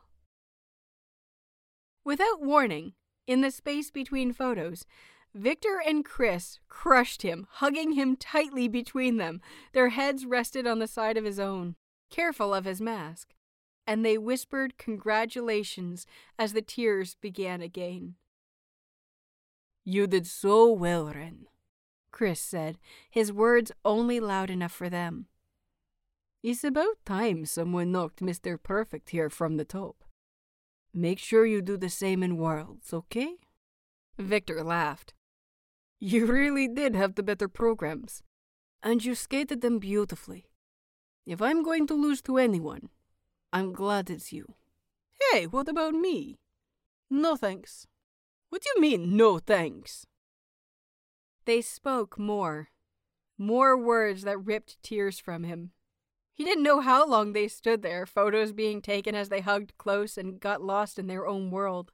Without 2.04 2.42
warning, 2.42 2.94
in 3.28 3.42
the 3.42 3.52
space 3.52 3.90
between 3.90 4.32
photos, 4.32 4.86
Victor 5.34 5.82
and 5.86 6.06
Chris 6.06 6.60
crushed 6.70 7.24
him, 7.24 7.48
hugging 7.50 7.94
him 7.94 8.16
tightly 8.16 8.68
between 8.68 9.18
them. 9.18 9.42
Their 9.74 9.90
heads 9.90 10.26
rested 10.26 10.66
on 10.66 10.80
the 10.80 10.88
side 10.88 11.18
of 11.18 11.26
his 11.26 11.40
own, 11.40 11.76
careful 12.10 12.54
of 12.54 12.66
his 12.66 12.80
mask, 12.80 13.34
and 13.86 14.06
they 14.06 14.18
whispered 14.18 14.78
congratulations 14.78 16.06
as 16.40 16.54
the 16.54 16.62
tears 16.62 17.18
began 17.20 17.62
again. 17.62 18.16
You 19.84 20.08
did 20.08 20.26
so 20.26 20.72
well, 20.72 21.12
Ren, 21.12 21.48
Chris 22.12 22.40
said, 22.40 22.78
his 23.10 23.32
words 23.34 23.72
only 23.84 24.20
loud 24.20 24.50
enough 24.50 24.72
for 24.72 24.90
them. 24.90 25.28
It's 26.48 26.64
about 26.64 27.04
time 27.08 27.48
someone 27.48 27.92
knocked 27.92 28.20
Mr. 28.20 28.62
Perfect 28.62 29.10
here 29.10 29.32
from 29.32 29.58
the 29.58 29.66
top. 29.66 30.04
Make 30.94 31.18
sure 31.18 31.44
you 31.44 31.60
do 31.60 31.76
the 31.76 31.90
same 31.90 32.22
in 32.22 32.38
Worlds, 32.38 32.94
okay? 32.94 33.38
Victor 34.20 34.64
laughed. 34.64 35.16
You 36.00 36.28
really 36.28 36.68
did 36.68 36.96
have 36.96 37.16
the 37.16 37.24
better 37.24 37.48
programs, 37.48 38.22
and 38.84 39.04
you 39.04 39.16
skated 39.16 39.62
them 39.62 39.80
beautifully. 39.80 40.46
If 41.26 41.42
I'm 41.42 41.64
going 41.64 41.88
to 41.88 41.96
lose 41.96 42.22
to 42.22 42.38
anyone, 42.38 42.90
I'm 43.52 43.74
glad 43.74 44.12
it's 44.12 44.32
you. 44.32 44.54
Hey, 45.32 45.48
what 45.48 45.68
about 45.68 45.96
me? 45.96 46.38
No 47.10 47.36
thanks. 47.36 47.88
What 48.50 48.62
do 48.62 48.70
you 48.76 48.82
mean, 48.82 49.18
no 49.18 49.40
thanks? 49.40 50.06
They 51.46 51.62
spoke 51.62 52.20
more, 52.20 52.70
more 53.36 53.76
words 53.76 54.22
that 54.26 54.46
ripped 54.46 54.78
tears 54.84 55.20
from 55.20 55.44
him. 55.44 55.72
He 56.36 56.44
didn't 56.44 56.64
know 56.64 56.82
how 56.82 57.08
long 57.08 57.32
they 57.32 57.48
stood 57.48 57.82
there, 57.82 58.06
photos 58.06 58.52
being 58.52 58.82
taken 58.82 59.16
as 59.16 59.30
they 59.30 59.40
hugged 59.40 59.78
close 59.78 60.18
and 60.18 60.38
got 60.38 60.62
lost 60.62 61.00
in 61.00 61.08
their 61.08 61.26
own 61.26 61.50
world. 61.50 61.94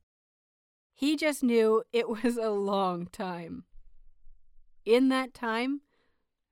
He 0.96 1.16
just 1.16 1.44
knew 1.44 1.84
it 1.94 2.10
was 2.24 2.38
a 2.38 2.50
long 2.50 3.06
time. 3.06 3.66
In 4.84 5.10
that 5.10 5.36
time, 5.36 5.82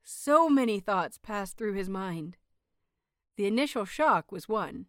so 0.03 0.49
many 0.49 0.79
thoughts 0.79 1.17
passed 1.17 1.57
through 1.57 1.73
his 1.73 1.89
mind. 1.89 2.37
The 3.37 3.47
initial 3.47 3.85
shock 3.85 4.31
was 4.31 4.47
one 4.47 4.85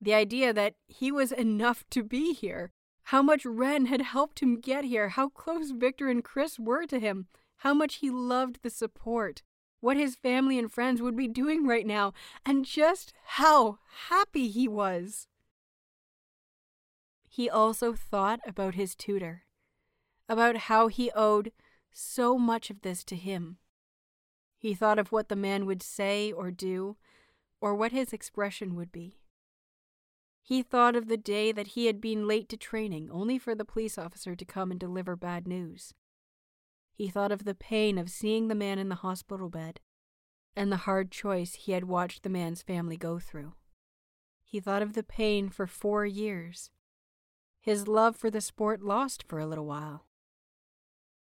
the 0.00 0.14
idea 0.14 0.52
that 0.52 0.74
he 0.86 1.10
was 1.10 1.32
enough 1.32 1.84
to 1.90 2.02
be 2.02 2.32
here, 2.32 2.72
how 3.04 3.20
much 3.20 3.44
Ren 3.44 3.86
had 3.86 4.00
helped 4.00 4.40
him 4.40 4.60
get 4.60 4.84
here, 4.84 5.10
how 5.10 5.28
close 5.28 5.70
Victor 5.72 6.08
and 6.08 6.22
Chris 6.22 6.58
were 6.58 6.86
to 6.86 7.00
him, 7.00 7.26
how 7.58 7.74
much 7.74 7.96
he 7.96 8.10
loved 8.10 8.60
the 8.62 8.70
support, 8.70 9.42
what 9.80 9.96
his 9.96 10.16
family 10.16 10.58
and 10.58 10.70
friends 10.70 11.00
would 11.00 11.16
be 11.16 11.28
doing 11.28 11.66
right 11.66 11.86
now, 11.86 12.12
and 12.44 12.64
just 12.64 13.12
how 13.24 13.78
happy 14.08 14.48
he 14.48 14.66
was. 14.66 15.28
He 17.28 17.48
also 17.48 17.92
thought 17.92 18.40
about 18.46 18.74
his 18.74 18.94
tutor, 18.94 19.44
about 20.28 20.56
how 20.56 20.88
he 20.88 21.10
owed 21.14 21.52
so 21.92 22.36
much 22.36 22.70
of 22.70 22.82
this 22.82 23.04
to 23.04 23.16
him. 23.16 23.58
He 24.56 24.74
thought 24.74 24.98
of 24.98 25.12
what 25.12 25.28
the 25.28 25.36
man 25.36 25.66
would 25.66 25.82
say 25.82 26.32
or 26.32 26.50
do, 26.50 26.96
or 27.60 27.74
what 27.74 27.92
his 27.92 28.12
expression 28.12 28.74
would 28.74 28.90
be. 28.90 29.20
He 30.42 30.62
thought 30.62 30.96
of 30.96 31.08
the 31.08 31.16
day 31.16 31.52
that 31.52 31.68
he 31.68 31.86
had 31.86 32.00
been 32.00 32.26
late 32.26 32.48
to 32.48 32.56
training 32.56 33.10
only 33.12 33.38
for 33.38 33.54
the 33.54 33.64
police 33.64 33.98
officer 33.98 34.34
to 34.34 34.44
come 34.44 34.70
and 34.70 34.80
deliver 34.80 35.14
bad 35.14 35.46
news. 35.46 35.94
He 36.98 37.06
thought 37.06 37.30
of 37.30 37.44
the 37.44 37.54
pain 37.54 37.96
of 37.96 38.10
seeing 38.10 38.48
the 38.48 38.56
man 38.56 38.76
in 38.80 38.88
the 38.88 38.96
hospital 38.96 39.48
bed 39.48 39.78
and 40.56 40.72
the 40.72 40.78
hard 40.78 41.12
choice 41.12 41.54
he 41.54 41.70
had 41.70 41.84
watched 41.84 42.24
the 42.24 42.28
man's 42.28 42.60
family 42.60 42.96
go 42.96 43.20
through. 43.20 43.52
He 44.42 44.58
thought 44.58 44.82
of 44.82 44.94
the 44.94 45.04
pain 45.04 45.48
for 45.48 45.68
four 45.68 46.04
years, 46.04 46.70
his 47.60 47.86
love 47.86 48.16
for 48.16 48.32
the 48.32 48.40
sport 48.40 48.82
lost 48.82 49.22
for 49.22 49.38
a 49.38 49.46
little 49.46 49.64
while. 49.64 50.06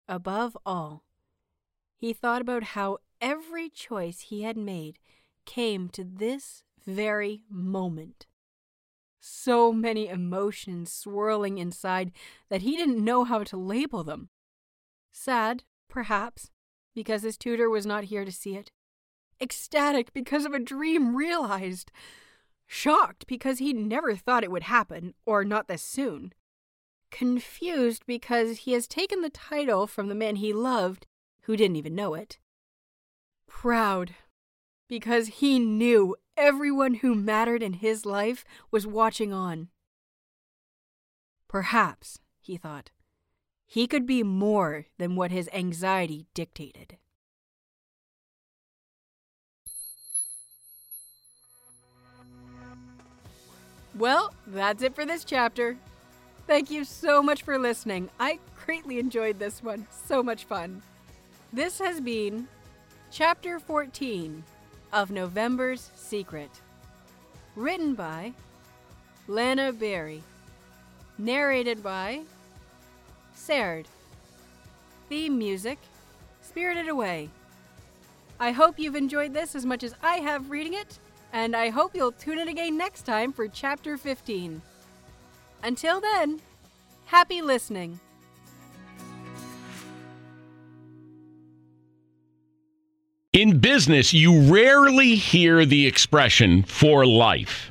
Above 0.06 0.56
all, 0.64 1.02
he 1.96 2.12
thought 2.12 2.40
about 2.40 2.62
how 2.62 2.98
every 3.20 3.68
choice 3.68 4.20
he 4.20 4.42
had 4.42 4.56
made 4.56 5.00
came 5.44 5.88
to 5.88 6.04
this 6.04 6.62
very 6.86 7.42
moment. 7.50 8.28
So 9.18 9.72
many 9.72 10.06
emotions 10.06 10.92
swirling 10.92 11.58
inside 11.58 12.12
that 12.48 12.62
he 12.62 12.76
didn't 12.76 13.04
know 13.04 13.24
how 13.24 13.42
to 13.42 13.56
label 13.56 14.04
them. 14.04 14.28
Sad, 15.20 15.64
perhaps, 15.88 16.52
because 16.94 17.24
his 17.24 17.36
tutor 17.36 17.68
was 17.68 17.84
not 17.84 18.04
here 18.04 18.24
to 18.24 18.30
see 18.30 18.54
it. 18.54 18.70
Ecstatic 19.40 20.12
because 20.12 20.44
of 20.44 20.54
a 20.54 20.60
dream 20.60 21.16
realized. 21.16 21.90
Shocked 22.68 23.26
because 23.26 23.58
he 23.58 23.72
never 23.72 24.14
thought 24.14 24.44
it 24.44 24.50
would 24.52 24.62
happen, 24.62 25.14
or 25.26 25.44
not 25.44 25.66
this 25.66 25.82
soon. 25.82 26.32
Confused 27.10 28.04
because 28.06 28.58
he 28.58 28.74
has 28.74 28.86
taken 28.86 29.20
the 29.22 29.28
title 29.28 29.88
from 29.88 30.06
the 30.06 30.14
man 30.14 30.36
he 30.36 30.52
loved, 30.52 31.08
who 31.42 31.56
didn't 31.56 31.76
even 31.76 31.96
know 31.96 32.14
it. 32.14 32.38
Proud 33.48 34.14
because 34.88 35.26
he 35.26 35.58
knew 35.58 36.14
everyone 36.36 36.94
who 36.94 37.16
mattered 37.16 37.62
in 37.62 37.74
his 37.74 38.06
life 38.06 38.44
was 38.70 38.86
watching 38.86 39.32
on. 39.32 39.68
Perhaps, 41.48 42.20
he 42.38 42.56
thought, 42.56 42.92
he 43.70 43.86
could 43.86 44.06
be 44.06 44.22
more 44.22 44.86
than 44.96 45.14
what 45.14 45.30
his 45.30 45.48
anxiety 45.52 46.26
dictated. 46.32 46.96
Well, 53.94 54.32
that's 54.46 54.82
it 54.82 54.94
for 54.94 55.04
this 55.04 55.22
chapter. 55.22 55.76
Thank 56.46 56.70
you 56.70 56.84
so 56.84 57.22
much 57.22 57.42
for 57.42 57.58
listening. 57.58 58.08
I 58.18 58.38
greatly 58.64 58.98
enjoyed 58.98 59.38
this 59.38 59.62
one. 59.62 59.86
So 60.06 60.22
much 60.22 60.44
fun. 60.44 60.80
This 61.52 61.78
has 61.78 62.00
been 62.00 62.48
Chapter 63.10 63.58
14 63.58 64.42
of 64.94 65.10
November's 65.10 65.90
Secret. 65.94 66.50
Written 67.54 67.94
by 67.94 68.32
Lana 69.26 69.72
Berry. 69.74 70.22
Narrated 71.18 71.82
by 71.82 72.22
Serd. 73.38 73.86
Theme 75.08 75.38
music 75.38 75.78
Spirited 76.42 76.88
Away. 76.88 77.30
I 78.40 78.50
hope 78.50 78.78
you've 78.78 78.96
enjoyed 78.96 79.32
this 79.32 79.54
as 79.54 79.64
much 79.64 79.82
as 79.82 79.94
I 80.02 80.16
have 80.16 80.50
reading 80.50 80.74
it, 80.74 80.98
and 81.32 81.56
I 81.56 81.70
hope 81.70 81.94
you'll 81.94 82.12
tune 82.12 82.38
in 82.38 82.48
again 82.48 82.76
next 82.76 83.02
time 83.02 83.32
for 83.32 83.48
Chapter 83.48 83.96
15. 83.96 84.60
Until 85.62 86.00
then, 86.00 86.40
happy 87.06 87.40
listening. 87.40 88.00
In 93.32 93.60
business, 93.60 94.12
you 94.12 94.52
rarely 94.52 95.14
hear 95.14 95.64
the 95.64 95.86
expression 95.86 96.64
for 96.64 97.06
life. 97.06 97.70